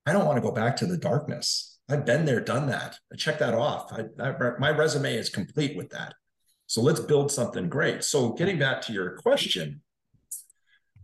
I 0.06 0.14
don't 0.14 0.26
want 0.26 0.38
to 0.38 0.42
go 0.42 0.52
back 0.52 0.76
to 0.78 0.86
the 0.86 0.98
darkness. 0.98 1.80
I've 1.90 2.06
been 2.06 2.26
there, 2.26 2.40
done 2.40 2.68
that. 2.68 2.98
I 3.12 3.16
check 3.16 3.40
that 3.40 3.54
off. 3.54 3.92
I, 3.92 4.06
I, 4.22 4.52
my 4.60 4.70
resume 4.72 5.16
is 5.16 5.30
complete 5.30 5.76
with 5.78 5.90
that. 5.90 6.14
So 6.68 6.82
let's 6.82 7.00
build 7.00 7.32
something 7.32 7.70
great. 7.70 8.04
So 8.04 8.34
getting 8.34 8.58
back 8.58 8.82
to 8.84 8.94
your 8.94 9.18
question, 9.18 9.82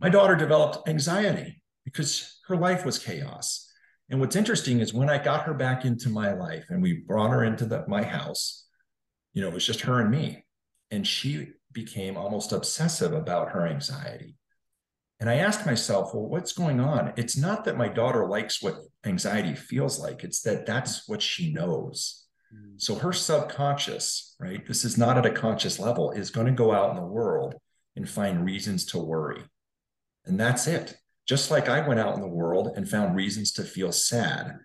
my 0.00 0.08
daughter 0.08 0.34
developed 0.34 0.88
anxiety. 0.88 1.62
because 1.84 2.40
her 2.46 2.56
life 2.56 2.84
was 2.84 2.98
chaos. 2.98 3.66
And 4.08 4.20
what's 4.20 4.36
interesting 4.36 4.80
is 4.80 4.92
when 4.92 5.10
I 5.10 5.22
got 5.22 5.44
her 5.44 5.54
back 5.54 5.84
into 5.84 6.08
my 6.08 6.32
life 6.32 6.64
and 6.68 6.82
we 6.82 7.04
brought 7.06 7.30
her 7.30 7.44
into 7.44 7.64
the, 7.64 7.84
my 7.86 8.02
house, 8.02 8.66
you 9.34 9.42
know, 9.42 9.48
it 9.48 9.54
was 9.54 9.66
just 9.66 9.82
her 9.82 10.00
and 10.00 10.10
me. 10.10 10.44
And 10.90 11.06
she 11.06 11.48
became 11.72 12.16
almost 12.16 12.52
obsessive 12.52 13.12
about 13.12 13.50
her 13.50 13.66
anxiety. 13.66 14.34
And 15.20 15.28
I 15.28 15.34
asked 15.34 15.66
myself, 15.66 16.14
well, 16.14 16.26
what's 16.26 16.54
going 16.54 16.80
on? 16.80 17.12
It's 17.16 17.36
not 17.36 17.64
that 17.64 17.76
my 17.76 17.88
daughter 17.88 18.26
likes 18.26 18.62
what 18.62 18.76
anxiety 19.04 19.54
feels 19.54 20.00
like, 20.00 20.24
it's 20.24 20.40
that 20.42 20.64
that's 20.64 21.06
what 21.08 21.20
she 21.20 21.52
knows. 21.52 22.26
Mm. 22.54 22.80
So 22.80 22.94
her 22.94 23.12
subconscious, 23.12 24.34
right? 24.40 24.66
This 24.66 24.84
is 24.84 24.96
not 24.96 25.18
at 25.18 25.26
a 25.26 25.30
conscious 25.30 25.78
level, 25.78 26.10
is 26.10 26.30
going 26.30 26.46
to 26.46 26.52
go 26.52 26.72
out 26.72 26.90
in 26.90 26.96
the 26.96 27.02
world 27.02 27.54
and 27.96 28.08
find 28.08 28.46
reasons 28.46 28.86
to 28.86 28.98
worry. 28.98 29.42
And 30.24 30.40
that's 30.40 30.66
it. 30.66 30.96
Just 31.26 31.50
like 31.50 31.68
I 31.68 31.86
went 31.86 32.00
out 32.00 32.14
in 32.14 32.22
the 32.22 32.26
world 32.26 32.72
and 32.74 32.88
found 32.88 33.14
reasons 33.14 33.52
to 33.52 33.62
feel 33.62 33.92
sad. 33.92 34.56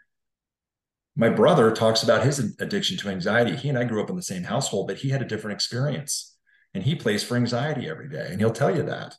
My 1.17 1.29
brother 1.29 1.71
talks 1.71 2.01
about 2.01 2.23
his 2.23 2.55
addiction 2.59 2.97
to 2.97 3.09
anxiety. 3.09 3.55
He 3.55 3.69
and 3.69 3.77
I 3.77 3.83
grew 3.83 4.01
up 4.01 4.09
in 4.09 4.15
the 4.15 4.21
same 4.21 4.43
household, 4.43 4.87
but 4.87 4.97
he 4.97 5.09
had 5.09 5.21
a 5.21 5.25
different 5.25 5.55
experience. 5.55 6.35
And 6.73 6.83
he 6.83 6.95
plays 6.95 7.23
for 7.23 7.35
anxiety 7.35 7.89
every 7.89 8.09
day. 8.09 8.27
And 8.29 8.39
he'll 8.39 8.51
tell 8.51 8.75
you 8.75 8.83
that. 8.83 9.15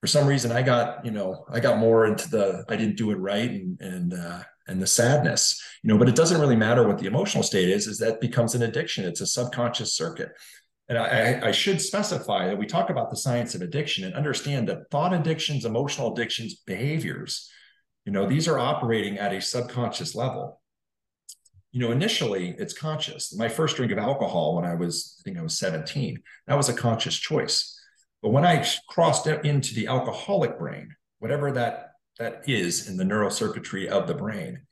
For 0.00 0.06
some 0.06 0.26
reason, 0.26 0.52
I 0.52 0.62
got, 0.62 1.04
you 1.04 1.10
know, 1.10 1.46
I 1.50 1.60
got 1.60 1.78
more 1.78 2.06
into 2.06 2.28
the 2.28 2.64
I 2.68 2.76
didn't 2.76 2.96
do 2.96 3.10
it 3.10 3.16
right 3.16 3.50
and 3.50 3.80
and 3.80 4.14
uh 4.14 4.42
and 4.68 4.82
the 4.82 4.86
sadness, 4.86 5.62
you 5.82 5.88
know, 5.88 5.98
but 5.98 6.08
it 6.08 6.16
doesn't 6.16 6.40
really 6.40 6.56
matter 6.56 6.86
what 6.86 6.98
the 6.98 7.06
emotional 7.06 7.44
state 7.44 7.68
is, 7.68 7.86
is 7.86 7.98
that 7.98 8.20
becomes 8.20 8.54
an 8.54 8.62
addiction. 8.62 9.04
It's 9.04 9.20
a 9.20 9.26
subconscious 9.26 9.94
circuit. 9.94 10.30
And 10.88 10.98
I, 10.98 11.48
I, 11.48 11.50
should 11.52 11.80
specify 11.80 12.46
that 12.46 12.58
we 12.58 12.66
talk 12.66 12.90
about 12.90 13.10
the 13.10 13.16
science 13.16 13.56
of 13.56 13.62
addiction 13.62 14.04
and 14.04 14.14
understand 14.14 14.68
that 14.68 14.88
thought 14.90 15.12
addictions, 15.12 15.64
emotional 15.64 16.12
addictions, 16.12 16.62
behaviors, 16.64 17.50
you 18.04 18.12
know, 18.12 18.26
these 18.26 18.46
are 18.46 18.58
operating 18.58 19.18
at 19.18 19.34
a 19.34 19.40
subconscious 19.40 20.14
level. 20.14 20.60
You 21.72 21.80
know, 21.80 21.90
initially 21.90 22.54
it's 22.56 22.72
conscious. 22.72 23.36
My 23.36 23.48
first 23.48 23.76
drink 23.76 23.90
of 23.90 23.98
alcohol 23.98 24.54
when 24.54 24.64
I 24.64 24.76
was, 24.76 25.16
I 25.20 25.22
think 25.24 25.38
I 25.38 25.42
was 25.42 25.58
17, 25.58 26.22
that 26.46 26.56
was 26.56 26.68
a 26.68 26.74
conscious 26.74 27.16
choice. 27.16 27.75
But 28.22 28.30
when 28.30 28.44
I 28.44 28.66
crossed 28.88 29.26
into 29.26 29.74
the 29.74 29.86
alcoholic 29.86 30.58
brain, 30.58 30.94
whatever 31.18 31.52
that 31.52 31.90
that 32.18 32.48
is 32.48 32.88
in 32.88 32.96
the 32.96 33.04
neurocircuitry 33.04 33.88
of 33.88 34.06
the 34.06 34.14
brain, 34.14 34.62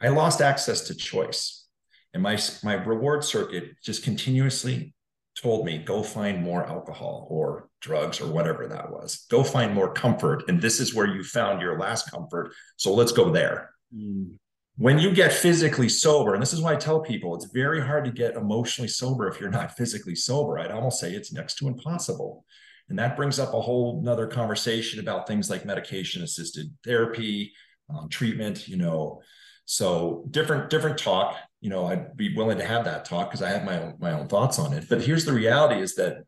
I 0.00 0.08
lost 0.08 0.40
access 0.40 0.82
to 0.82 0.94
choice. 0.94 1.66
And 2.12 2.22
my, 2.22 2.38
my 2.62 2.74
reward 2.74 3.24
circuit 3.24 3.72
just 3.82 4.02
continuously 4.02 4.94
told 5.40 5.64
me, 5.64 5.78
go 5.78 6.02
find 6.02 6.42
more 6.42 6.64
alcohol 6.64 7.26
or 7.30 7.68
drugs 7.80 8.20
or 8.20 8.26
whatever 8.26 8.66
that 8.66 8.90
was. 8.90 9.26
Go 9.30 9.42
find 9.42 9.72
more 9.72 9.92
comfort. 9.92 10.44
And 10.48 10.60
this 10.60 10.80
is 10.80 10.94
where 10.94 11.06
you 11.06 11.22
found 11.22 11.62
your 11.62 11.78
last 11.78 12.10
comfort. 12.10 12.52
So 12.76 12.92
let's 12.92 13.12
go 13.12 13.30
there. 13.30 13.70
Mm. 13.94 14.36
When 14.76 14.98
you 14.98 15.12
get 15.12 15.32
physically 15.32 15.88
sober, 15.88 16.34
and 16.34 16.42
this 16.42 16.52
is 16.52 16.60
why 16.62 16.72
I 16.72 16.76
tell 16.76 17.00
people 17.00 17.34
it's 17.34 17.50
very 17.52 17.80
hard 17.80 18.04
to 18.06 18.10
get 18.10 18.34
emotionally 18.34 18.88
sober 18.88 19.28
if 19.28 19.38
you're 19.40 19.50
not 19.50 19.76
physically 19.76 20.14
sober. 20.14 20.58
I'd 20.58 20.70
almost 20.70 21.00
say 21.00 21.12
it's 21.12 21.32
next 21.32 21.56
to 21.56 21.68
impossible. 21.68 22.44
And 22.90 22.98
that 22.98 23.16
brings 23.16 23.38
up 23.38 23.54
a 23.54 23.60
whole 23.60 24.02
nother 24.02 24.26
conversation 24.26 25.00
about 25.00 25.26
things 25.26 25.48
like 25.48 25.64
medication 25.64 26.22
assisted 26.22 26.70
therapy, 26.84 27.52
um, 27.88 28.08
treatment, 28.08 28.68
you 28.68 28.76
know. 28.76 29.22
So 29.64 30.26
different, 30.30 30.68
different 30.68 30.98
talk 30.98 31.36
you 31.60 31.68
know, 31.68 31.86
I'd 31.86 32.16
be 32.16 32.34
willing 32.34 32.58
to 32.58 32.64
have 32.64 32.84
that 32.86 33.04
talk 33.04 33.30
because 33.30 33.42
I 33.42 33.50
have 33.50 33.64
my 33.64 33.78
own 33.78 33.96
my 34.00 34.12
own 34.12 34.28
thoughts 34.28 34.58
on 34.58 34.72
it. 34.72 34.86
But 34.88 35.02
here's 35.02 35.24
the 35.24 35.32
reality: 35.32 35.80
is 35.80 35.94
that 35.96 36.24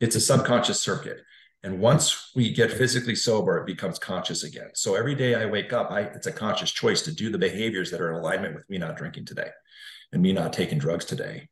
it's 0.00 0.16
a 0.16 0.20
subconscious 0.20 0.80
circuit. 0.80 1.18
And 1.64 1.78
once 1.78 2.32
we 2.34 2.52
get 2.52 2.72
physically 2.72 3.14
sober, 3.14 3.58
it 3.58 3.66
becomes 3.66 3.96
conscious 3.96 4.42
again. 4.42 4.70
So 4.74 4.96
every 4.96 5.14
day 5.14 5.36
I 5.36 5.46
wake 5.46 5.72
up, 5.72 5.92
I, 5.92 6.00
it's 6.00 6.26
a 6.26 6.32
conscious 6.32 6.72
choice 6.72 7.02
to 7.02 7.14
do 7.14 7.30
the 7.30 7.38
behaviors 7.38 7.92
that 7.92 8.00
are 8.00 8.10
in 8.10 8.16
alignment 8.16 8.56
with 8.56 8.68
me 8.68 8.78
not 8.78 8.96
drinking 8.96 9.26
today 9.26 9.50
and 10.12 10.20
me 10.20 10.32
not 10.32 10.52
taking 10.52 10.78
drugs 10.78 11.04
today. 11.04 11.48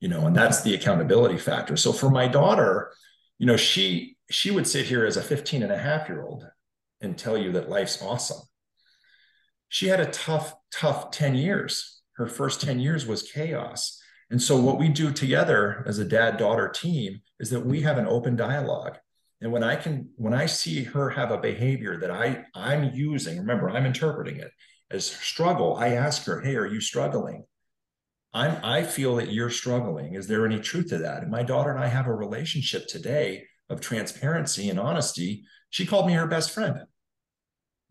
You 0.00 0.08
know, 0.08 0.26
and 0.26 0.34
that's 0.34 0.62
the 0.62 0.74
accountability 0.74 1.38
factor. 1.38 1.76
So 1.76 1.92
for 1.92 2.10
my 2.10 2.26
daughter, 2.26 2.90
you 3.38 3.46
know, 3.46 3.56
she 3.56 4.16
she 4.30 4.50
would 4.50 4.66
sit 4.66 4.86
here 4.86 5.04
as 5.04 5.16
a 5.16 5.22
15 5.22 5.62
and 5.62 5.72
a 5.72 5.78
half 5.78 6.08
year 6.08 6.22
old 6.22 6.46
and 7.00 7.18
tell 7.18 7.36
you 7.36 7.52
that 7.52 7.68
life's 7.68 8.00
awesome. 8.00 8.40
She 9.68 9.88
had 9.88 10.00
a 10.00 10.10
tough, 10.10 10.54
tough 10.70 11.10
10 11.10 11.34
years 11.34 11.94
her 12.14 12.26
first 12.26 12.60
10 12.60 12.78
years 12.78 13.06
was 13.06 13.22
chaos. 13.22 14.00
And 14.30 14.40
so 14.40 14.58
what 14.58 14.78
we 14.78 14.88
do 14.88 15.12
together 15.12 15.84
as 15.86 15.98
a 15.98 16.04
dad 16.04 16.36
daughter 16.36 16.68
team 16.68 17.20
is 17.38 17.50
that 17.50 17.66
we 17.66 17.82
have 17.82 17.98
an 17.98 18.06
open 18.06 18.36
dialogue. 18.36 18.98
And 19.40 19.52
when 19.52 19.62
I 19.62 19.76
can 19.76 20.08
when 20.16 20.32
I 20.32 20.46
see 20.46 20.84
her 20.84 21.10
have 21.10 21.30
a 21.30 21.38
behavior 21.38 21.98
that 21.98 22.10
I 22.10 22.46
I'm 22.54 22.94
using, 22.94 23.38
remember 23.38 23.68
I'm 23.68 23.84
interpreting 23.84 24.36
it 24.36 24.50
as 24.90 25.06
struggle, 25.06 25.76
I 25.76 25.88
ask 25.88 26.24
her, 26.24 26.40
"Hey, 26.40 26.56
are 26.56 26.66
you 26.66 26.80
struggling?" 26.80 27.44
I'm 28.34 28.58
I 28.64 28.82
feel 28.82 29.16
that 29.16 29.32
you're 29.32 29.50
struggling. 29.50 30.14
Is 30.14 30.26
there 30.26 30.44
any 30.44 30.58
truth 30.58 30.88
to 30.88 30.98
that? 30.98 31.22
And 31.22 31.30
my 31.30 31.44
daughter 31.44 31.70
and 31.70 31.82
I 31.82 31.86
have 31.86 32.08
a 32.08 32.14
relationship 32.14 32.88
today 32.88 33.44
of 33.70 33.80
transparency 33.80 34.68
and 34.68 34.78
honesty. 34.78 35.44
She 35.70 35.86
called 35.86 36.06
me 36.06 36.14
her 36.14 36.26
best 36.26 36.50
friend. 36.50 36.80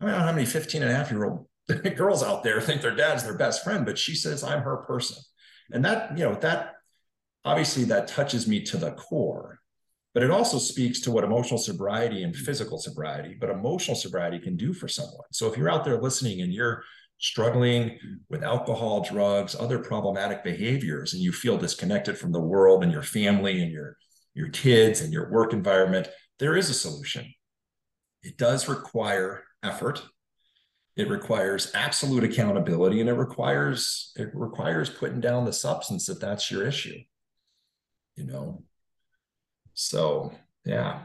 I 0.00 0.04
don't 0.04 0.12
know 0.12 0.20
how 0.20 0.32
many 0.32 0.44
15 0.44 0.82
and 0.82 0.90
a 0.90 0.94
half 0.94 1.10
year 1.10 1.24
old 1.24 1.46
girls 1.96 2.22
out 2.22 2.42
there 2.42 2.60
think 2.60 2.82
their 2.82 2.94
dad's 2.94 3.24
their 3.24 3.38
best 3.38 3.64
friend, 3.64 3.86
but 3.86 3.98
she 3.98 4.14
says 4.14 4.44
I'm 4.44 4.62
her 4.62 4.78
person. 4.78 5.16
And 5.72 5.84
that, 5.86 6.16
you 6.16 6.24
know, 6.24 6.34
that 6.34 6.74
obviously 7.44 7.84
that 7.84 8.06
touches 8.06 8.46
me 8.46 8.62
to 8.64 8.76
the 8.76 8.92
core. 8.92 9.60
But 10.12 10.22
it 10.22 10.30
also 10.30 10.58
speaks 10.58 11.00
to 11.00 11.10
what 11.10 11.24
emotional 11.24 11.58
sobriety 11.58 12.22
and 12.22 12.36
physical 12.36 12.78
sobriety, 12.78 13.36
but 13.40 13.50
emotional 13.50 13.96
sobriety 13.96 14.38
can 14.38 14.56
do 14.56 14.72
for 14.72 14.86
someone. 14.86 15.26
So 15.32 15.50
if 15.50 15.56
you're 15.56 15.70
out 15.70 15.84
there 15.84 16.00
listening 16.00 16.40
and 16.42 16.52
you're 16.52 16.84
struggling 17.24 17.98
with 18.28 18.42
alcohol, 18.42 19.02
drugs, 19.02 19.56
other 19.58 19.78
problematic 19.78 20.44
behaviors, 20.44 21.12
and 21.14 21.22
you 21.22 21.32
feel 21.32 21.56
disconnected 21.56 22.18
from 22.18 22.32
the 22.32 22.40
world 22.40 22.82
and 22.82 22.92
your 22.92 23.02
family 23.02 23.62
and 23.62 23.72
your, 23.72 23.96
your 24.34 24.48
kids 24.50 25.00
and 25.00 25.12
your 25.12 25.30
work 25.30 25.52
environment, 25.52 26.08
there 26.38 26.56
is 26.56 26.68
a 26.68 26.74
solution. 26.74 27.32
It 28.22 28.36
does 28.36 28.68
require 28.68 29.44
effort. 29.62 30.02
It 30.96 31.08
requires 31.08 31.72
absolute 31.74 32.24
accountability 32.24 33.00
and 33.00 33.08
it 33.08 33.14
requires 33.14 34.12
it 34.16 34.30
requires 34.32 34.88
putting 34.88 35.20
down 35.20 35.44
the 35.44 35.52
substance 35.52 36.08
if 36.08 36.20
that's 36.20 36.50
your 36.50 36.66
issue 36.66 36.98
you 38.16 38.24
know? 38.24 38.62
So 39.74 40.32
yeah. 40.64 41.00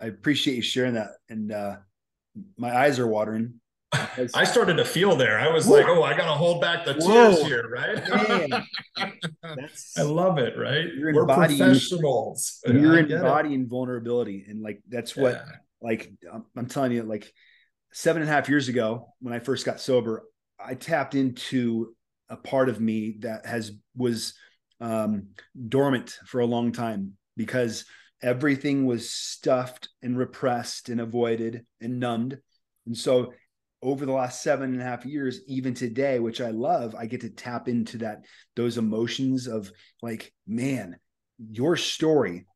I 0.00 0.06
appreciate 0.06 0.56
you 0.56 0.62
sharing 0.62 0.94
that 0.94 1.10
and 1.28 1.52
uh 1.52 1.76
my 2.58 2.76
eyes 2.76 2.98
are 2.98 3.06
watering 3.06 3.60
I 4.34 4.44
started 4.44 4.76
to 4.76 4.84
feel 4.84 5.16
there. 5.16 5.38
I 5.38 5.48
was 5.48 5.66
Whoa. 5.66 5.74
like, 5.76 5.86
"Oh, 5.88 6.02
I 6.02 6.16
got 6.16 6.26
to 6.26 6.32
hold 6.32 6.60
back 6.60 6.84
the 6.84 6.94
tears 6.94 7.04
Whoa. 7.06 7.44
here, 7.44 7.68
right?" 7.68 8.62
I 9.96 10.02
love 10.02 10.38
it, 10.38 10.58
right? 10.58 10.86
You're 10.94 11.14
We're 11.14 11.26
professionals. 11.26 12.60
You're 12.66 12.98
embodying 12.98 13.68
vulnerability, 13.68 14.46
and 14.48 14.62
like 14.62 14.82
that's 14.88 15.16
what, 15.16 15.34
yeah. 15.34 15.56
like, 15.80 16.12
I'm, 16.32 16.44
I'm 16.56 16.66
telling 16.66 16.92
you, 16.92 17.02
like, 17.02 17.32
seven 17.92 18.22
and 18.22 18.30
a 18.30 18.34
half 18.34 18.48
years 18.48 18.68
ago 18.68 19.12
when 19.20 19.32
I 19.34 19.38
first 19.38 19.64
got 19.64 19.80
sober, 19.80 20.24
I 20.58 20.74
tapped 20.74 21.14
into 21.14 21.94
a 22.28 22.36
part 22.36 22.68
of 22.68 22.80
me 22.80 23.16
that 23.20 23.46
has 23.46 23.72
was 23.96 24.34
um, 24.80 25.28
dormant 25.68 26.18
for 26.26 26.40
a 26.40 26.46
long 26.46 26.72
time 26.72 27.12
because 27.36 27.84
everything 28.22 28.86
was 28.86 29.10
stuffed 29.10 29.88
and 30.02 30.16
repressed 30.16 30.88
and 30.88 31.00
avoided 31.00 31.66
and 31.80 32.00
numbed. 32.00 32.38
And 32.86 32.96
so 32.96 33.32
over 33.84 34.06
the 34.06 34.12
last 34.12 34.42
seven 34.42 34.72
and 34.72 34.80
a 34.80 34.84
half 34.84 35.04
years, 35.04 35.40
even 35.46 35.74
today, 35.74 36.18
which 36.18 36.40
I 36.40 36.50
love, 36.50 36.94
I 36.94 37.04
get 37.04 37.20
to 37.20 37.28
tap 37.28 37.68
into 37.68 37.98
that, 37.98 38.24
those 38.56 38.78
emotions 38.78 39.46
of 39.46 39.70
like, 40.00 40.32
man, 40.46 40.96
your 41.38 41.76
story 41.76 42.46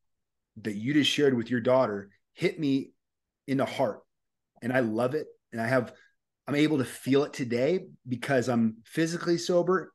that 0.62 0.74
you 0.74 0.94
just 0.94 1.10
shared 1.10 1.36
with 1.36 1.50
your 1.50 1.60
daughter 1.60 2.08
hit 2.32 2.58
me 2.58 2.92
in 3.46 3.58
the 3.58 3.66
heart 3.66 4.00
and 4.62 4.72
I 4.72 4.80
love 4.80 5.14
it. 5.14 5.26
And 5.52 5.60
I 5.60 5.66
have, 5.66 5.92
I'm 6.46 6.54
able 6.54 6.78
to 6.78 6.84
feel 6.84 7.24
it 7.24 7.34
today 7.34 7.80
because 8.08 8.48
I'm 8.48 8.78
physically 8.86 9.36
sober 9.36 9.92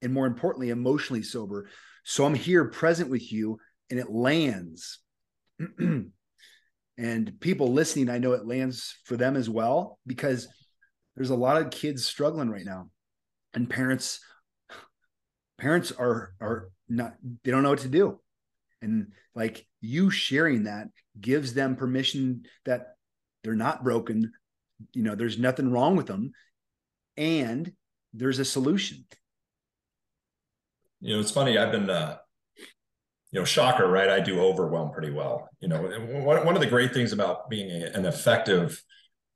and 0.00 0.14
more 0.14 0.26
importantly, 0.26 0.70
emotionally 0.70 1.24
sober. 1.24 1.68
So 2.04 2.24
I'm 2.24 2.34
here 2.34 2.66
present 2.66 3.10
with 3.10 3.32
you 3.32 3.58
and 3.90 3.98
it 3.98 4.10
lands. 4.10 5.00
and 6.98 7.40
people 7.40 7.72
listening, 7.72 8.08
I 8.08 8.18
know 8.18 8.32
it 8.32 8.46
lands 8.46 8.98
for 9.04 9.16
them 9.16 9.36
as 9.36 9.48
well 9.48 9.98
because 10.06 10.48
there's 11.16 11.30
a 11.30 11.36
lot 11.36 11.60
of 11.60 11.70
kids 11.70 12.04
struggling 12.04 12.50
right 12.50 12.64
now 12.64 12.88
and 13.54 13.68
parents 13.68 14.20
parents 15.58 15.92
are 15.92 16.32
are 16.40 16.70
not 16.88 17.14
they 17.44 17.50
don't 17.50 17.62
know 17.62 17.70
what 17.70 17.80
to 17.80 17.88
do 17.88 18.18
and 18.80 19.12
like 19.34 19.66
you 19.80 20.10
sharing 20.10 20.64
that 20.64 20.88
gives 21.20 21.54
them 21.54 21.76
permission 21.76 22.44
that 22.64 22.96
they're 23.42 23.54
not 23.54 23.84
broken. 23.84 24.32
You 24.92 25.02
know, 25.02 25.14
there's 25.14 25.38
nothing 25.38 25.70
wrong 25.70 25.96
with 25.96 26.06
them. 26.06 26.32
And 27.16 27.72
there's 28.12 28.38
a 28.38 28.44
solution. 28.44 29.04
You 31.00 31.14
know, 31.14 31.20
it's 31.20 31.30
funny. 31.30 31.58
I've 31.58 31.72
been, 31.72 31.90
uh, 31.90 32.18
you 33.32 33.40
know, 33.40 33.44
shocker, 33.44 33.88
right? 33.88 34.10
I 34.10 34.20
do 34.20 34.40
overwhelm 34.40 34.92
pretty 34.92 35.10
well. 35.10 35.48
You 35.60 35.68
know, 35.68 35.80
one, 35.80 36.44
one 36.44 36.54
of 36.54 36.60
the 36.60 36.68
great 36.68 36.92
things 36.92 37.12
about 37.12 37.48
being 37.48 37.70
a, 37.70 37.86
an 37.86 38.04
effective 38.04 38.82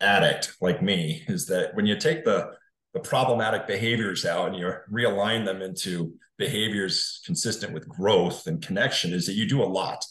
addict 0.01 0.55
like 0.61 0.83
me 0.83 1.25
is 1.27 1.47
that 1.47 1.75
when 1.75 1.87
you 1.87 1.97
take 1.99 2.25
the 2.25 2.51
the 2.93 3.01
problematic 3.01 3.67
behaviors 3.67 4.25
out 4.25 4.49
and 4.49 4.57
you 4.57 4.73
realign 4.91 5.45
them 5.45 5.61
into 5.61 6.15
behaviors 6.39 7.21
consistent 7.27 7.73
with 7.75 7.89
growth 7.89 8.47
and 8.47 8.67
connection 8.67 9.13
is 9.13 9.27
that 9.27 9.35
you 9.35 9.47
do 9.47 9.63
a 9.63 9.65
lot 9.65 10.03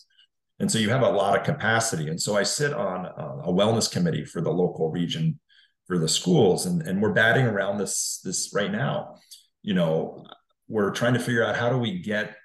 and 0.59 0.71
so 0.71 0.77
you 0.77 0.89
have 0.89 1.01
a 1.01 1.09
lot 1.09 1.37
of 1.37 1.43
capacity 1.43 2.07
and 2.09 2.21
so 2.21 2.35
i 2.35 2.43
sit 2.43 2.73
on 2.73 3.05
a 3.05 3.51
wellness 3.51 3.91
committee 3.91 4.25
for 4.25 4.41
the 4.41 4.51
local 4.51 4.91
region 4.91 5.39
for 5.87 5.97
the 5.97 6.07
schools 6.07 6.65
and, 6.67 6.83
and 6.83 7.01
we're 7.01 7.13
batting 7.13 7.45
around 7.45 7.77
this 7.77 8.21
this 8.23 8.51
right 8.53 8.71
now 8.71 9.15
you 9.61 9.73
know 9.73 10.23
we're 10.67 10.91
trying 10.91 11.13
to 11.13 11.19
figure 11.19 11.43
out 11.43 11.55
how 11.55 11.69
do 11.69 11.77
we 11.77 11.99
get 11.99 12.35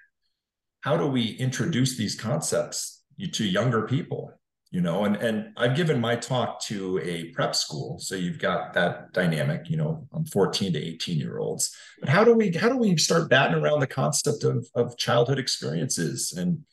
how 0.81 0.97
do 0.97 1.07
we 1.07 1.31
introduce 1.31 1.97
these 1.97 2.15
concepts 2.15 3.03
to 3.33 3.45
younger 3.45 3.87
people 3.87 4.33
you 4.71 4.79
know? 4.79 5.03
And 5.03 5.17
and 5.17 5.53
i've 5.57 5.75
given 5.75 5.99
my 5.99 6.15
talk 6.15 6.61
to 6.63 6.99
a 6.99 7.25
prep 7.31 7.55
school 7.55 7.99
so 7.99 8.15
you've 8.15 8.39
got 8.39 8.73
that 8.73 9.11
dynamic 9.13 9.69
you 9.69 9.77
know 9.77 10.07
on 10.11 10.25
14 10.25 10.73
to 10.73 10.79
18 10.79 11.17
year 11.17 11.37
olds. 11.37 11.75
But 11.99 12.09
how 12.09 12.23
do 12.23 12.33
we 12.33 12.51
how 12.51 12.69
do 12.69 12.77
we 12.77 12.97
start 12.97 13.29
batting 13.29 13.61
around 13.61 13.81
the 13.81 13.87
concept 13.87 14.43
of 14.43 14.67
of 14.73 14.97
childhood 14.97 15.37
experiences 15.37 16.33
and 16.35 16.65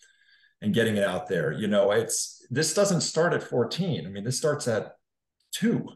and 0.63 0.73
getting 0.73 0.97
it 0.97 1.05
out 1.05 1.29
there? 1.29 1.53
You 1.53 1.67
know 1.67 1.91
it's 1.91 2.47
this 2.51 2.73
doesn't 2.73 3.03
start 3.03 3.35
at 3.35 3.43
14 3.43 4.07
i 4.07 4.09
mean 4.09 4.25
this 4.25 4.39
starts 4.39 4.67
at 4.69 4.93
two 5.53 5.87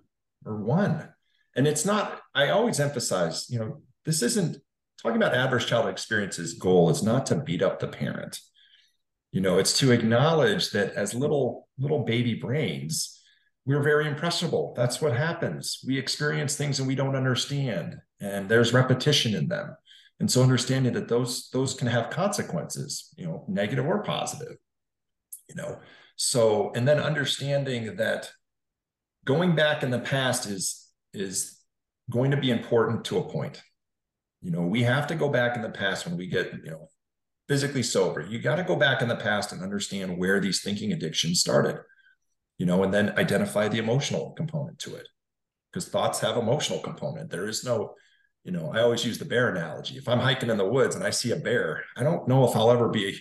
or 0.44 0.56
one. 0.56 1.08
And 1.54 1.66
it's 1.68 1.84
not 1.84 2.20
i 2.34 2.48
always 2.48 2.80
emphasize 2.80 3.48
you 3.48 3.60
know 3.60 3.80
this 4.04 4.22
isn't 4.22 4.56
talking 5.02 5.16
about 5.16 5.34
adverse 5.34 5.64
childhood 5.64 5.92
experiences 5.92 6.54
goal 6.54 6.90
is 6.90 7.02
not 7.02 7.26
to 7.26 7.36
beat 7.36 7.62
up 7.62 7.80
the 7.80 7.88
parent. 7.88 8.38
You 9.32 9.40
know 9.40 9.58
it's 9.58 9.78
to 9.78 9.92
acknowledge 9.92 10.70
that 10.70 10.92
as 10.92 11.14
little 11.14 11.68
little 11.78 12.04
baby 12.04 12.34
brains 12.34 13.18
we're 13.64 13.82
very 13.82 14.08
impressionable 14.08 14.74
that's 14.76 15.00
what 15.00 15.16
happens. 15.16 15.80
We 15.86 15.98
experience 15.98 16.56
things 16.56 16.78
and 16.78 16.88
we 16.88 16.94
don't 16.94 17.16
understand 17.16 17.96
and 18.20 18.48
there's 18.48 18.72
repetition 18.72 19.34
in 19.34 19.48
them. 19.48 19.76
And 20.20 20.30
so 20.30 20.42
understanding 20.42 20.92
that 20.92 21.08
those 21.08 21.48
those 21.50 21.74
can 21.74 21.88
have 21.88 22.10
consequences 22.10 23.12
you 23.16 23.26
know 23.26 23.44
negative 23.48 23.86
or 23.86 24.02
positive 24.02 24.56
you 25.48 25.54
know. 25.54 25.78
So 26.16 26.72
and 26.74 26.86
then 26.86 26.98
understanding 26.98 27.96
that 27.96 28.30
going 29.24 29.54
back 29.54 29.82
in 29.82 29.90
the 29.90 29.98
past 29.98 30.46
is 30.46 30.88
is 31.14 31.58
going 32.10 32.30
to 32.32 32.36
be 32.36 32.50
important 32.50 33.04
to 33.06 33.18
a 33.18 33.28
point 33.28 33.62
you 34.42 34.50
know 34.50 34.62
we 34.62 34.82
have 34.82 35.06
to 35.06 35.14
go 35.14 35.28
back 35.28 35.56
in 35.56 35.62
the 35.62 35.70
past 35.70 36.06
when 36.06 36.16
we 36.16 36.26
get 36.26 36.52
you 36.64 36.70
know 36.70 36.88
physically 37.48 37.82
sober. 37.82 38.20
You 38.20 38.38
got 38.38 38.56
to 38.56 38.64
go 38.64 38.76
back 38.76 39.02
in 39.02 39.08
the 39.08 39.16
past 39.16 39.52
and 39.52 39.62
understand 39.62 40.16
where 40.16 40.40
these 40.40 40.62
thinking 40.62 40.92
addictions 40.92 41.40
started 41.40 41.78
you 42.58 42.66
know 42.66 42.82
and 42.82 42.92
then 42.92 43.18
identify 43.18 43.68
the 43.68 43.78
emotional 43.78 44.32
component 44.32 44.78
to 44.80 44.94
it. 44.94 45.08
Because 45.70 45.88
thoughts 45.88 46.20
have 46.20 46.36
emotional 46.36 46.80
component. 46.80 47.30
There 47.30 47.48
is 47.48 47.64
no 47.64 47.94
you 48.44 48.52
know 48.52 48.72
i 48.74 48.80
always 48.80 49.04
use 49.04 49.18
the 49.18 49.24
bear 49.24 49.48
analogy. 49.48 49.96
If 49.96 50.08
i'm 50.08 50.20
hiking 50.20 50.50
in 50.50 50.58
the 50.58 50.68
woods 50.68 50.94
and 50.96 51.04
i 51.04 51.10
see 51.10 51.30
a 51.30 51.36
bear 51.36 51.84
i 51.96 52.02
don't 52.02 52.28
know 52.28 52.46
if 52.48 52.56
i'll 52.56 52.70
ever 52.70 52.88
be 52.88 53.18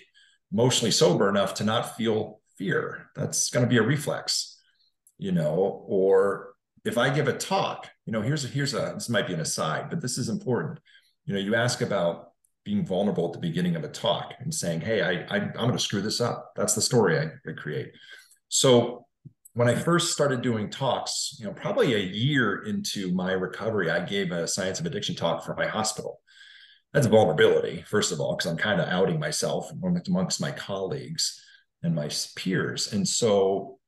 emotionally 0.51 0.91
sober 0.91 1.29
enough 1.29 1.53
to 1.55 1.63
not 1.63 1.95
feel 1.95 2.41
fear. 2.57 3.09
That's 3.15 3.49
going 3.49 3.65
to 3.65 3.69
be 3.69 3.77
a 3.77 3.83
reflex 3.83 4.51
you 5.21 5.31
know 5.31 5.85
or 5.87 6.53
if 6.83 6.97
i 6.97 7.09
give 7.09 7.27
a 7.27 7.37
talk 7.37 7.87
you 8.05 8.11
know 8.11 8.21
here's 8.21 8.43
a 8.43 8.47
here's 8.47 8.73
a 8.73 8.91
this 8.95 9.07
might 9.07 9.27
be 9.27 9.33
an 9.33 9.39
aside 9.39 9.89
but 9.89 10.01
this 10.01 10.17
is 10.17 10.27
important 10.27 10.79
you 11.25 11.33
know 11.33 11.39
you 11.39 11.55
ask 11.55 11.81
about 11.81 12.29
being 12.63 12.85
vulnerable 12.85 13.27
at 13.27 13.33
the 13.33 13.39
beginning 13.39 13.75
of 13.75 13.83
a 13.83 13.89
talk 13.89 14.33
and 14.39 14.53
saying, 14.53 14.81
"Hey, 14.81 15.01
I, 15.01 15.35
I 15.35 15.37
am 15.39 15.53
going 15.53 15.71
to 15.71 15.79
screw 15.79 16.01
this 16.01 16.21
up." 16.21 16.53
That's 16.55 16.75
the 16.75 16.81
story 16.81 17.19
I, 17.19 17.31
I 17.49 17.53
create. 17.53 17.91
So 18.49 19.05
when 19.53 19.67
I 19.67 19.75
first 19.75 20.13
started 20.13 20.41
doing 20.41 20.69
talks, 20.69 21.35
you 21.39 21.45
know, 21.45 21.53
probably 21.53 21.93
a 21.93 21.99
year 21.99 22.63
into 22.63 23.11
my 23.13 23.33
recovery, 23.33 23.89
I 23.89 24.05
gave 24.05 24.31
a 24.31 24.47
science 24.47 24.79
of 24.79 24.85
addiction 24.85 25.15
talk 25.15 25.43
for 25.43 25.55
my 25.55 25.67
hospital. 25.67 26.21
That's 26.93 27.07
vulnerability, 27.07 27.83
first 27.87 28.11
of 28.11 28.19
all, 28.19 28.35
because 28.35 28.51
I'm 28.51 28.57
kind 28.57 28.79
of 28.81 28.87
outing 28.89 29.19
myself 29.19 29.71
amongst 30.07 30.41
my 30.41 30.51
colleagues 30.51 31.41
and 31.83 31.95
my 31.95 32.09
peers. 32.35 32.93
And 32.93 33.07
so 33.07 33.79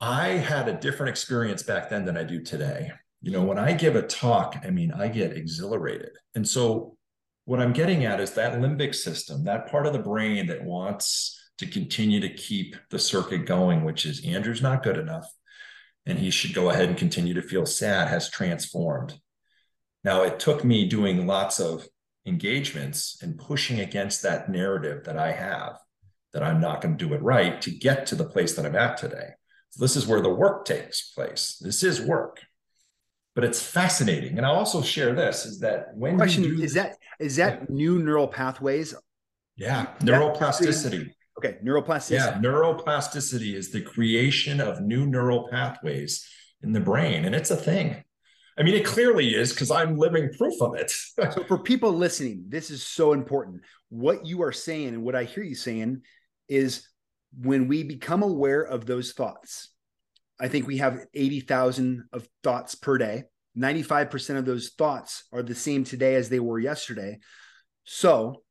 I 0.00 0.28
had 0.28 0.68
a 0.68 0.78
different 0.78 1.10
experience 1.10 1.62
back 1.62 1.88
then 1.88 2.04
than 2.04 2.16
I 2.16 2.24
do 2.24 2.42
today. 2.42 2.92
You 3.26 3.32
know, 3.32 3.42
when 3.42 3.58
I 3.58 3.72
give 3.72 3.96
a 3.96 4.02
talk, 4.02 4.56
I 4.64 4.70
mean, 4.70 4.92
I 4.92 5.08
get 5.08 5.36
exhilarated. 5.36 6.12
And 6.36 6.46
so 6.46 6.96
what 7.44 7.58
I'm 7.58 7.72
getting 7.72 8.04
at 8.04 8.20
is 8.20 8.34
that 8.34 8.60
limbic 8.60 8.94
system, 8.94 9.42
that 9.46 9.68
part 9.68 9.84
of 9.84 9.92
the 9.92 9.98
brain 9.98 10.46
that 10.46 10.62
wants 10.62 11.36
to 11.58 11.66
continue 11.66 12.20
to 12.20 12.32
keep 12.32 12.76
the 12.88 13.00
circuit 13.00 13.44
going, 13.44 13.82
which 13.82 14.06
is 14.06 14.24
Andrew's 14.24 14.62
not 14.62 14.84
good 14.84 14.96
enough 14.96 15.28
and 16.06 16.20
he 16.20 16.30
should 16.30 16.54
go 16.54 16.70
ahead 16.70 16.88
and 16.88 16.96
continue 16.96 17.34
to 17.34 17.42
feel 17.42 17.66
sad, 17.66 18.06
has 18.06 18.30
transformed. 18.30 19.18
Now, 20.04 20.22
it 20.22 20.38
took 20.38 20.62
me 20.62 20.86
doing 20.86 21.26
lots 21.26 21.58
of 21.58 21.84
engagements 22.26 23.18
and 23.22 23.36
pushing 23.36 23.80
against 23.80 24.22
that 24.22 24.48
narrative 24.48 25.02
that 25.02 25.18
I 25.18 25.32
have 25.32 25.80
that 26.32 26.44
I'm 26.44 26.60
not 26.60 26.80
going 26.80 26.96
to 26.96 27.04
do 27.04 27.12
it 27.12 27.22
right 27.22 27.60
to 27.62 27.72
get 27.72 28.06
to 28.06 28.14
the 28.14 28.28
place 28.28 28.54
that 28.54 28.64
I'm 28.64 28.76
at 28.76 28.96
today. 28.98 29.30
So, 29.70 29.82
this 29.82 29.96
is 29.96 30.06
where 30.06 30.20
the 30.20 30.32
work 30.32 30.64
takes 30.64 31.10
place. 31.10 31.60
This 31.60 31.82
is 31.82 32.00
work 32.00 32.38
but 33.36 33.44
it's 33.44 33.62
fascinating. 33.62 34.38
And 34.38 34.46
I'll 34.46 34.56
also 34.56 34.82
share 34.82 35.14
this 35.14 35.44
is 35.44 35.60
that 35.60 35.94
when 35.94 36.16
question 36.16 36.42
do, 36.42 36.62
is 36.62 36.72
that 36.74 36.96
is 37.20 37.36
that 37.36 37.60
yeah. 37.60 37.66
new 37.68 38.02
neural 38.02 38.26
pathways? 38.26 38.94
Yeah, 39.56 39.86
neuroplasticity. 40.00 41.10
Okay, 41.38 41.58
neuroplasticity. 41.62 42.12
Yeah, 42.12 42.38
neuroplasticity 42.40 43.54
is 43.54 43.70
the 43.70 43.82
creation 43.82 44.58
of 44.60 44.80
new 44.80 45.06
neural 45.06 45.48
pathways 45.50 46.26
in 46.62 46.72
the 46.72 46.80
brain, 46.80 47.26
and 47.26 47.34
it's 47.34 47.50
a 47.50 47.56
thing. 47.56 48.02
I 48.58 48.62
mean, 48.62 48.74
it 48.74 48.86
clearly 48.86 49.34
is 49.34 49.52
because 49.52 49.70
I'm 49.70 49.98
living 49.98 50.30
proof 50.32 50.54
of 50.62 50.74
it. 50.74 50.90
so, 50.90 51.44
for 51.46 51.58
people 51.58 51.92
listening, 51.92 52.46
this 52.48 52.70
is 52.70 52.82
so 52.82 53.12
important. 53.12 53.60
What 53.90 54.24
you 54.24 54.42
are 54.42 54.52
saying 54.52 54.88
and 54.88 55.02
what 55.02 55.14
I 55.14 55.24
hear 55.24 55.44
you 55.44 55.54
saying 55.54 56.00
is 56.48 56.88
when 57.38 57.68
we 57.68 57.82
become 57.82 58.22
aware 58.22 58.62
of 58.62 58.86
those 58.86 59.12
thoughts, 59.12 59.68
I 60.38 60.48
think 60.48 60.66
we 60.66 60.78
have 60.78 60.98
80,000 61.14 62.04
of 62.12 62.28
thoughts 62.42 62.74
per 62.74 62.98
day. 62.98 63.24
95% 63.56 64.36
of 64.36 64.44
those 64.44 64.70
thoughts 64.70 65.24
are 65.32 65.42
the 65.42 65.54
same 65.54 65.84
today 65.84 66.14
as 66.16 66.28
they 66.28 66.40
were 66.40 66.58
yesterday. 66.58 67.18
So 67.84 68.42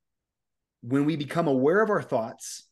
when 0.81 1.05
we 1.05 1.15
become 1.15 1.47
aware 1.47 1.81
of 1.81 1.89
our 1.89 2.01
thoughts, 2.01 2.63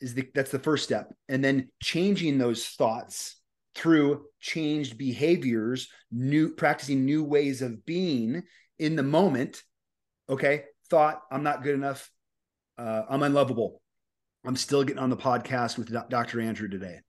is 0.00 0.14
the 0.14 0.28
that's 0.34 0.50
the 0.50 0.58
first 0.58 0.84
step. 0.84 1.12
And 1.28 1.42
then 1.42 1.68
changing 1.82 2.38
those 2.38 2.66
thoughts 2.66 3.36
through 3.74 4.26
changed 4.40 4.98
behaviors, 4.98 5.88
new 6.10 6.50
practicing 6.50 7.04
new 7.04 7.24
ways 7.24 7.62
of 7.62 7.84
being 7.84 8.42
in 8.78 8.96
the 8.96 9.02
moment. 9.02 9.62
Okay, 10.28 10.64
thought 10.90 11.20
I'm 11.30 11.42
not 11.42 11.62
good 11.62 11.74
enough. 11.74 12.10
Uh, 12.78 13.02
I'm 13.08 13.22
unlovable. 13.22 13.80
I'm 14.44 14.56
still 14.56 14.84
getting 14.84 15.02
on 15.02 15.10
the 15.10 15.16
podcast 15.16 15.78
with 15.78 15.92
Dr. 16.08 16.40
Andrew 16.40 16.68
today. 16.68 17.00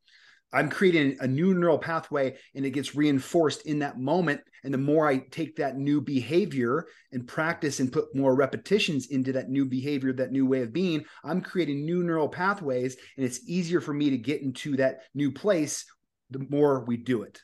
I'm 0.53 0.69
creating 0.69 1.17
a 1.19 1.27
new 1.27 1.53
neural 1.53 1.77
pathway 1.77 2.37
and 2.55 2.65
it 2.65 2.71
gets 2.71 2.95
reinforced 2.95 3.65
in 3.65 3.79
that 3.79 3.99
moment. 3.99 4.41
And 4.63 4.73
the 4.73 4.77
more 4.77 5.07
I 5.07 5.17
take 5.17 5.57
that 5.57 5.77
new 5.77 6.01
behavior 6.01 6.87
and 7.11 7.27
practice 7.27 7.79
and 7.79 7.91
put 7.91 8.15
more 8.15 8.35
repetitions 8.35 9.07
into 9.07 9.33
that 9.33 9.49
new 9.49 9.65
behavior, 9.65 10.13
that 10.13 10.31
new 10.31 10.45
way 10.45 10.61
of 10.61 10.71
being, 10.71 11.03
I'm 11.23 11.41
creating 11.41 11.85
new 11.85 12.03
neural 12.03 12.29
pathways. 12.29 12.95
And 13.17 13.25
it's 13.25 13.47
easier 13.47 13.81
for 13.81 13.93
me 13.93 14.09
to 14.11 14.17
get 14.17 14.41
into 14.41 14.77
that 14.77 15.01
new 15.13 15.31
place 15.31 15.85
the 16.29 16.45
more 16.49 16.83
we 16.85 16.97
do 16.97 17.23
it. 17.23 17.41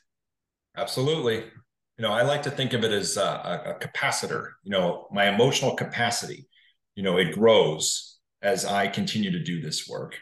Absolutely. 0.76 1.44
You 1.98 2.02
know, 2.02 2.12
I 2.12 2.22
like 2.22 2.42
to 2.44 2.50
think 2.50 2.72
of 2.72 2.84
it 2.84 2.92
as 2.92 3.16
a, 3.16 3.76
a 3.80 3.86
capacitor, 3.86 4.52
you 4.64 4.70
know, 4.70 5.06
my 5.12 5.28
emotional 5.28 5.76
capacity, 5.76 6.48
you 6.96 7.02
know, 7.02 7.18
it 7.18 7.32
grows 7.32 8.18
as 8.42 8.64
I 8.64 8.88
continue 8.88 9.30
to 9.30 9.42
do 9.42 9.60
this 9.60 9.88
work 9.88 10.18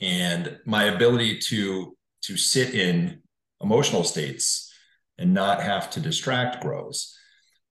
and 0.00 0.58
my 0.64 0.84
ability 0.84 1.38
to 1.38 1.96
to 2.22 2.36
sit 2.36 2.74
in 2.74 3.20
emotional 3.62 4.04
states 4.04 4.72
and 5.18 5.32
not 5.32 5.62
have 5.62 5.90
to 5.90 6.00
distract 6.00 6.62
grows. 6.62 7.16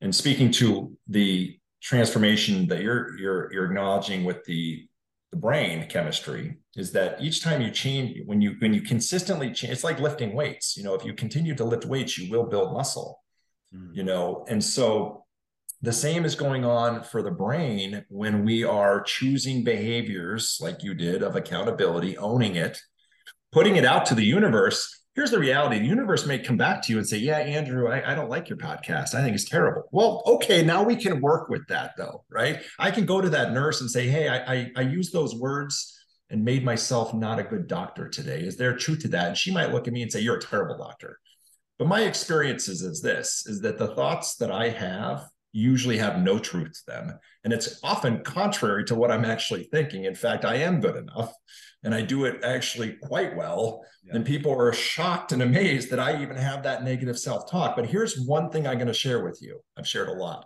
And 0.01 0.13
speaking 0.13 0.51
to 0.53 0.95
the 1.07 1.57
transformation 1.81 2.67
that 2.67 2.81
you're 2.81 3.17
you're 3.17 3.51
you're 3.53 3.65
acknowledging 3.65 4.23
with 4.23 4.43
the 4.45 4.85
the 5.31 5.37
brain 5.37 5.87
chemistry 5.87 6.57
is 6.75 6.91
that 6.91 7.21
each 7.21 7.43
time 7.43 7.61
you 7.61 7.69
change 7.69 8.17
when 8.25 8.41
you 8.41 8.55
when 8.59 8.73
you 8.73 8.81
consistently 8.81 9.51
change 9.51 9.73
it's 9.73 9.83
like 9.83 9.99
lifting 9.99 10.33
weights. 10.33 10.75
You 10.77 10.83
know 10.83 10.95
if 10.95 11.05
you 11.05 11.13
continue 11.13 11.55
to 11.55 11.63
lift 11.63 11.85
weights 11.85 12.17
you 12.17 12.29
will 12.31 12.45
build 12.45 12.73
muscle 12.73 13.19
mm. 13.73 13.95
you 13.95 14.03
know? 14.03 14.45
And 14.47 14.63
so 14.63 15.25
the 15.81 15.93
same 15.93 16.25
is 16.25 16.35
going 16.35 16.65
on 16.65 17.03
for 17.03 17.21
the 17.21 17.31
brain 17.31 18.05
when 18.09 18.43
we 18.43 18.63
are 18.63 19.01
choosing 19.01 19.63
behaviors 19.63 20.57
like 20.59 20.83
you 20.83 20.93
did 20.93 21.23
of 21.23 21.35
accountability, 21.35 22.17
owning 22.17 22.55
it, 22.55 22.77
putting 23.51 23.77
it 23.77 23.85
out 23.85 24.05
to 24.07 24.15
the 24.15 24.25
universe. 24.25 25.03
Here's 25.15 25.31
the 25.31 25.39
reality 25.39 25.79
the 25.79 25.85
universe 25.85 26.25
may 26.25 26.39
come 26.39 26.57
back 26.57 26.81
to 26.83 26.91
you 26.91 26.97
and 26.97 27.07
say, 27.07 27.17
Yeah, 27.17 27.37
Andrew, 27.37 27.87
I, 27.87 28.11
I 28.11 28.15
don't 28.15 28.29
like 28.29 28.49
your 28.49 28.57
podcast. 28.57 29.15
I 29.15 29.23
think 29.23 29.35
it's 29.35 29.49
terrible. 29.49 29.83
Well, 29.91 30.21
okay, 30.25 30.63
now 30.63 30.83
we 30.83 30.97
can 30.97 31.21
work 31.21 31.49
with 31.49 31.65
that 31.67 31.93
though, 31.97 32.25
right? 32.29 32.61
I 32.77 32.91
can 32.91 33.05
go 33.05 33.21
to 33.21 33.29
that 33.29 33.53
nurse 33.53 33.79
and 33.79 33.89
say, 33.89 34.07
Hey, 34.07 34.27
I, 34.27 34.53
I, 34.53 34.71
I 34.75 34.81
use 34.81 35.11
those 35.11 35.33
words 35.33 35.97
and 36.29 36.43
made 36.43 36.63
myself 36.63 37.13
not 37.13 37.39
a 37.39 37.43
good 37.43 37.67
doctor 37.67 38.07
today? 38.07 38.41
Is 38.41 38.55
there 38.55 38.75
truth 38.75 38.99
to 38.99 39.07
that? 39.09 39.29
And 39.29 39.37
she 39.37 39.51
might 39.51 39.71
look 39.71 39.87
at 39.87 39.93
me 39.93 40.01
and 40.01 40.11
say, 40.11 40.19
You're 40.19 40.37
a 40.37 40.41
terrible 40.41 40.77
doctor. 40.77 41.19
But 41.77 41.87
my 41.87 42.01
experiences 42.01 42.81
is 42.81 43.01
this 43.01 43.45
is 43.47 43.61
that 43.61 43.77
the 43.77 43.95
thoughts 43.95 44.35
that 44.35 44.51
I 44.51 44.69
have 44.69 45.25
usually 45.51 45.97
have 45.97 46.21
no 46.21 46.39
truth 46.39 46.73
to 46.73 46.91
them. 46.91 47.19
And 47.43 47.53
it's 47.53 47.79
often 47.83 48.23
contrary 48.23 48.85
to 48.85 48.95
what 48.95 49.11
I'm 49.11 49.25
actually 49.25 49.63
thinking. 49.71 50.05
In 50.05 50.15
fact, 50.15 50.45
I 50.45 50.55
am 50.55 50.81
good 50.81 50.95
enough 50.95 51.33
and 51.83 51.95
I 51.95 52.01
do 52.01 52.25
it 52.25 52.43
actually 52.43 52.93
quite 53.03 53.35
well. 53.35 53.81
Yeah. 54.03 54.15
And 54.15 54.25
people 54.25 54.51
are 54.51 54.73
shocked 54.73 55.31
and 55.31 55.41
amazed 55.41 55.89
that 55.91 55.99
I 55.99 56.21
even 56.21 56.35
have 56.35 56.63
that 56.63 56.83
negative 56.83 57.17
self 57.17 57.49
talk. 57.49 57.75
But 57.75 57.87
here's 57.87 58.25
one 58.25 58.49
thing 58.49 58.67
I'm 58.67 58.77
going 58.77 58.87
to 58.87 58.93
share 58.93 59.23
with 59.23 59.39
you 59.41 59.61
I've 59.77 59.87
shared 59.87 60.09
a 60.09 60.13
lot. 60.13 60.45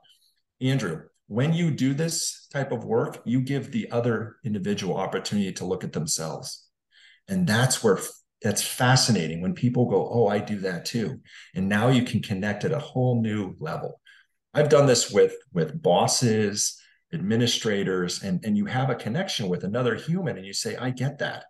Andrew, 0.61 1.03
when 1.27 1.53
you 1.53 1.71
do 1.71 1.93
this 1.93 2.47
type 2.53 2.71
of 2.71 2.85
work, 2.85 3.21
you 3.25 3.41
give 3.41 3.71
the 3.71 3.89
other 3.91 4.37
individual 4.43 4.97
opportunity 4.97 5.51
to 5.53 5.65
look 5.65 5.83
at 5.83 5.93
themselves. 5.93 6.67
And 7.27 7.47
that's 7.47 7.83
where 7.83 7.99
that's 8.41 8.61
fascinating 8.61 9.41
when 9.41 9.55
people 9.55 9.89
go, 9.89 10.07
Oh, 10.11 10.27
I 10.27 10.39
do 10.39 10.59
that 10.59 10.85
too. 10.85 11.21
And 11.55 11.67
now 11.67 11.87
you 11.87 12.03
can 12.03 12.21
connect 12.21 12.65
at 12.65 12.73
a 12.73 12.79
whole 12.79 13.21
new 13.21 13.55
level. 13.59 13.99
I've 14.53 14.69
done 14.69 14.85
this 14.85 15.11
with 15.11 15.35
with 15.53 15.81
bosses, 15.81 16.79
administrators, 17.13 18.23
and, 18.23 18.43
and 18.43 18.57
you 18.57 18.65
have 18.65 18.89
a 18.89 18.95
connection 18.95 19.47
with 19.47 19.63
another 19.63 19.95
human 19.95 20.37
and 20.37 20.45
you 20.45 20.53
say, 20.53 20.75
I 20.75 20.89
get 20.89 21.19
that. 21.19 21.45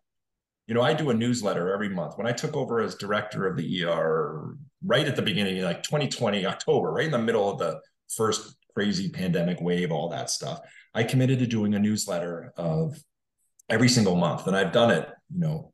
You 0.67 0.73
know, 0.73 0.81
I 0.81 0.93
do 0.93 1.09
a 1.09 1.13
newsletter 1.13 1.73
every 1.73 1.89
month. 1.89 2.17
When 2.17 2.27
I 2.27 2.31
took 2.31 2.55
over 2.55 2.79
as 2.79 2.95
director 2.95 3.45
of 3.45 3.57
the 3.57 3.83
ER 3.83 4.55
right 4.85 5.07
at 5.07 5.15
the 5.15 5.21
beginning, 5.21 5.61
like 5.61 5.83
2020, 5.83 6.45
October, 6.45 6.91
right 6.91 7.05
in 7.05 7.11
the 7.11 7.19
middle 7.19 7.49
of 7.49 7.59
the 7.59 7.81
first 8.15 8.55
crazy 8.73 9.09
pandemic 9.09 9.59
wave, 9.61 9.91
all 9.91 10.09
that 10.09 10.29
stuff. 10.29 10.59
I 10.93 11.03
committed 11.03 11.39
to 11.39 11.47
doing 11.47 11.75
a 11.75 11.79
newsletter 11.79 12.53
of 12.55 12.97
every 13.69 13.89
single 13.89 14.15
month. 14.15 14.47
And 14.47 14.55
I've 14.55 14.71
done 14.71 14.91
it, 14.91 15.09
you 15.33 15.41
know, 15.41 15.73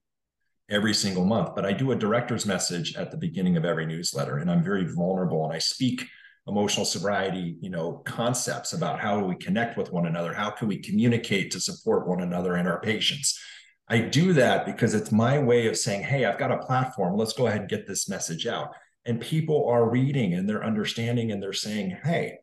every 0.69 0.93
single 0.93 1.25
month. 1.25 1.55
But 1.55 1.65
I 1.65 1.73
do 1.73 1.91
a 1.91 1.95
director's 1.95 2.45
message 2.45 2.95
at 2.95 3.11
the 3.11 3.17
beginning 3.17 3.57
of 3.57 3.65
every 3.65 3.85
newsletter. 3.85 4.37
And 4.37 4.49
I'm 4.49 4.63
very 4.63 4.85
vulnerable 4.85 5.45
and 5.45 5.53
I 5.53 5.59
speak 5.59 6.05
emotional 6.49 6.85
sobriety, 6.85 7.57
you 7.61 7.69
know, 7.69 8.01
concepts 8.05 8.73
about 8.73 8.99
how 8.99 9.23
we 9.23 9.35
connect 9.35 9.77
with 9.77 9.91
one 9.91 10.07
another? 10.07 10.33
How 10.33 10.49
can 10.49 10.67
we 10.67 10.79
communicate 10.79 11.51
to 11.51 11.61
support 11.61 12.07
one 12.07 12.21
another 12.21 12.55
and 12.55 12.67
our 12.67 12.81
patients? 12.81 13.39
I 13.87 13.99
do 13.99 14.33
that 14.33 14.65
because 14.65 14.93
it's 14.93 15.11
my 15.11 15.39
way 15.39 15.67
of 15.67 15.77
saying, 15.77 16.03
hey, 16.03 16.25
I've 16.25 16.37
got 16.37 16.51
a 16.51 16.57
platform. 16.57 17.15
Let's 17.15 17.33
go 17.33 17.47
ahead 17.47 17.61
and 17.61 17.69
get 17.69 17.87
this 17.87 18.09
message 18.09 18.45
out. 18.45 18.75
And 19.05 19.21
people 19.21 19.67
are 19.69 19.89
reading 19.89 20.33
and 20.33 20.47
they're 20.47 20.65
understanding 20.65 21.31
and 21.31 21.41
they're 21.41 21.53
saying, 21.53 21.97
hey, 22.03 22.39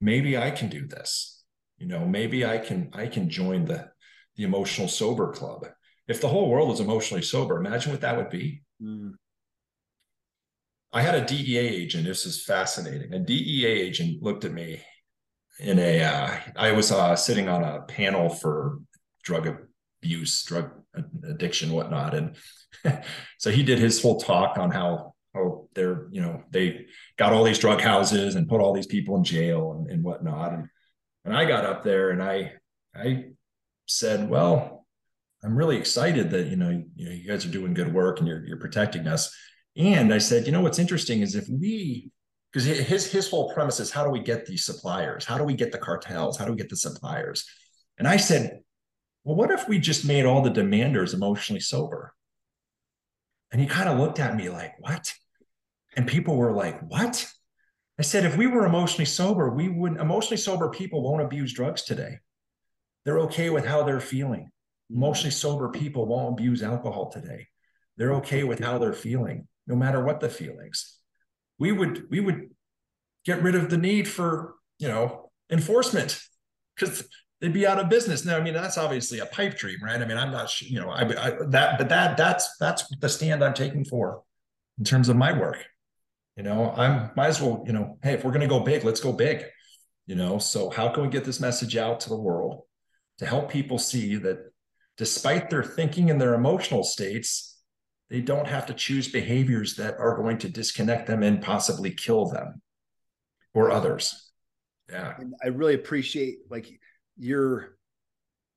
maybe 0.00 0.36
I 0.36 0.50
can 0.50 0.68
do 0.68 0.86
this. 0.86 1.44
You 1.78 1.86
know, 1.86 2.06
maybe 2.06 2.46
I 2.46 2.58
can 2.58 2.90
I 2.94 3.06
can 3.06 3.28
join 3.28 3.66
the 3.66 3.90
the 4.36 4.44
emotional 4.44 4.88
sober 4.88 5.32
club. 5.32 5.66
If 6.08 6.20
the 6.20 6.28
whole 6.28 6.48
world 6.48 6.72
is 6.72 6.80
emotionally 6.80 7.22
sober, 7.22 7.56
imagine 7.56 7.92
what 7.92 8.00
that 8.00 8.16
would 8.16 8.30
be. 8.30 8.62
Mm. 8.82 9.14
I 10.96 11.02
had 11.02 11.14
a 11.14 11.26
DEA 11.26 11.58
agent. 11.58 12.06
This 12.06 12.24
is 12.24 12.42
fascinating. 12.42 13.12
A 13.12 13.18
DEA 13.18 13.66
agent 13.66 14.22
looked 14.22 14.46
at 14.46 14.52
me 14.54 14.80
in 15.60 15.78
a. 15.78 16.02
Uh, 16.02 16.36
I 16.56 16.72
was 16.72 16.90
uh, 16.90 17.14
sitting 17.14 17.50
on 17.50 17.62
a 17.62 17.82
panel 17.82 18.30
for 18.30 18.78
drug 19.22 19.46
abuse, 20.02 20.42
drug 20.44 20.70
addiction, 21.28 21.72
whatnot, 21.72 22.14
and 22.14 22.36
so 23.38 23.50
he 23.50 23.62
did 23.62 23.78
his 23.78 24.00
whole 24.00 24.18
talk 24.18 24.56
on 24.56 24.70
how 24.70 25.12
oh 25.36 25.68
they're 25.74 26.08
you 26.12 26.22
know 26.22 26.42
they 26.50 26.86
got 27.18 27.34
all 27.34 27.44
these 27.44 27.58
drug 27.58 27.82
houses 27.82 28.34
and 28.34 28.48
put 28.48 28.62
all 28.62 28.72
these 28.72 28.86
people 28.86 29.16
in 29.16 29.24
jail 29.24 29.72
and, 29.72 29.90
and 29.90 30.02
whatnot 30.02 30.54
and 30.54 30.66
and 31.26 31.36
i 31.36 31.44
got 31.44 31.66
up 31.66 31.84
there 31.84 32.08
and 32.08 32.22
i 32.22 32.52
i 32.94 33.24
said 33.84 34.30
well 34.30 34.86
i'm 35.44 35.54
really 35.54 35.76
excited 35.76 36.30
that 36.30 36.46
you 36.46 36.56
know 36.56 36.70
you 36.70 37.10
you 37.10 37.28
guys 37.28 37.44
are 37.44 37.50
doing 37.50 37.74
good 37.74 37.92
work 37.92 38.18
and 38.18 38.26
you're 38.26 38.46
you're 38.46 38.56
protecting 38.56 39.06
us 39.06 39.30
and 39.76 40.12
i 40.12 40.18
said 40.18 40.46
you 40.46 40.52
know 40.52 40.60
what's 40.60 40.78
interesting 40.78 41.20
is 41.20 41.34
if 41.34 41.48
we 41.48 42.10
because 42.52 42.64
his 42.64 43.10
his 43.10 43.28
whole 43.28 43.52
premise 43.52 43.80
is 43.80 43.90
how 43.90 44.04
do 44.04 44.10
we 44.10 44.20
get 44.20 44.46
these 44.46 44.64
suppliers 44.64 45.24
how 45.24 45.38
do 45.38 45.44
we 45.44 45.54
get 45.54 45.72
the 45.72 45.78
cartels 45.78 46.36
how 46.36 46.44
do 46.44 46.52
we 46.52 46.58
get 46.58 46.70
the 46.70 46.76
suppliers 46.76 47.44
and 47.98 48.08
i 48.08 48.16
said 48.16 48.60
well 49.24 49.36
what 49.36 49.50
if 49.50 49.68
we 49.68 49.78
just 49.78 50.04
made 50.04 50.24
all 50.24 50.42
the 50.42 50.50
demanders 50.50 51.14
emotionally 51.14 51.60
sober 51.60 52.14
and 53.52 53.60
he 53.60 53.66
kind 53.66 53.88
of 53.88 53.98
looked 53.98 54.18
at 54.18 54.36
me 54.36 54.48
like 54.48 54.72
what 54.78 55.12
and 55.96 56.06
people 56.06 56.36
were 56.36 56.52
like, 56.52 56.80
What? 56.88 57.26
I 57.98 58.02
said, 58.02 58.26
if 58.26 58.36
we 58.36 58.46
were 58.46 58.66
emotionally 58.66 59.06
sober, 59.06 59.48
we 59.48 59.70
wouldn't, 59.70 60.02
emotionally 60.02 60.36
sober 60.36 60.68
people 60.68 61.02
won't 61.02 61.22
abuse 61.22 61.54
drugs 61.54 61.82
today. 61.82 62.18
They're 63.06 63.20
okay 63.20 63.48
with 63.48 63.64
how 63.64 63.84
they're 63.84 64.00
feeling. 64.00 64.50
Mm. 64.92 64.96
Emotionally 64.96 65.30
sober 65.30 65.70
people 65.70 66.06
won't 66.06 66.38
abuse 66.38 66.62
alcohol 66.62 67.10
today. 67.10 67.48
They're 67.96 68.16
okay 68.16 68.44
with 68.44 68.60
how 68.60 68.76
they're 68.76 68.92
feeling, 68.92 69.48
no 69.66 69.76
matter 69.76 70.04
what 70.04 70.20
the 70.20 70.28
feelings. 70.28 70.98
We 71.58 71.72
would, 71.72 72.04
we 72.10 72.20
would 72.20 72.50
get 73.24 73.42
rid 73.42 73.54
of 73.54 73.70
the 73.70 73.78
need 73.78 74.06
for, 74.06 74.54
you 74.78 74.88
know, 74.88 75.30
enforcement 75.50 76.20
because 76.74 77.08
they'd 77.40 77.52
be 77.52 77.66
out 77.66 77.78
of 77.78 77.88
business. 77.88 78.24
Now, 78.24 78.36
I 78.36 78.42
mean, 78.42 78.54
that's 78.54 78.78
obviously 78.78 79.18
a 79.20 79.26
pipe 79.26 79.56
dream, 79.56 79.78
right? 79.82 80.00
I 80.00 80.04
mean, 80.04 80.18
I'm 80.18 80.30
not, 80.30 80.60
you 80.60 80.80
know, 80.80 80.90
I, 80.90 81.02
I 81.02 81.30
that, 81.48 81.78
but 81.78 81.88
that, 81.88 82.16
that's, 82.16 82.56
that's 82.58 82.84
the 83.00 83.08
stand 83.08 83.42
I'm 83.42 83.54
taking 83.54 83.84
for 83.84 84.22
in 84.78 84.84
terms 84.84 85.08
of 85.08 85.16
my 85.16 85.32
work. 85.32 85.64
You 86.36 86.42
know, 86.42 86.70
I'm 86.76 87.12
might 87.16 87.28
as 87.28 87.40
well, 87.40 87.64
you 87.66 87.72
know, 87.72 87.98
hey, 88.02 88.12
if 88.12 88.24
we're 88.24 88.32
to 88.32 88.46
go 88.46 88.60
big, 88.60 88.84
let's 88.84 89.00
go 89.00 89.12
big. 89.12 89.46
You 90.06 90.14
know, 90.14 90.38
so 90.38 90.70
how 90.70 90.90
can 90.90 91.02
we 91.02 91.08
get 91.08 91.24
this 91.24 91.40
message 91.40 91.76
out 91.76 92.00
to 92.00 92.10
the 92.10 92.20
world 92.20 92.62
to 93.18 93.26
help 93.26 93.50
people 93.50 93.78
see 93.78 94.16
that 94.16 94.38
despite 94.98 95.50
their 95.50 95.64
thinking 95.64 96.10
and 96.10 96.20
their 96.20 96.34
emotional 96.34 96.84
states, 96.84 97.55
they 98.08 98.20
don't 98.20 98.46
have 98.46 98.66
to 98.66 98.74
choose 98.74 99.08
behaviors 99.08 99.76
that 99.76 99.96
are 99.98 100.16
going 100.16 100.38
to 100.38 100.48
disconnect 100.48 101.06
them 101.06 101.22
and 101.22 101.42
possibly 101.42 101.90
kill 101.90 102.26
them 102.26 102.60
or 103.54 103.70
others. 103.70 104.32
Yeah. 104.90 105.14
And 105.18 105.34
I 105.42 105.48
really 105.48 105.74
appreciate 105.74 106.38
like 106.48 106.68
your 107.16 107.76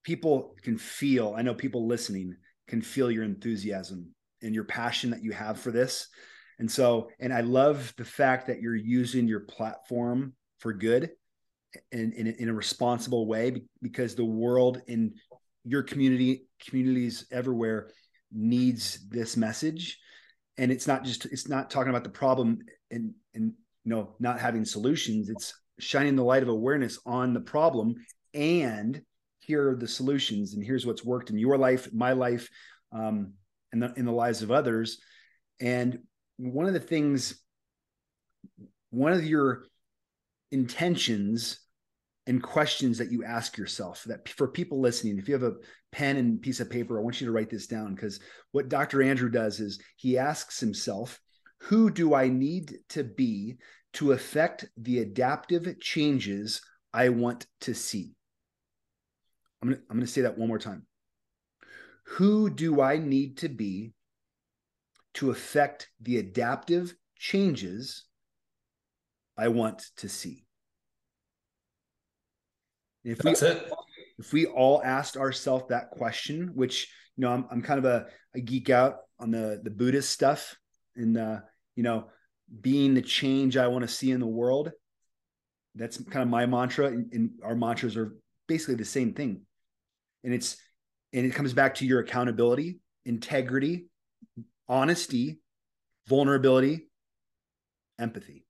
people 0.03 0.55
can 0.61 0.77
feel, 0.77 1.33
I 1.35 1.41
know 1.41 1.55
people 1.55 1.87
listening 1.87 2.35
can 2.67 2.81
feel 2.81 3.09
your 3.09 3.23
enthusiasm 3.23 4.13
and 4.41 4.53
your 4.53 4.65
passion 4.65 5.09
that 5.09 5.23
you 5.23 5.31
have 5.31 5.59
for 5.59 5.71
this. 5.71 6.07
And 6.59 6.69
so, 6.69 7.09
and 7.19 7.33
I 7.33 7.41
love 7.41 7.93
the 7.97 8.05
fact 8.05 8.47
that 8.47 8.61
you're 8.61 8.75
using 8.75 9.27
your 9.27 9.41
platform 9.41 10.33
for 10.59 10.73
good 10.73 11.09
and 11.91 12.13
in, 12.13 12.27
in, 12.27 12.49
a 12.49 12.53
responsible 12.53 13.27
way 13.27 13.61
because 13.81 14.15
the 14.15 14.25
world 14.25 14.81
in 14.87 15.13
your 15.63 15.83
community, 15.83 16.47
communities 16.67 17.25
everywhere 17.31 17.91
needs 18.31 19.07
this 19.09 19.37
message. 19.37 19.97
And 20.57 20.71
it's 20.71 20.87
not 20.87 21.03
just, 21.03 21.25
it's 21.25 21.47
not 21.47 21.69
talking 21.69 21.89
about 21.89 22.03
the 22.03 22.09
problem 22.09 22.59
and, 22.91 23.13
and, 23.33 23.53
you 23.83 23.91
know, 23.91 24.15
not 24.19 24.39
having 24.39 24.65
solutions. 24.65 25.29
It's 25.29 25.53
shining 25.79 26.15
the 26.15 26.23
light 26.23 26.43
of 26.43 26.49
awareness 26.49 26.99
on 27.05 27.33
the 27.33 27.39
problem 27.39 27.95
and 28.33 29.01
here 29.39 29.71
are 29.71 29.75
the 29.75 29.87
solutions 29.87 30.53
and 30.53 30.63
here's 30.63 30.85
what's 30.85 31.03
worked 31.03 31.29
in 31.29 31.37
your 31.37 31.57
life, 31.57 31.91
my 31.91 32.13
life, 32.13 32.49
um, 32.91 33.33
and 33.71 33.83
in 33.97 34.05
the 34.05 34.11
lives 34.11 34.41
of 34.41 34.51
others. 34.51 34.99
And 35.59 35.99
one 36.37 36.67
of 36.67 36.73
the 36.73 36.79
things, 36.79 37.41
one 38.91 39.13
of 39.13 39.23
your 39.23 39.65
intentions 40.51 41.59
and 42.29 42.41
questions 42.41 42.97
that 42.97 43.11
you 43.11 43.25
ask 43.25 43.57
yourself 43.57 44.03
that 44.05 44.29
for 44.29 44.47
people 44.47 44.79
listening, 44.79 45.17
if 45.17 45.27
you 45.27 45.33
have 45.33 45.43
a 45.43 45.55
pen 45.91 46.15
and 46.15 46.41
piece 46.41 46.59
of 46.59 46.69
paper, 46.69 46.97
I 46.97 47.03
want 47.03 47.19
you 47.19 47.27
to 47.27 47.33
write 47.33 47.49
this 47.49 47.67
down 47.67 47.95
because 47.95 48.19
what 48.51 48.69
Dr. 48.69 49.03
Andrew 49.03 49.29
does 49.29 49.59
is 49.59 49.81
he 49.97 50.17
asks 50.17 50.59
himself, 50.59 51.19
who 51.63 51.89
do 51.89 52.13
I 52.13 52.29
need 52.29 52.77
to 52.89 53.03
be 53.03 53.57
to 53.93 54.13
affect 54.13 54.65
the 54.77 54.99
adaptive 54.99 55.79
changes 55.81 56.61
I 56.93 57.09
want 57.09 57.47
to 57.61 57.73
see? 57.73 58.13
I'm 59.61 59.69
going 59.69 59.81
I'm 59.89 59.99
to 59.99 60.07
say 60.07 60.21
that 60.21 60.37
one 60.37 60.47
more 60.47 60.59
time. 60.59 60.85
Who 62.03 62.49
do 62.49 62.79
I 62.79 62.97
need 62.97 63.39
to 63.39 63.49
be 63.49 63.93
to 65.15 65.31
affect 65.31 65.89
the 65.99 66.17
adaptive 66.17 66.93
changes 67.17 68.05
I 69.37 69.47
want 69.47 69.83
to 69.97 70.09
see. 70.09 70.45
If 73.03 73.19
That's 73.19 73.41
we, 73.41 73.47
it. 73.47 73.71
If 74.17 74.33
we 74.33 74.45
all 74.45 74.81
asked 74.83 75.17
ourselves 75.17 75.65
that 75.69 75.91
question, 75.91 76.51
which 76.53 76.91
you 77.15 77.21
know, 77.21 77.31
I'm, 77.31 77.45
I'm 77.51 77.61
kind 77.61 77.79
of 77.79 77.85
a, 77.85 78.07
a 78.35 78.39
geek 78.39 78.69
out 78.69 78.97
on 79.19 79.31
the 79.31 79.59
the 79.63 79.69
Buddhist 79.69 80.11
stuff, 80.11 80.55
and 80.95 81.17
uh, 81.17 81.39
you 81.75 81.83
know, 81.83 82.07
being 82.61 82.93
the 82.93 83.01
change 83.01 83.57
I 83.57 83.67
want 83.67 83.83
to 83.83 83.93
see 83.93 84.11
in 84.11 84.19
the 84.19 84.27
world. 84.27 84.71
That's 85.75 86.01
kind 86.03 86.23
of 86.23 86.29
my 86.29 86.45
mantra, 86.45 86.87
and, 86.87 87.13
and 87.13 87.31
our 87.43 87.55
mantras 87.55 87.95
are 87.95 88.15
basically 88.47 88.75
the 88.75 88.85
same 88.85 89.13
thing. 89.13 89.41
And 90.23 90.33
it's 90.33 90.57
and 91.13 91.25
it 91.25 91.33
comes 91.33 91.53
back 91.53 91.75
to 91.75 91.85
your 91.85 91.99
accountability, 91.99 92.79
integrity, 93.05 93.85
honesty, 94.67 95.39
vulnerability, 96.07 96.89
empathy. 97.99 98.45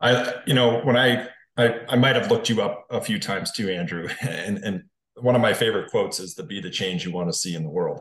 I, 0.00 0.34
you 0.46 0.54
know, 0.54 0.80
when 0.80 0.96
I 0.96 1.28
I, 1.56 1.80
I 1.88 1.96
might 1.96 2.14
have 2.14 2.30
looked 2.30 2.48
you 2.48 2.62
up 2.62 2.86
a 2.90 3.00
few 3.00 3.18
times 3.18 3.52
too, 3.52 3.68
Andrew. 3.68 4.08
And 4.22 4.58
and 4.58 4.84
one 5.16 5.34
of 5.34 5.42
my 5.42 5.52
favorite 5.52 5.90
quotes 5.90 6.20
is 6.20 6.34
to 6.34 6.44
be 6.44 6.60
the 6.60 6.70
change 6.70 7.04
you 7.04 7.12
want 7.12 7.28
to 7.28 7.38
see 7.38 7.54
in 7.54 7.64
the 7.64 7.68
world. 7.68 8.00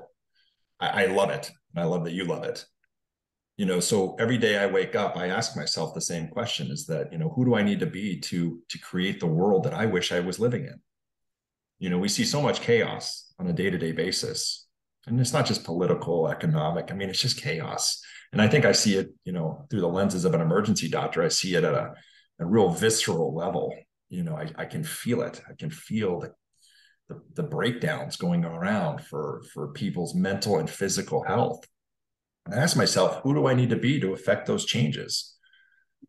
I, 0.80 1.04
I 1.04 1.06
love 1.08 1.32
it. 1.32 1.50
And 1.74 1.84
I 1.84 1.88
love 1.88 2.04
that 2.06 2.14
you 2.14 2.26
love 2.26 2.44
it. 2.44 2.66
You 3.58 3.66
know, 3.66 3.80
so 3.80 4.16
every 4.20 4.38
day 4.38 4.60
I 4.60 4.68
wake 4.68 4.96
up, 4.96 5.18
I 5.18 5.30
ask 5.30 5.58
myself 5.58 5.96
the 5.96 6.02
same 6.02 6.28
question 6.28 6.70
is 6.70 6.86
that, 6.86 7.12
you 7.12 7.18
know, 7.18 7.30
who 7.30 7.44
do 7.44 7.56
I 7.56 7.64
need 7.64 7.80
to 7.80 7.88
be 7.88 8.20
to 8.22 8.62
to 8.70 8.80
create 8.80 9.20
the 9.20 9.26
world 9.26 9.64
that 9.64 9.74
I 9.74 9.88
wish 9.88 10.12
I 10.12 10.20
was 10.20 10.40
living 10.40 10.66
in? 10.66 10.80
You 11.80 11.90
know, 11.90 11.98
we 11.98 12.10
see 12.10 12.26
so 12.26 12.42
much 12.42 12.62
chaos 12.62 13.34
on 13.40 13.48
a 13.48 13.54
day-to-day 13.54 13.92
basis. 13.94 14.68
And 15.08 15.20
it's 15.20 15.34
not 15.34 15.46
just 15.46 15.64
political, 15.64 16.28
economic. 16.28 16.92
I 16.92 16.96
mean, 16.96 17.10
it's 17.10 17.22
just 17.22 17.42
chaos. 17.42 18.02
And 18.34 18.42
I 18.42 18.48
think 18.48 18.66
I 18.66 18.74
see 18.74 18.96
it, 18.96 19.10
you 19.24 19.32
know, 19.32 19.66
through 19.70 19.82
the 19.82 19.88
lenses 19.88 20.26
of 20.26 20.34
an 20.34 20.42
emergency 20.42 20.90
doctor. 20.90 21.24
I 21.24 21.30
see 21.30 21.56
it 21.56 21.64
at 21.64 21.74
a 21.74 21.94
a 22.40 22.46
real 22.46 22.70
visceral 22.70 23.34
level. 23.34 23.74
You 24.10 24.24
know, 24.24 24.36
I, 24.36 24.50
I 24.58 24.66
can 24.66 24.84
feel 24.84 25.22
it. 25.22 25.42
I 25.50 25.54
can 25.58 25.70
feel 25.70 26.20
the, 26.20 26.32
the, 27.10 27.22
the 27.36 27.44
breakdowns 27.44 28.16
going 28.16 28.46
around 28.46 29.04
for 29.04 29.44
for 29.54 29.70
people's 29.70 30.16
mental 30.16 30.58
and 30.58 30.70
physical 30.70 31.24
health. 31.24 31.66
And 32.46 32.56
I 32.56 32.60
ask 32.60 32.78
myself, 32.78 33.22
who 33.24 33.34
do 33.34 33.48
I 33.48 33.54
need 33.54 33.70
to 33.72 33.76
be 33.76 34.00
to 34.00 34.14
affect 34.14 34.48
those 34.48 34.66
changes? 34.66 35.36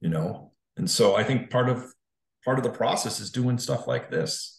You 0.01 0.11
know, 0.11 0.53
and 0.77 0.89
so 0.89 1.17
I 1.17 1.25
think 1.25 1.51
part 1.51 1.69
of 1.69 1.85
part 2.45 2.59
of 2.59 2.65
the 2.65 2.71
process 2.71 3.21
is 3.21 3.31
doing 3.31 3.59
stuff 3.59 3.87
like 3.87 4.11
this. 4.11 4.58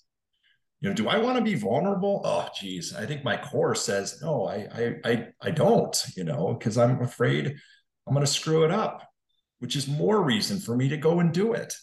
You 0.82 0.90
know, 0.90 0.96
do 0.96 1.10
I 1.10 1.18
want 1.18 1.38
to 1.38 1.44
be 1.44 1.56
vulnerable? 1.56 2.22
Oh, 2.24 2.48
geez, 2.58 2.96
I 2.96 3.06
think 3.06 3.24
my 3.24 3.36
core 3.36 3.76
says 3.76 4.20
no. 4.22 4.48
I 4.48 4.68
I 4.74 4.96
I, 5.04 5.28
I 5.42 5.52
don't. 5.52 6.04
You 6.16 6.24
know, 6.24 6.54
because 6.54 6.78
I'm 6.78 7.02
afraid 7.02 7.56
I'm 8.08 8.14
going 8.14 8.26
to 8.26 8.32
screw 8.32 8.64
it 8.64 8.72
up 8.72 9.10
which 9.60 9.76
is 9.76 9.88
more 9.88 10.22
reason 10.24 10.60
for 10.60 10.76
me 10.76 10.90
to 10.90 10.98
go 10.98 11.20
and 11.20 11.32
do 11.34 11.54
it. 11.54 11.74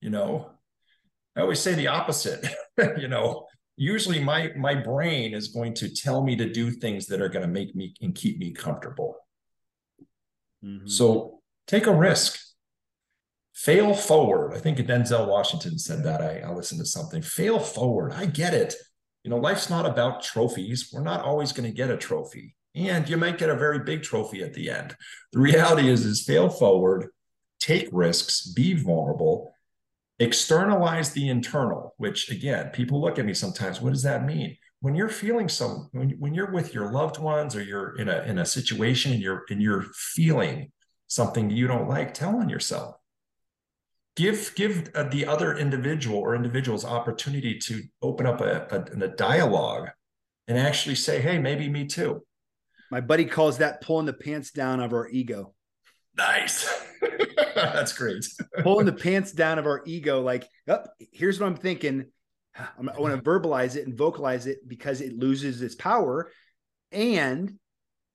You 0.00 0.10
know, 0.10 0.50
I 1.36 1.40
always 1.40 1.60
say 1.60 1.74
the 1.74 1.88
opposite. 1.88 2.46
you 2.98 3.08
know, 3.08 3.46
usually 3.76 4.22
my 4.22 4.50
my 4.56 4.74
brain 4.74 5.34
is 5.34 5.48
going 5.48 5.74
to 5.74 5.88
tell 5.88 6.22
me 6.22 6.36
to 6.36 6.52
do 6.52 6.70
things 6.70 7.06
that 7.06 7.22
are 7.22 7.28
going 7.28 7.46
to 7.46 7.52
make 7.52 7.74
me 7.74 7.94
and 8.00 8.14
keep 8.14 8.38
me 8.38 8.52
comfortable. 8.52 9.16
Mm-hmm. 10.64 10.88
So 10.88 11.40
take 11.66 11.86
a 11.86 11.94
risk. 11.94 12.38
Fail 13.58 13.92
forward. 13.92 14.54
I 14.54 14.60
think 14.60 14.78
Denzel 14.78 15.28
Washington 15.28 15.78
said 15.78 16.04
that. 16.04 16.22
I, 16.22 16.38
I 16.40 16.52
listened 16.52 16.80
to 16.80 16.86
something. 16.86 17.22
Fail 17.22 17.58
forward. 17.58 18.12
I 18.12 18.26
get 18.26 18.54
it. 18.54 18.74
You 19.24 19.30
know, 19.30 19.38
life's 19.38 19.68
not 19.68 19.84
about 19.84 20.22
trophies. 20.22 20.90
We're 20.92 21.02
not 21.02 21.24
always 21.24 21.52
going 21.52 21.68
to 21.68 21.76
get 21.76 21.90
a 21.90 21.96
trophy 21.96 22.54
and 22.74 23.08
you 23.08 23.16
might 23.16 23.38
get 23.38 23.50
a 23.50 23.56
very 23.56 23.80
big 23.80 24.02
trophy 24.02 24.42
at 24.42 24.54
the 24.54 24.70
end. 24.70 24.96
The 25.32 25.40
reality 25.40 25.88
is, 25.88 26.04
is 26.04 26.24
fail 26.24 26.48
forward, 26.48 27.08
take 27.60 27.88
risks, 27.92 28.46
be 28.46 28.74
vulnerable, 28.74 29.52
externalize 30.18 31.12
the 31.12 31.28
internal. 31.28 31.94
Which 31.96 32.30
again, 32.30 32.70
people 32.70 33.00
look 33.00 33.18
at 33.18 33.26
me 33.26 33.34
sometimes. 33.34 33.80
What 33.80 33.92
does 33.92 34.04
that 34.04 34.24
mean? 34.24 34.56
When 34.80 34.94
you're 34.94 35.08
feeling 35.08 35.48
some, 35.48 35.88
when, 35.92 36.10
when 36.20 36.34
you're 36.34 36.52
with 36.52 36.72
your 36.72 36.92
loved 36.92 37.18
ones 37.18 37.56
or 37.56 37.62
you're 37.62 37.96
in 37.98 38.08
a 38.08 38.22
in 38.22 38.38
a 38.38 38.46
situation 38.46 39.12
and 39.12 39.20
you're 39.20 39.44
and 39.50 39.60
you're 39.60 39.86
feeling 39.94 40.70
something 41.08 41.50
you 41.50 41.66
don't 41.66 41.88
like, 41.88 42.14
tell 42.14 42.36
on 42.36 42.48
yourself. 42.48 42.94
Give 44.18 44.52
give 44.56 44.90
uh, 44.96 45.04
the 45.04 45.26
other 45.26 45.56
individual 45.56 46.18
or 46.18 46.34
individuals 46.34 46.84
opportunity 46.84 47.56
to 47.60 47.84
open 48.02 48.26
up 48.26 48.40
a, 48.40 48.66
a, 48.68 49.04
a 49.04 49.08
dialogue 49.08 49.90
and 50.48 50.58
actually 50.58 50.96
say, 50.96 51.20
"Hey, 51.20 51.38
maybe 51.38 51.68
me 51.68 51.86
too." 51.86 52.24
My 52.90 53.00
buddy 53.00 53.26
calls 53.26 53.58
that 53.58 53.80
pulling 53.80 54.06
the 54.06 54.12
pants 54.12 54.50
down 54.50 54.80
of 54.80 54.92
our 54.92 55.08
ego. 55.08 55.54
Nice. 56.16 56.68
That's 57.54 57.92
great. 57.92 58.26
pulling 58.64 58.86
the 58.86 58.92
pants 58.92 59.30
down 59.30 59.60
of 59.60 59.66
our 59.66 59.84
ego. 59.86 60.20
Like, 60.20 60.48
oh, 60.66 60.80
here's 61.12 61.38
what 61.38 61.46
I'm 61.46 61.56
thinking. 61.56 62.06
I 62.56 62.98
want 62.98 63.14
to 63.14 63.22
verbalize 63.22 63.76
it 63.76 63.86
and 63.86 63.96
vocalize 63.96 64.48
it 64.48 64.66
because 64.66 65.00
it 65.00 65.16
loses 65.16 65.62
its 65.62 65.76
power 65.76 66.32
and 66.90 67.56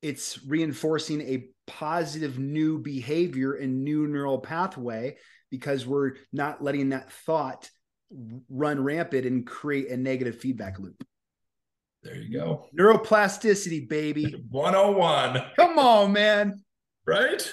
it's 0.01 0.43
reinforcing 0.45 1.21
a 1.21 1.45
positive 1.65 2.37
new 2.39 2.77
behavior 2.77 3.53
and 3.53 3.85
new 3.85 4.05
neural 4.05 4.39
pathway 4.39 5.15
because 5.53 5.85
we're 5.85 6.13
not 6.31 6.63
letting 6.63 6.89
that 6.89 7.11
thought 7.11 7.69
run 8.49 8.83
rampant 8.83 9.27
and 9.27 9.45
create 9.45 9.91
a 9.91 9.95
negative 9.95 10.39
feedback 10.39 10.79
loop. 10.79 11.05
There 12.01 12.15
you 12.15 12.35
go. 12.35 12.65
Neuroplasticity, 12.75 13.87
baby. 13.87 14.33
101. 14.49 15.43
Come 15.55 15.77
on, 15.77 16.11
man. 16.11 16.59
Right? 17.05 17.47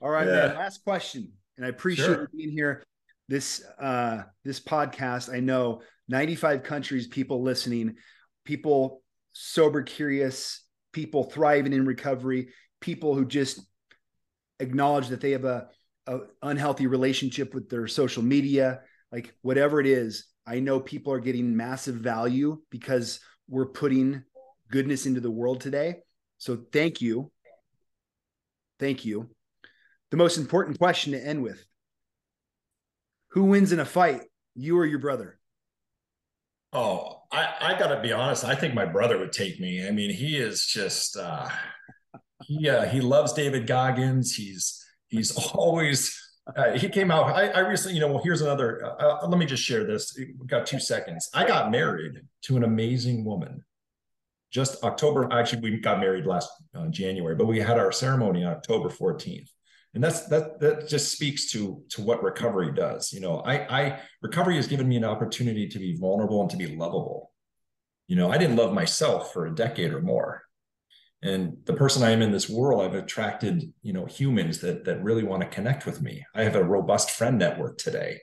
All 0.00 0.08
right, 0.08 0.28
yeah. 0.28 0.46
man. 0.46 0.54
Last 0.54 0.84
question. 0.84 1.32
And 1.56 1.66
I 1.66 1.70
appreciate 1.70 2.04
sure. 2.06 2.28
you 2.32 2.38
being 2.38 2.52
here. 2.52 2.84
This 3.28 3.64
uh 3.80 4.22
this 4.44 4.60
podcast, 4.60 5.34
I 5.34 5.40
know 5.40 5.82
95 6.06 6.62
countries, 6.62 7.08
people 7.08 7.42
listening, 7.42 7.96
people 8.44 9.02
sober 9.32 9.82
curious, 9.82 10.62
people 10.92 11.24
thriving 11.24 11.72
in 11.72 11.84
recovery, 11.84 12.50
people 12.80 13.16
who 13.16 13.24
just 13.26 13.60
acknowledge 14.60 15.08
that 15.08 15.20
they 15.20 15.32
have 15.32 15.44
a, 15.44 15.68
a 16.06 16.20
unhealthy 16.42 16.86
relationship 16.86 17.54
with 17.54 17.68
their 17.68 17.86
social 17.88 18.22
media, 18.22 18.80
like 19.10 19.34
whatever 19.42 19.80
it 19.80 19.86
is, 19.86 20.26
I 20.46 20.60
know 20.60 20.78
people 20.78 21.12
are 21.12 21.20
getting 21.20 21.56
massive 21.56 21.96
value 21.96 22.60
because 22.70 23.20
we're 23.48 23.66
putting 23.66 24.22
goodness 24.70 25.06
into 25.06 25.20
the 25.20 25.30
world 25.30 25.60
today. 25.60 25.96
So 26.38 26.58
thank 26.72 27.00
you. 27.00 27.30
Thank 28.78 29.04
you. 29.04 29.30
The 30.10 30.16
most 30.16 30.38
important 30.38 30.78
question 30.78 31.12
to 31.12 31.24
end 31.24 31.42
with 31.42 31.64
Who 33.30 33.44
wins 33.44 33.72
in 33.72 33.80
a 33.80 33.84
fight, 33.84 34.22
you 34.54 34.78
or 34.78 34.86
your 34.86 35.00
brother? 35.00 35.38
Oh, 36.72 37.22
I, 37.32 37.54
I 37.60 37.78
got 37.78 37.88
to 37.88 38.00
be 38.00 38.12
honest. 38.12 38.44
I 38.44 38.54
think 38.54 38.74
my 38.74 38.84
brother 38.84 39.18
would 39.18 39.32
take 39.32 39.58
me. 39.58 39.86
I 39.86 39.90
mean, 39.90 40.10
he 40.10 40.36
is 40.36 40.66
just, 40.66 41.16
uh, 41.16 41.48
he, 42.44 42.68
uh, 42.68 42.84
he 42.84 43.00
loves 43.00 43.32
David 43.32 43.66
Goggins. 43.66 44.34
He's, 44.34 44.85
he's 45.08 45.36
always, 45.54 46.20
uh, 46.54 46.72
he 46.72 46.88
came 46.88 47.10
out. 47.10 47.26
I, 47.26 47.48
I, 47.48 47.58
recently, 47.60 47.94
you 47.94 48.00
know, 48.00 48.08
well, 48.08 48.22
here's 48.22 48.42
another. 48.42 48.84
Uh, 48.84 49.24
uh, 49.24 49.28
let 49.28 49.38
me 49.38 49.46
just 49.46 49.62
share 49.62 49.84
this. 49.84 50.16
We've 50.16 50.46
got 50.46 50.66
two 50.66 50.78
seconds. 50.78 51.28
I 51.34 51.46
got 51.46 51.70
married 51.70 52.20
to 52.42 52.56
an 52.56 52.64
amazing 52.64 53.24
woman. 53.24 53.64
Just 54.52 54.82
October. 54.84 55.28
Actually, 55.32 55.62
we 55.62 55.78
got 55.78 55.98
married 55.98 56.24
last 56.24 56.50
uh, 56.74 56.86
January, 56.86 57.34
but 57.34 57.46
we 57.46 57.58
had 57.58 57.78
our 57.78 57.90
ceremony 57.90 58.44
on 58.44 58.52
October 58.52 58.88
14th, 58.88 59.50
and 59.94 60.02
that's 60.02 60.28
that. 60.28 60.60
That 60.60 60.88
just 60.88 61.10
speaks 61.12 61.50
to 61.50 61.82
to 61.90 62.00
what 62.00 62.22
recovery 62.22 62.72
does. 62.72 63.12
You 63.12 63.20
know, 63.20 63.40
I, 63.40 63.84
I 63.84 64.00
recovery 64.22 64.54
has 64.56 64.68
given 64.68 64.88
me 64.88 64.96
an 64.96 65.04
opportunity 65.04 65.68
to 65.68 65.78
be 65.80 65.96
vulnerable 65.96 66.40
and 66.40 66.50
to 66.50 66.56
be 66.56 66.68
lovable. 66.68 67.32
You 68.06 68.14
know, 68.14 68.30
I 68.30 68.38
didn't 68.38 68.56
love 68.56 68.72
myself 68.72 69.32
for 69.32 69.46
a 69.46 69.54
decade 69.54 69.92
or 69.92 70.00
more 70.00 70.45
and 71.26 71.56
the 71.64 71.72
person 71.72 72.02
i 72.02 72.10
am 72.10 72.22
in 72.22 72.32
this 72.32 72.48
world 72.48 72.82
i've 72.82 72.94
attracted 72.94 73.72
you 73.82 73.92
know 73.92 74.06
humans 74.06 74.60
that 74.60 74.84
that 74.84 75.02
really 75.02 75.24
want 75.24 75.42
to 75.42 75.48
connect 75.48 75.86
with 75.86 76.00
me. 76.00 76.24
I 76.34 76.42
have 76.44 76.56
a 76.56 76.64
robust 76.64 77.10
friend 77.10 77.38
network 77.38 77.78
today 77.78 78.20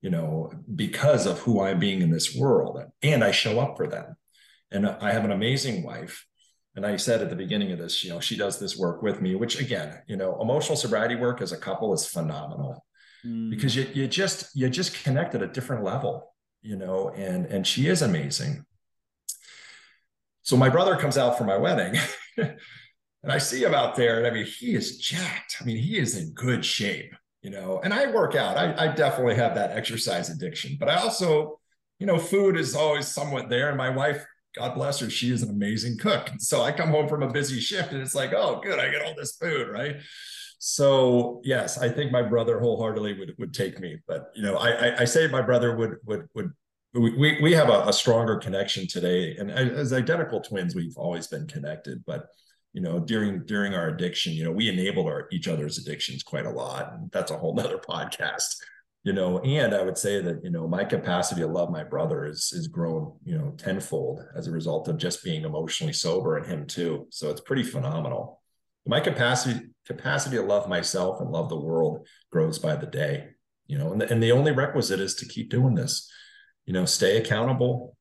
you 0.00 0.10
know 0.10 0.50
because 0.74 1.26
of 1.26 1.38
who 1.40 1.62
i'm 1.62 1.78
being 1.78 2.02
in 2.02 2.10
this 2.10 2.34
world 2.34 2.82
and 3.02 3.22
i 3.22 3.30
show 3.30 3.60
up 3.60 3.76
for 3.76 3.86
them. 3.86 4.16
And 4.70 4.86
i 4.86 5.12
have 5.12 5.24
an 5.24 5.32
amazing 5.32 5.82
wife. 5.82 6.26
And 6.76 6.86
i 6.86 6.96
said 6.96 7.20
at 7.20 7.30
the 7.30 7.36
beginning 7.36 7.72
of 7.72 7.78
this 7.78 8.04
you 8.04 8.10
know 8.10 8.20
she 8.20 8.36
does 8.36 8.58
this 8.58 8.76
work 8.76 9.02
with 9.02 9.20
me 9.20 9.34
which 9.34 9.60
again 9.60 10.02
you 10.06 10.16
know 10.16 10.40
emotional 10.40 10.76
sobriety 10.76 11.16
work 11.16 11.40
as 11.40 11.52
a 11.52 11.58
couple 11.58 11.92
is 11.94 12.06
phenomenal. 12.06 12.84
Mm. 13.26 13.50
because 13.50 13.76
you, 13.76 13.86
you 13.92 14.08
just 14.08 14.56
you 14.56 14.70
just 14.70 15.04
connect 15.04 15.34
at 15.34 15.42
a 15.42 15.46
different 15.46 15.84
level 15.84 16.34
you 16.62 16.76
know 16.76 17.10
and 17.10 17.46
and 17.46 17.66
she 17.66 17.86
is 17.86 18.02
amazing. 18.02 18.64
So 20.42 20.56
my 20.56 20.68
brother 20.68 20.96
comes 20.96 21.18
out 21.18 21.38
for 21.38 21.44
my 21.44 21.56
wedding 21.56 22.00
and 23.22 23.32
I 23.32 23.38
see 23.38 23.62
him 23.62 23.74
out 23.74 23.96
there, 23.96 24.18
and 24.18 24.26
I 24.26 24.30
mean, 24.30 24.46
he 24.46 24.74
is 24.74 24.98
jacked. 24.98 25.56
I 25.60 25.64
mean, 25.64 25.76
he 25.76 25.98
is 25.98 26.16
in 26.16 26.32
good 26.32 26.64
shape, 26.64 27.14
you 27.42 27.50
know. 27.50 27.80
And 27.82 27.92
I 27.92 28.10
work 28.10 28.34
out. 28.34 28.56
I, 28.56 28.86
I 28.86 28.94
definitely 28.94 29.36
have 29.36 29.54
that 29.54 29.72
exercise 29.76 30.30
addiction, 30.30 30.76
but 30.78 30.88
I 30.88 30.96
also, 30.96 31.60
you 31.98 32.06
know, 32.06 32.18
food 32.18 32.56
is 32.56 32.74
always 32.74 33.08
somewhat 33.08 33.48
there. 33.48 33.68
And 33.68 33.78
my 33.78 33.90
wife, 33.90 34.24
God 34.56 34.74
bless 34.74 35.00
her, 35.00 35.10
she 35.10 35.30
is 35.30 35.42
an 35.42 35.50
amazing 35.50 35.98
cook. 35.98 36.30
So 36.38 36.62
I 36.62 36.72
come 36.72 36.90
home 36.90 37.08
from 37.08 37.22
a 37.22 37.30
busy 37.30 37.60
shift, 37.60 37.92
and 37.92 38.00
it's 38.00 38.14
like, 38.14 38.32
oh, 38.32 38.60
good, 38.62 38.78
I 38.78 38.90
get 38.90 39.02
all 39.02 39.14
this 39.16 39.36
food, 39.36 39.68
right? 39.68 39.96
So 40.62 41.40
yes, 41.42 41.78
I 41.78 41.88
think 41.88 42.12
my 42.12 42.22
brother 42.22 42.60
wholeheartedly 42.60 43.18
would 43.18 43.34
would 43.38 43.54
take 43.54 43.80
me. 43.80 43.98
But 44.06 44.30
you 44.34 44.42
know, 44.42 44.56
I 44.56 44.70
I, 44.70 45.00
I 45.00 45.04
say 45.04 45.26
my 45.26 45.40
brother 45.40 45.74
would 45.74 45.96
would 46.04 46.28
would 46.34 46.52
we 46.92 47.38
we 47.40 47.52
have 47.52 47.68
a, 47.68 47.84
a, 47.86 47.92
stronger 47.92 48.36
connection 48.36 48.86
today 48.86 49.36
and 49.36 49.50
as 49.50 49.92
identical 49.92 50.40
twins 50.40 50.74
we've 50.74 50.96
always 50.96 51.26
been 51.28 51.46
connected 51.46 52.02
but 52.04 52.26
you 52.72 52.80
know 52.80 52.98
during 52.98 53.44
during 53.44 53.74
our 53.74 53.88
addiction 53.88 54.32
you 54.32 54.42
know 54.42 54.50
we 54.50 54.68
enabled 54.68 55.06
our 55.06 55.28
each 55.30 55.46
other's 55.46 55.78
addictions 55.78 56.22
quite 56.22 56.46
a 56.46 56.50
lot 56.50 56.92
and 56.94 57.10
that's 57.12 57.30
a 57.30 57.36
whole 57.36 57.54
nother 57.54 57.78
podcast 57.88 58.56
you 59.04 59.12
know 59.12 59.38
and 59.40 59.72
i 59.72 59.82
would 59.82 59.96
say 59.96 60.20
that 60.20 60.42
you 60.42 60.50
know 60.50 60.66
my 60.66 60.84
capacity 60.84 61.42
to 61.42 61.46
love 61.46 61.70
my 61.70 61.84
brother 61.84 62.24
is 62.24 62.52
is 62.52 62.66
grown 62.66 63.16
you 63.24 63.38
know 63.38 63.54
tenfold 63.56 64.20
as 64.36 64.48
a 64.48 64.52
result 64.52 64.88
of 64.88 64.98
just 64.98 65.22
being 65.22 65.44
emotionally 65.44 65.92
sober 65.92 66.38
and 66.38 66.46
him 66.46 66.66
too 66.66 67.06
so 67.10 67.30
it's 67.30 67.40
pretty 67.40 67.62
phenomenal. 67.62 68.40
My 68.86 68.98
capacity 68.98 69.60
capacity 69.86 70.36
to 70.36 70.42
love 70.42 70.68
myself 70.68 71.20
and 71.20 71.30
love 71.30 71.50
the 71.50 71.60
world 71.60 72.08
grows 72.32 72.58
by 72.58 72.74
the 72.74 72.86
day 72.86 73.28
you 73.70 73.78
know, 73.78 73.92
and 73.92 74.00
the, 74.00 74.10
and 74.10 74.20
the 74.20 74.32
only 74.32 74.50
requisite 74.50 74.98
is 74.98 75.14
to 75.14 75.28
keep 75.28 75.48
doing 75.48 75.76
this, 75.76 76.10
you 76.70 76.74
know, 76.74 76.84
stay 76.84 77.16
accountable, 77.16 77.96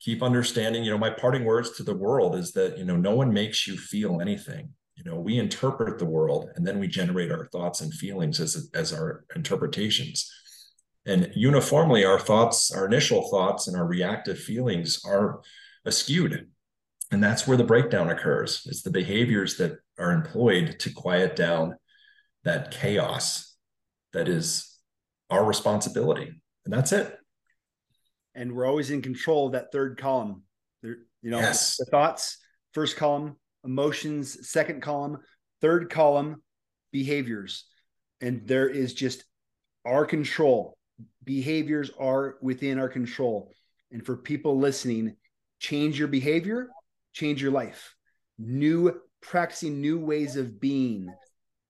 keep 0.00 0.24
understanding, 0.24 0.82
you 0.82 0.90
know, 0.90 0.98
my 0.98 1.08
parting 1.08 1.44
words 1.44 1.76
to 1.76 1.84
the 1.84 1.94
world 1.94 2.34
is 2.34 2.50
that, 2.50 2.76
you 2.76 2.84
know, 2.84 2.96
no 2.96 3.14
one 3.14 3.32
makes 3.32 3.64
you 3.64 3.76
feel 3.76 4.20
anything. 4.20 4.70
You 4.96 5.04
know, 5.04 5.20
we 5.20 5.38
interpret 5.38 6.00
the 6.00 6.04
world 6.04 6.50
and 6.56 6.66
then 6.66 6.80
we 6.80 6.88
generate 6.88 7.30
our 7.30 7.46
thoughts 7.52 7.80
and 7.80 7.94
feelings 7.94 8.40
as, 8.40 8.70
as 8.74 8.92
our 8.92 9.24
interpretations. 9.36 10.28
And 11.06 11.30
uniformly, 11.36 12.04
our 12.04 12.18
thoughts, 12.18 12.72
our 12.72 12.86
initial 12.86 13.30
thoughts 13.30 13.68
and 13.68 13.76
our 13.76 13.86
reactive 13.86 14.40
feelings 14.40 15.00
are 15.06 15.40
skewed. 15.88 16.48
And 17.12 17.22
that's 17.22 17.46
where 17.46 17.56
the 17.56 17.62
breakdown 17.62 18.10
occurs. 18.10 18.66
It's 18.66 18.82
the 18.82 18.90
behaviors 18.90 19.58
that 19.58 19.78
are 19.96 20.10
employed 20.10 20.80
to 20.80 20.90
quiet 20.90 21.36
down 21.36 21.76
that 22.42 22.72
chaos 22.72 23.54
that 24.12 24.26
is 24.26 24.76
our 25.30 25.44
responsibility. 25.44 26.32
And 26.64 26.74
that's 26.74 26.90
it. 26.90 27.17
And 28.38 28.52
we're 28.52 28.66
always 28.66 28.90
in 28.90 29.02
control 29.02 29.46
of 29.46 29.52
that 29.52 29.72
third 29.72 29.98
column. 29.98 30.44
There, 30.82 30.98
you 31.22 31.30
know, 31.32 31.40
Yes. 31.40 31.76
the 31.76 31.86
thoughts, 31.86 32.38
first 32.72 32.96
column, 32.96 33.34
emotions, 33.64 34.48
second 34.48 34.80
column, 34.80 35.18
third 35.60 35.90
column, 35.90 36.40
behaviors. 36.92 37.64
And 38.20 38.46
there 38.46 38.68
is 38.68 38.94
just 38.94 39.24
our 39.84 40.06
control. 40.06 40.78
Behaviors 41.24 41.90
are 41.98 42.36
within 42.40 42.78
our 42.78 42.88
control. 42.88 43.52
And 43.90 44.06
for 44.06 44.16
people 44.16 44.56
listening, 44.56 45.16
change 45.58 45.98
your 45.98 46.08
behavior, 46.08 46.68
change 47.12 47.42
your 47.42 47.50
life. 47.50 47.96
New 48.38 49.00
practicing 49.20 49.80
new 49.80 49.98
ways 49.98 50.36
of 50.36 50.60
being 50.60 51.08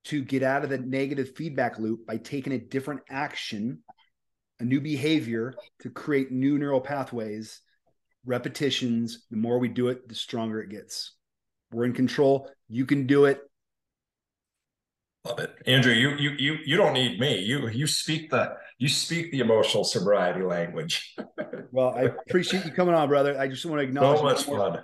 to 0.05 0.23
get 0.23 0.43
out 0.43 0.65
of 0.65 0.71
the 0.71 0.77
negative 0.79 1.35
feedback 1.35 1.79
loop 1.79 2.07
by 2.07 2.19
taking 2.19 2.53
a 2.53 2.59
different 2.59 3.01
action, 3.09 3.83
a 4.61 4.65
new 4.65 4.81
behavior 4.81 5.55
to 5.81 5.91
create 5.91 6.33
new 6.33 6.59
neural 6.59 6.81
pathways, 6.81 7.61
repetitions. 8.25 9.27
The 9.31 9.37
more 9.37 9.59
we 9.59 9.69
do 9.69 9.89
it, 9.89 10.09
the 10.09 10.15
stronger 10.15 10.61
it 10.61 10.71
gets. 10.71 11.13
We're 11.71 11.85
in 11.85 11.93
control. 11.93 12.51
You 12.69 12.87
can 12.87 13.07
do 13.07 13.27
it. 13.27 13.41
Love 15.25 15.41
it. 15.41 15.55
Andrew, 15.67 15.93
you 15.93 16.11
you 16.17 16.31
you 16.39 16.59
you 16.65 16.77
don't 16.77 16.95
need 16.95 17.21
me. 17.21 17.39
You 17.41 17.69
you 17.69 17.87
speak 17.87 18.31
the 18.31 18.55
you 18.79 18.89
speak 18.89 19.31
the 19.33 19.41
emotional 19.41 19.85
sobriety 19.85 20.43
language. 20.43 21.15
Well, 21.71 21.95
I 21.95 22.03
appreciate 22.27 22.65
you 22.65 22.73
coming 22.73 22.95
on, 22.95 23.09
brother. 23.09 23.39
I 23.39 23.47
just 23.47 23.65
want 23.67 23.81
to 23.81 23.87
acknowledge 23.87 24.19
so 24.19 24.25
much 24.25 24.43
fun. 24.45 24.83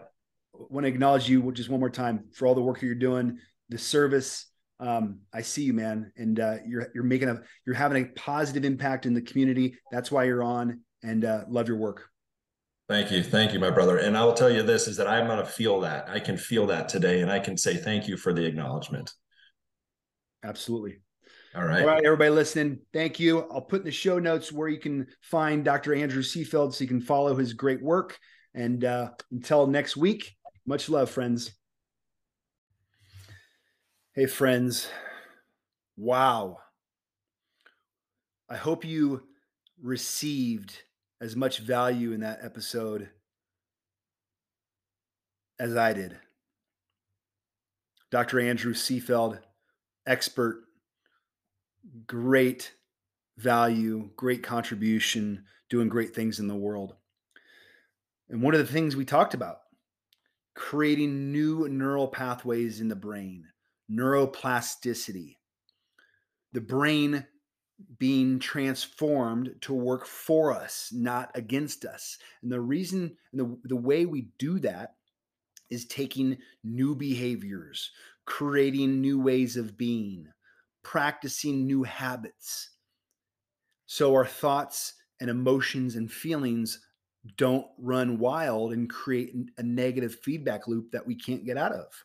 want 0.53 0.85
to 0.85 0.89
acknowledge 0.89 1.29
you 1.29 1.51
just 1.53 1.71
one 1.71 1.81
more 1.81 1.89
time 1.89 2.25
for 2.35 2.47
all 2.47 2.55
the 2.55 2.61
work 2.61 2.81
that 2.81 2.87
you're 2.87 2.95
doing, 2.95 3.39
the 3.71 3.79
service. 3.79 4.47
Um, 4.85 5.21
I 5.33 5.41
see 5.41 5.63
you, 5.63 5.73
man, 5.73 6.13
and 6.17 6.39
uh, 6.39 6.57
you're 6.67 6.89
you're 6.95 7.05
making 7.05 7.31
a 7.31 7.41
you're 7.65 7.75
having 7.75 8.05
a 8.05 8.09
positive 8.09 8.65
impact 8.65 9.07
in 9.07 9.15
the 9.15 9.23
community. 9.23 9.77
That's 9.91 10.11
why 10.11 10.25
you're 10.25 10.43
on, 10.43 10.81
and 11.03 11.25
uh, 11.25 11.45
love 11.49 11.69
your 11.69 11.79
work. 11.79 12.09
Thank 12.87 13.11
you. 13.11 13.23
Thank 13.23 13.55
you, 13.55 13.59
my 13.59 13.71
brother. 13.71 13.97
And 13.97 14.15
I 14.17 14.25
will 14.25 14.35
tell 14.35 14.51
you 14.51 14.63
this 14.63 14.87
is 14.87 14.99
that 14.99 15.09
I'm 15.09 15.27
going 15.27 15.39
to 15.39 15.47
feel 15.47 15.81
that. 15.81 16.09
I 16.11 16.21
can 16.21 16.37
feel 16.37 16.67
that 16.67 16.91
today. 16.91 17.23
And 17.23 17.31
I 17.31 17.39
can 17.39 17.57
say 17.57 17.77
thank 17.77 18.07
you 18.07 18.19
for 18.19 18.35
the 18.35 18.45
acknowledgement. 18.45 19.11
Absolutely. 20.45 20.99
All 21.57 21.65
right. 21.65 21.81
All 21.81 21.87
right, 21.87 22.05
everybody 22.05 22.31
listening, 22.31 22.81
thank 22.93 23.19
you. 23.21 23.49
I'll 23.51 23.63
put 23.63 23.81
in 23.81 23.85
the 23.85 23.93
show 23.93 24.19
notes 24.19 24.53
where 24.53 24.69
you 24.69 24.81
can 24.81 25.07
find 25.23 25.65
Dr. 25.65 25.95
Andrew 25.95 26.23
Seefeld 26.23 26.75
so 26.75 26.83
you 26.83 26.89
can 26.89 27.01
follow 27.01 27.35
his 27.35 27.55
great 27.55 27.81
work. 27.81 28.19
And 28.55 28.85
uh, 28.85 29.11
until 29.31 29.67
next 29.67 29.97
week, 29.97 30.35
much 30.67 30.89
love, 30.89 31.09
friends. 31.09 31.53
Hey, 34.17 34.27
friends. 34.27 34.87
Wow. 35.97 36.59
I 38.49 38.55
hope 38.55 38.85
you 38.85 39.25
received 39.83 40.83
as 41.21 41.35
much 41.35 41.59
value 41.59 42.13
in 42.13 42.21
that 42.21 42.39
episode 42.41 43.09
as 45.59 45.77
I 45.77 45.95
did. 45.95 46.17
Dr. 48.13 48.39
Andrew 48.39 48.73
Seefeld, 48.73 49.41
expert 50.07 50.63
great 52.07 52.73
value, 53.37 54.11
great 54.15 54.45
contribution, 54.45 55.43
doing 55.69 55.89
great 55.89 56.15
things 56.15 56.39
in 56.39 56.47
the 56.47 56.55
world. 56.55 56.95
And 58.29 58.43
one 58.43 58.55
of 58.55 58.61
the 58.65 58.73
things 58.73 58.95
we 58.95 59.05
talked 59.05 59.35
about, 59.35 59.63
creating 60.55 61.33
new 61.33 61.69
neural 61.69 62.07
pathways 62.07 62.81
in 62.81 62.87
the 62.87 62.95
brain, 62.95 63.49
neuroplasticity, 63.91 65.37
the 66.53 66.61
brain 66.61 67.27
being 67.99 68.39
transformed 68.39 69.55
to 69.61 69.75
work 69.75 70.07
for 70.07 70.53
us, 70.53 70.91
not 70.93 71.31
against 71.35 71.85
us. 71.85 72.19
And 72.43 72.51
the 72.51 72.61
reason, 72.61 73.17
and 73.33 73.41
the, 73.41 73.59
the 73.65 73.77
way 73.77 74.07
we 74.07 74.29
do 74.39 74.59
that 74.61 74.95
is 75.71 75.85
taking 75.87 76.39
new 76.63 76.95
behaviors, 76.95 77.91
creating 78.27 79.01
new 79.01 79.21
ways 79.21 79.57
of 79.57 79.77
being, 79.77 80.29
practicing 80.83 81.67
new 81.67 81.83
habits. 81.83 82.71
So 83.87 84.15
our 84.15 84.27
thoughts 84.27 84.95
and 85.21 85.29
emotions 85.29 85.97
and 85.97 86.11
feelings 86.11 86.81
don't 87.37 87.67
run 87.79 88.19
wild 88.19 88.73
and 88.73 88.89
create 88.89 89.35
a 89.59 89.63
negative 89.63 90.15
feedback 90.21 90.69
loop 90.69 90.93
that 90.93 91.07
we 91.07 91.15
can't 91.15 91.45
get 91.45 91.57
out 91.57 91.73
of. 91.73 92.05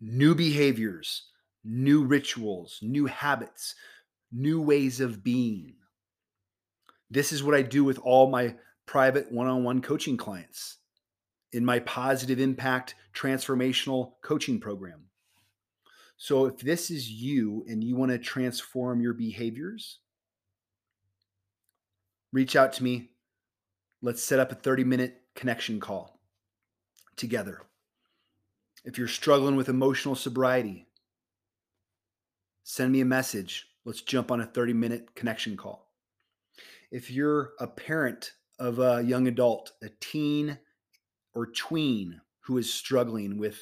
New 0.00 0.34
behaviors, 0.34 1.28
new 1.64 2.04
rituals, 2.04 2.78
new 2.82 3.06
habits, 3.06 3.74
new 4.32 4.60
ways 4.60 5.00
of 5.00 5.22
being. 5.22 5.74
This 7.10 7.32
is 7.32 7.42
what 7.42 7.54
I 7.54 7.62
do 7.62 7.84
with 7.84 7.98
all 7.98 8.30
my 8.30 8.54
private 8.86 9.30
one 9.30 9.46
on 9.46 9.64
one 9.64 9.82
coaching 9.82 10.16
clients 10.16 10.78
in 11.52 11.64
my 11.64 11.80
positive 11.80 12.38
impact 12.38 12.94
transformational 13.14 14.12
coaching 14.22 14.60
program. 14.60 15.04
So 16.16 16.46
if 16.46 16.58
this 16.58 16.90
is 16.90 17.10
you 17.10 17.64
and 17.68 17.82
you 17.82 17.96
want 17.96 18.12
to 18.12 18.18
transform 18.18 19.00
your 19.00 19.14
behaviors, 19.14 19.98
reach 22.32 22.56
out 22.56 22.72
to 22.74 22.84
me. 22.84 23.10
Let's 24.02 24.22
set 24.22 24.38
up 24.38 24.52
a 24.52 24.54
30 24.54 24.84
minute 24.84 25.22
connection 25.34 25.80
call 25.80 26.20
together. 27.16 27.62
If 28.84 28.96
you're 28.96 29.08
struggling 29.08 29.56
with 29.56 29.68
emotional 29.68 30.14
sobriety, 30.14 30.86
send 32.62 32.92
me 32.92 33.00
a 33.00 33.06
message. 33.06 33.66
Let's 33.84 34.00
jump 34.00 34.30
on 34.30 34.40
a 34.40 34.46
30 34.46 34.72
minute 34.72 35.14
connection 35.14 35.56
call. 35.56 35.90
If 36.90 37.10
you're 37.10 37.52
a 37.60 37.66
parent 37.66 38.32
of 38.58 38.78
a 38.78 39.02
young 39.02 39.26
adult, 39.26 39.72
a 39.82 39.88
teen 40.00 40.58
or 41.34 41.46
tween 41.46 42.20
who 42.40 42.58
is 42.58 42.72
struggling 42.72 43.38
with 43.38 43.58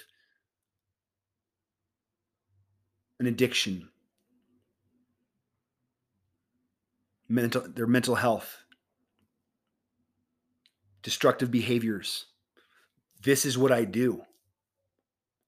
an 3.21 3.27
addiction, 3.27 3.89
mental 7.29 7.63
their 7.63 7.87
mental 7.87 8.15
health, 8.15 8.59
destructive 11.03 11.51
behaviors. 11.51 12.27
This 13.23 13.45
is 13.45 13.59
what 13.59 13.73
I 13.73 13.85
do. 13.85 14.23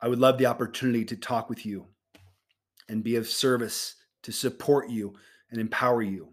I 0.03 0.09
would 0.09 0.19
love 0.19 0.39
the 0.39 0.47
opportunity 0.47 1.05
to 1.07 1.17
talk 1.17 1.49
with 1.49 1.67
you 1.67 1.87
and 2.89 3.05
be 3.05 3.17
of 3.17 3.29
service 3.29 3.97
to 4.23 4.33
support 4.33 4.89
you 4.89 5.15
and 5.51 5.61
empower 5.61 6.03
you. 6.03 6.33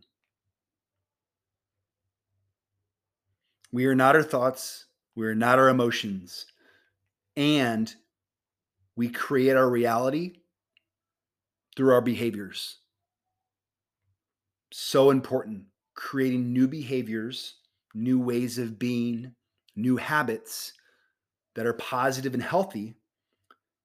We 3.72 3.86
are 3.86 3.96
not 3.96 4.16
our 4.16 4.24
thoughts, 4.24 4.86
we 5.16 5.28
are 5.28 5.36
not 5.36 5.60
our 5.60 5.70
emotions, 5.70 6.46
and 7.36 7.94
we 8.96 9.10
create 9.10 9.56
our 9.56 9.70
reality 9.70 10.40
through 11.76 11.94
our 11.94 12.02
behaviors. 12.02 12.78
So 14.72 15.12
important. 15.12 15.66
Creating 15.94 16.54
new 16.54 16.68
behaviors, 16.68 17.56
new 17.94 18.20
ways 18.20 18.58
of 18.58 18.80
being, 18.80 19.34
new 19.76 19.98
habits 19.98 20.74
that 21.56 21.66
are 21.66 21.74
positive 21.74 22.34
and 22.34 22.44
healthy 22.44 22.96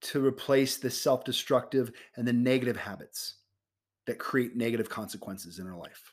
to 0.03 0.25
replace 0.25 0.77
the 0.77 0.91
self 0.91 1.25
destructive 1.25 1.93
and 2.17 2.27
the 2.27 2.33
negative 2.33 2.77
habits 2.77 3.35
that 4.07 4.19
create 4.19 4.57
negative 4.57 4.89
consequences 4.89 5.59
in 5.59 5.67
our 5.67 5.77
life. 5.77 6.13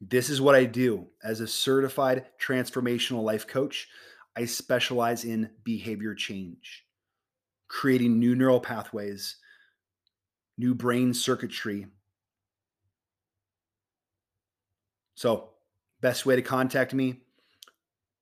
This 0.00 0.28
is 0.28 0.40
what 0.40 0.56
I 0.56 0.64
do 0.64 1.06
as 1.22 1.40
a 1.40 1.46
certified 1.46 2.26
transformational 2.40 3.22
life 3.22 3.46
coach. 3.46 3.88
I 4.36 4.46
specialize 4.46 5.24
in 5.24 5.50
behavior 5.62 6.14
change, 6.14 6.84
creating 7.68 8.18
new 8.18 8.34
neural 8.34 8.60
pathways 8.60 9.36
new 10.58 10.74
brain 10.74 11.14
circuitry. 11.14 11.86
So, 15.14 15.50
best 16.00 16.26
way 16.26 16.36
to 16.36 16.42
contact 16.42 16.94
me 16.94 17.20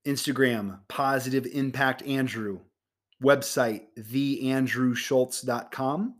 Instagram, 0.07 0.81
Positive 0.89 1.47
Impact 1.47 2.03
Andrew, 2.03 2.61
website, 3.23 3.83
theandrewschultz.com. 3.99 6.15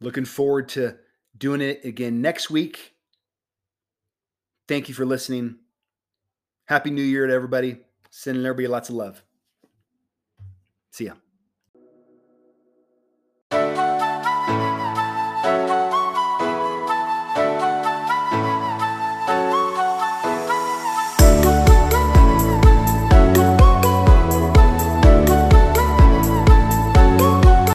Looking 0.00 0.24
forward 0.24 0.70
to 0.70 0.96
doing 1.36 1.60
it 1.60 1.84
again 1.84 2.22
next 2.22 2.50
week. 2.50 2.94
Thank 4.66 4.88
you 4.88 4.94
for 4.94 5.04
listening. 5.04 5.56
Happy 6.64 6.90
New 6.90 7.02
Year 7.02 7.26
to 7.26 7.32
everybody. 7.32 7.80
Sending 8.10 8.46
everybody 8.46 8.68
lots 8.68 8.88
of 8.88 8.94
love. 8.94 9.22
See 10.92 11.06
ya. 11.06 11.14